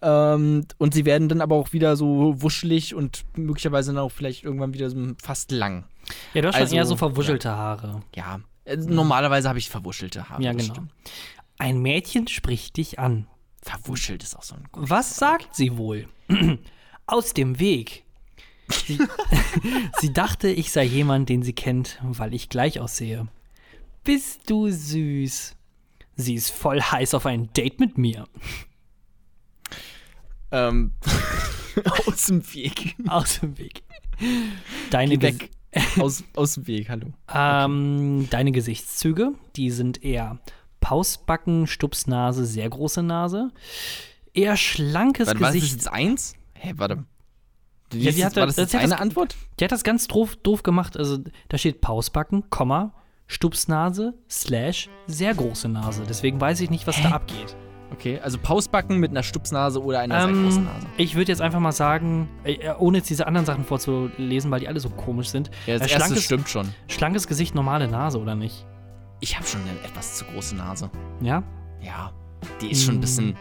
ähm, 0.02 0.66
und 0.78 0.94
sie 0.94 1.04
werden 1.04 1.28
dann 1.28 1.40
aber 1.40 1.56
auch 1.56 1.72
wieder 1.72 1.96
so 1.96 2.34
wuschelig 2.40 2.94
und 2.94 3.24
möglicherweise 3.36 3.92
dann 3.92 4.02
auch 4.02 4.12
vielleicht 4.12 4.44
irgendwann 4.44 4.74
wieder 4.74 4.90
so 4.90 4.96
fast 5.22 5.50
lang. 5.50 5.84
Ja, 6.34 6.42
du 6.42 6.48
hast 6.48 6.54
schon 6.54 6.62
also, 6.62 6.76
eher 6.76 6.86
so 6.86 6.96
verwuschelte 6.96 7.50
Haare. 7.50 8.02
Ja, 8.14 8.40
äh, 8.64 8.76
normalerweise 8.76 9.48
habe 9.48 9.58
ich 9.58 9.68
verwuschelte 9.68 10.28
Haare. 10.28 10.42
Ja, 10.42 10.52
genau. 10.52 10.74
Ein 11.58 11.80
Mädchen 11.80 12.26
spricht 12.28 12.76
dich 12.76 12.98
an. 12.98 13.26
Verwuschelt 13.62 14.24
ist 14.24 14.36
auch 14.36 14.42
so 14.42 14.56
ein 14.56 14.64
Was 14.72 15.16
sagt 15.16 15.54
sie 15.54 15.76
wohl? 15.76 16.08
Aus 17.06 17.34
dem 17.34 17.60
Weg. 17.60 18.04
Sie, 18.86 18.98
sie 20.00 20.12
dachte, 20.12 20.48
ich 20.48 20.72
sei 20.72 20.84
jemand, 20.84 21.28
den 21.28 21.42
sie 21.42 21.52
kennt, 21.52 21.98
weil 22.02 22.34
ich 22.34 22.48
gleich 22.48 22.80
aussehe. 22.80 23.28
Bist 24.04 24.50
du 24.50 24.68
süß. 24.68 25.54
Sie 26.22 26.34
ist 26.34 26.50
voll 26.50 26.80
heiß 26.80 27.14
auf 27.14 27.26
ein 27.26 27.52
Date 27.52 27.78
mit 27.80 27.98
mir. 27.98 28.24
Ähm, 30.50 30.92
aus 32.06 32.26
dem 32.26 32.54
Weg. 32.54 32.94
Aus 33.08 33.40
dem 33.40 33.58
Weg. 33.58 33.82
Deine, 34.90 35.16
Geh 35.18 35.26
weg. 35.26 35.50
aus, 35.98 36.22
aus 36.36 36.54
dem 36.54 36.66
Weg, 36.66 36.88
hallo. 36.90 37.12
ähm, 37.32 38.28
deine 38.30 38.52
Gesichtszüge, 38.52 39.32
die 39.56 39.70
sind 39.70 40.04
eher 40.04 40.38
Pausbacken, 40.80 41.66
Stupsnase, 41.66 42.44
sehr 42.44 42.68
große 42.68 43.02
Nase. 43.02 43.50
Eher 44.34 44.56
schlankes 44.56 45.28
Warte, 45.28 45.40
war 45.40 45.48
das 45.48 45.54
Gesicht. 45.56 45.72
jetzt 45.74 45.88
eins? 45.92 46.34
Hä, 46.54 46.74
warte. 46.76 47.04
Du 47.90 47.98
Ja, 47.98 48.10
die 48.12 48.24
hat 48.24 48.36
war 48.36 48.46
das- 48.46 48.56
das 48.56 48.74
eine 48.74 48.88
das- 48.90 49.00
Antwort? 49.00 49.36
Der 49.58 49.66
hat 49.66 49.72
das 49.72 49.84
ganz 49.84 50.06
doof, 50.08 50.36
doof 50.36 50.62
gemacht. 50.62 50.96
Also 50.96 51.18
da 51.48 51.58
steht 51.58 51.80
Pausbacken, 51.80 52.48
Komma, 52.50 52.94
Stupsnase, 53.32 54.12
Slash, 54.30 54.88
sehr 55.06 55.34
große 55.34 55.68
Nase. 55.68 56.02
Deswegen 56.08 56.40
weiß 56.40 56.60
ich 56.60 56.68
nicht, 56.70 56.86
was 56.86 57.00
da 57.02 57.10
abgeht. 57.10 57.56
Okay, 57.92 58.20
also 58.22 58.38
Pausbacken 58.38 58.98
mit 58.98 59.10
einer 59.10 59.22
Stupsnase 59.22 59.82
oder 59.82 60.00
einer 60.00 60.22
sehr 60.22 60.32
großen 60.32 60.58
Ähm, 60.62 60.64
Nase. 60.64 60.86
ich 60.96 61.14
würde 61.14 61.30
jetzt 61.32 61.40
einfach 61.42 61.60
mal 61.60 61.72
sagen, 61.72 62.28
äh, 62.44 62.70
ohne 62.78 62.98
jetzt 62.98 63.10
diese 63.10 63.26
anderen 63.26 63.44
Sachen 63.46 63.64
vorzulesen, 63.64 64.50
weil 64.50 64.60
die 64.60 64.68
alle 64.68 64.80
so 64.80 64.88
komisch 64.90 65.28
sind. 65.28 65.50
Ja, 65.66 65.78
das 65.78 65.88
äh, 65.90 65.94
erste 65.94 66.20
stimmt 66.20 66.48
schon. 66.48 66.68
schlankes 66.88 67.26
Gesicht, 67.26 67.54
normale 67.54 67.88
Nase, 67.88 68.18
oder 68.20 68.34
nicht? 68.34 68.66
Ich 69.20 69.36
habe 69.36 69.46
schon 69.46 69.60
eine 69.62 69.78
etwas 69.84 70.16
zu 70.16 70.24
große 70.26 70.54
Nase. 70.56 70.90
Ja? 71.20 71.42
Ja, 71.80 72.12
die 72.60 72.70
ist 72.70 72.84
schon 72.84 72.96
ein 72.96 73.00
bisschen. 73.00 73.36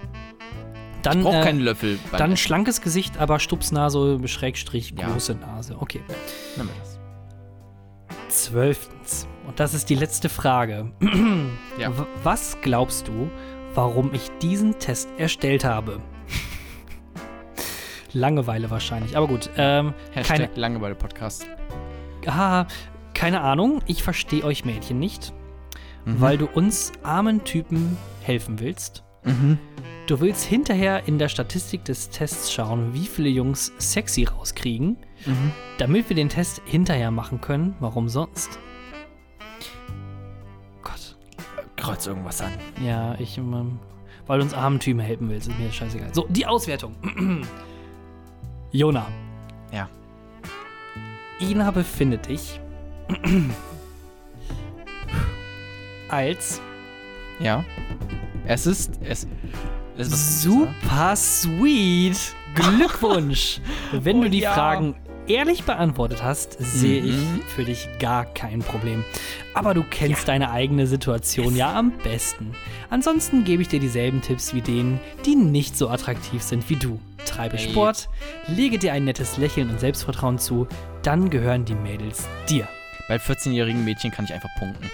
Dann, 1.02 1.20
Ich 1.20 1.24
brauche 1.26 1.38
äh, 1.38 1.44
keinen 1.44 1.60
Löffel. 1.62 1.98
dann 2.12 2.32
Essen. 2.34 2.38
schlankes 2.38 2.82
Gesicht, 2.82 3.18
aber 3.20 3.40
Stupsnase, 3.40 4.20
Schrägstrich, 4.28 4.94
Ja. 4.98 5.08
große 5.10 5.34
Nase. 5.36 5.76
Okay. 5.80 6.02
Nimm 6.58 6.70
das. 6.80 6.91
Zwölftens. 8.32 9.28
Und 9.46 9.60
das 9.60 9.74
ist 9.74 9.90
die 9.90 9.96
letzte 9.96 10.30
Frage. 10.30 10.92
Ja. 11.78 11.92
Was 12.24 12.58
glaubst 12.62 13.08
du, 13.08 13.30
warum 13.74 14.14
ich 14.14 14.30
diesen 14.42 14.78
Test 14.80 15.10
erstellt 15.18 15.64
habe? 15.64 16.00
Langeweile 18.14 18.70
wahrscheinlich. 18.70 19.16
Aber 19.18 19.28
gut. 19.28 19.50
Ähm, 19.58 19.94
Hashtag 20.12 20.38
keine, 20.38 20.50
Langeweile 20.60 20.96
Podcast. 20.96 21.48
ah, 22.28 22.66
keine 23.14 23.42
Ahnung. 23.42 23.82
Ich 23.88 24.04
verstehe 24.04 24.44
euch 24.44 24.66
Mädchen 24.66 25.00
nicht, 25.00 25.34
Mhm. 26.06 26.22
weil 26.22 26.38
du 26.38 26.46
uns 26.48 26.92
armen 27.04 27.44
Typen 27.44 27.98
helfen 28.22 28.60
willst. 28.60 29.04
Mhm. 29.24 29.58
Du 30.08 30.20
willst 30.20 30.44
hinterher 30.46 31.08
in 31.08 31.18
der 31.20 31.30
Statistik 31.30 31.86
des 31.86 32.10
Tests 32.10 32.52
schauen, 32.52 32.94
wie 32.94 33.06
viele 33.08 33.30
Jungs 33.30 33.72
sexy 33.78 34.26
rauskriegen, 34.26 34.98
Mhm. 35.26 35.52
damit 35.78 36.10
wir 36.10 36.16
den 36.16 36.30
Test 36.30 36.62
hinterher 36.66 37.12
machen 37.12 37.42
können. 37.42 37.76
Warum 37.80 38.10
sonst? 38.10 38.60
Gott. 40.82 41.16
Kreuz 41.76 42.08
irgendwas 42.08 42.42
an. 42.42 42.52
Ja, 42.84 43.16
ich, 43.20 43.38
ähm, 43.38 43.80
weil 44.28 44.40
du 44.40 44.44
uns 44.46 44.54
armen 44.54 44.80
Typen 44.80 45.00
helfen 45.00 45.30
willst, 45.30 45.48
ist 45.48 45.60
mir 45.60 45.72
scheißegal. 45.72 46.14
So, 46.14 46.26
die 46.30 46.46
Auswertung. 46.46 46.96
Jona. 48.72 49.08
Ja. 49.72 49.90
Ina 51.40 51.72
befindet 51.72 52.28
dich 52.30 52.60
als 56.10 56.62
Ja. 57.40 57.64
Es 58.46 58.66
ist. 58.66 59.00
Es, 59.04 59.28
es 59.98 60.08
ist 60.08 60.42
super 60.42 61.16
sweet. 61.16 62.36
Glückwunsch. 62.56 63.62
Wenn 63.92 64.20
Oh 64.20 64.24
du 64.24 64.30
die 64.30 64.40
ja. 64.40 64.54
Fragen 64.54 64.96
ehrlich 65.28 65.64
beantwortet 65.64 66.24
hast, 66.24 66.58
sehe 66.60 67.02
Mhm. 67.04 67.10
ich 67.10 67.44
für 67.54 67.64
dich 67.66 67.88
gar 68.00 68.26
kein 68.26 68.60
Problem. 68.60 69.04
Aber 69.54 69.74
du 69.74 69.84
kennst 69.84 70.28
deine 70.28 70.52
eigene 70.52 70.88
Situation 70.88 71.56
ja 71.56 71.74
am 71.74 71.92
besten. 72.04 72.54
Ansonsten 72.90 73.44
gebe 73.44 73.62
ich 73.62 73.68
dir 73.68 73.80
dieselben 73.80 74.22
Tipps 74.22 74.54
wie 74.54 74.62
denen, 74.62 75.00
die 75.26 75.36
nicht 75.36 75.78
so 75.78 75.90
attraktiv 75.90 76.42
sind 76.42 76.70
wie 76.70 76.76
du. 76.76 77.00
Treibe 77.26 77.58
Ey. 77.58 77.70
Sport, 77.70 78.10
lege 78.48 78.78
dir 78.80 78.94
ein 78.94 79.06
nettes 79.06 79.38
Lächeln 79.38 79.70
und 79.70 79.80
Selbstvertrauen 79.80 80.40
zu, 80.40 80.68
dann 81.04 81.30
gehören 81.30 81.66
die 81.66 81.76
Mädels 81.76 82.28
dir. 82.50 82.68
Bei 83.08 83.18
14-jährigen 83.18 83.84
Mädchen 83.86 84.12
kann 84.12 84.26
ich 84.26 84.34
einfach 84.34 84.50
punkten. 84.58 84.90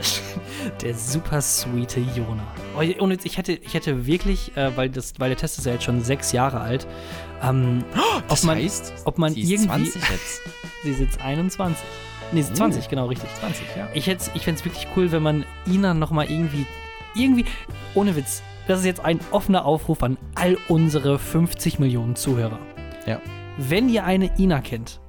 Der 0.82 0.94
super 0.94 1.40
sweete 1.42 2.00
Jona. 2.00 2.42
Oh, 2.76 2.82
ohne 3.02 3.14
Witz, 3.14 3.24
ich 3.24 3.36
hätte, 3.36 3.52
ich 3.52 3.74
hätte 3.74 4.06
wirklich, 4.06 4.56
äh, 4.56 4.76
weil, 4.76 4.88
das, 4.88 5.14
weil 5.18 5.28
der 5.30 5.36
Test 5.38 5.58
ist 5.58 5.66
ja 5.66 5.72
jetzt 5.72 5.84
schon 5.84 6.02
sechs 6.02 6.32
Jahre 6.32 6.60
alt, 6.60 6.86
ähm, 7.42 7.84
Das 8.28 8.40
ob 8.42 8.46
man, 8.46 8.58
heißt, 8.58 8.92
ob 9.04 9.18
man 9.18 9.32
sie 9.34 9.42
ist 9.42 9.50
irgendwie. 9.50 9.90
20 9.90 10.10
jetzt. 10.10 10.42
Sie 10.84 10.90
ist 10.90 10.98
jetzt 11.00 11.20
21. 11.20 11.80
Nee, 12.32 12.42
sie 12.42 12.48
ist 12.50 12.56
20, 12.56 12.88
genau, 12.88 13.06
richtig. 13.06 13.28
20, 13.38 13.62
ja. 13.76 13.88
Ich, 13.94 14.06
hätt's- 14.08 14.30
ich 14.34 14.42
fände 14.42 14.58
es 14.58 14.64
wirklich 14.64 14.88
cool, 14.96 15.12
wenn 15.12 15.22
man 15.22 15.44
Ina 15.68 15.94
nochmal 15.94 16.28
irgendwie, 16.28 16.66
irgendwie, 17.14 17.44
ohne 17.94 18.16
Witz, 18.16 18.42
das 18.66 18.80
ist 18.80 18.86
jetzt 18.86 19.04
ein 19.04 19.20
offener 19.30 19.64
Aufruf 19.64 20.02
an 20.02 20.16
all 20.34 20.56
unsere 20.68 21.18
50 21.20 21.78
Millionen 21.78 22.16
Zuhörer. 22.16 22.58
Ja. 23.06 23.20
Wenn 23.58 23.88
ihr 23.88 24.04
eine 24.04 24.36
Ina 24.40 24.60
kennt, 24.60 25.00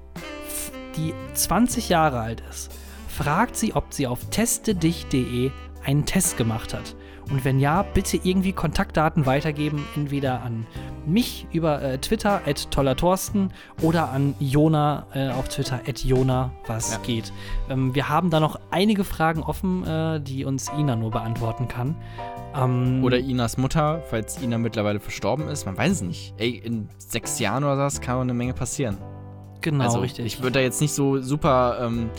die 0.95 1.13
20 1.33 1.89
Jahre 1.89 2.19
alt 2.19 2.43
ist, 2.51 2.69
fragt 3.07 3.55
sie, 3.55 3.73
ob 3.73 3.93
sie 3.93 4.05
auf 4.05 4.19
testedich.de 4.29 5.49
einen 5.83 6.05
Test 6.05 6.37
gemacht 6.37 6.73
hat. 6.73 6.95
Und 7.31 7.45
wenn 7.45 7.59
ja, 7.59 7.83
bitte 7.83 8.17
irgendwie 8.21 8.51
Kontaktdaten 8.53 9.25
weitergeben, 9.25 9.85
entweder 9.95 10.41
an 10.43 10.67
mich 11.05 11.47
über 11.51 11.81
äh, 11.81 11.97
Twitter, 11.97 12.41
at 12.45 12.69
tollertorsten, 12.71 13.51
oder 13.81 14.09
an 14.11 14.35
Jona 14.39 15.07
äh, 15.13 15.29
auf 15.29 15.47
Twitter, 15.49 15.81
at 15.87 15.99
Jona, 16.03 16.51
was 16.67 16.91
Ja. 16.93 16.99
geht. 16.99 17.31
Ähm, 17.69 17.95
wir 17.95 18.09
haben 18.09 18.29
da 18.29 18.39
noch 18.39 18.59
einige 18.71 19.03
Fragen 19.03 19.41
offen, 19.41 19.85
äh, 19.87 20.19
die 20.21 20.45
uns 20.45 20.69
Ina 20.77 20.95
nur 20.95 21.11
beantworten 21.11 21.67
kann. 21.67 21.95
Ähm, 22.55 23.03
Oder 23.03 23.17
Inas 23.19 23.57
Mutter, 23.57 24.01
falls 24.09 24.41
Ina 24.41 24.57
mittlerweile 24.57 24.99
verstorben 24.99 25.47
ist. 25.47 25.65
Man 25.65 25.77
weiß 25.77 25.91
es 25.91 26.01
nicht. 26.03 26.33
Ey, 26.37 26.51
in 26.51 26.87
sechs 26.97 27.39
Jahren 27.39 27.63
oder 27.63 27.77
was 27.77 27.99
kann 27.99 28.19
eine 28.19 28.33
Menge 28.33 28.53
passieren. 28.53 28.97
genau, 29.61 29.85
also, 29.85 29.99
richtig. 29.99 30.25
ich 30.25 30.39
würde 30.41 30.51
da 30.53 30.59
jetzt 30.59 30.79
nicht 30.81 30.93
so 30.93 31.19
super 31.21 31.79
ähm, 31.81 32.09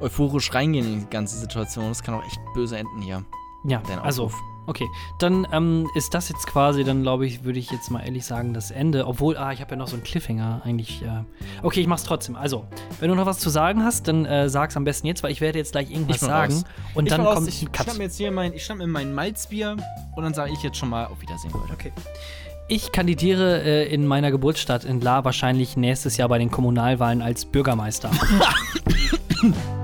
euphorisch 0.00 0.52
reingehen 0.52 0.86
in 0.86 1.00
die 1.00 1.10
ganze 1.10 1.38
Situation. 1.38 1.88
Das 1.88 2.02
kann 2.02 2.14
auch 2.14 2.24
echt 2.24 2.38
böse 2.54 2.76
enden 2.76 3.00
hier. 3.00 3.24
ja, 3.64 3.80
also. 4.02 4.30
Okay. 4.68 4.86
Dann 5.18 5.46
ähm, 5.52 5.88
ist 5.96 6.14
das 6.14 6.28
jetzt 6.28 6.46
quasi, 6.46 6.84
dann 6.84 7.02
glaube 7.02 7.26
ich, 7.26 7.42
würde 7.44 7.58
ich 7.58 7.70
jetzt 7.70 7.90
mal 7.90 8.00
ehrlich 8.04 8.24
sagen, 8.24 8.54
das 8.54 8.70
Ende. 8.70 9.06
Obwohl, 9.06 9.36
ah, 9.36 9.52
ich 9.52 9.60
habe 9.60 9.70
ja 9.72 9.76
noch 9.76 9.88
so 9.88 9.94
einen 9.96 10.04
Cliffhanger 10.04 10.62
eigentlich. 10.64 11.02
Äh, 11.02 11.24
okay, 11.62 11.80
ich 11.80 11.86
mach's 11.88 12.04
trotzdem. 12.04 12.36
Also, 12.36 12.66
wenn 13.00 13.08
du 13.08 13.16
noch 13.16 13.26
was 13.26 13.38
zu 13.40 13.50
sagen 13.50 13.82
hast, 13.82 14.06
dann 14.06 14.24
äh, 14.26 14.48
sag's 14.48 14.76
am 14.76 14.84
besten 14.84 15.06
jetzt, 15.08 15.22
weil 15.22 15.32
ich 15.32 15.40
werde 15.40 15.58
jetzt 15.58 15.72
gleich 15.72 15.90
irgendwas 15.90 16.16
Ich 16.16 16.22
sagen. 16.22 16.52
raus. 16.52 16.64
Und 16.94 17.06
Ich 17.06 17.10
dann 17.10 17.20
bin 17.22 17.26
raus, 17.26 17.34
kommt 17.36 17.48
ich 17.48 17.62
ein 17.62 17.72
Cut. 17.72 17.84
schnapp 17.86 17.98
mir 17.98 18.04
jetzt 18.04 18.16
hier 18.16 18.30
mein, 18.30 18.52
ich 18.52 18.64
schnapp 18.64 18.78
mir 18.78 18.86
mein 18.86 19.12
Malzbier 19.14 19.76
und 20.16 20.22
dann 20.22 20.34
sage 20.34 20.52
ich 20.52 20.62
jetzt 20.62 20.76
schon 20.76 20.90
mal 20.90 21.06
auf 21.06 21.20
Wiedersehen, 21.20 21.50
Leute. 21.52 21.72
Okay. 21.72 21.92
Ich 22.70 22.92
kandidiere 22.92 23.62
äh, 23.62 23.92
in 23.92 24.06
meiner 24.06 24.30
Geburtsstadt 24.30 24.84
in 24.84 25.00
La 25.00 25.24
wahrscheinlich 25.24 25.78
nächstes 25.78 26.18
Jahr 26.18 26.28
bei 26.28 26.36
den 26.38 26.50
Kommunalwahlen 26.50 27.22
als 27.22 27.46
Bürgermeister. 27.46 28.10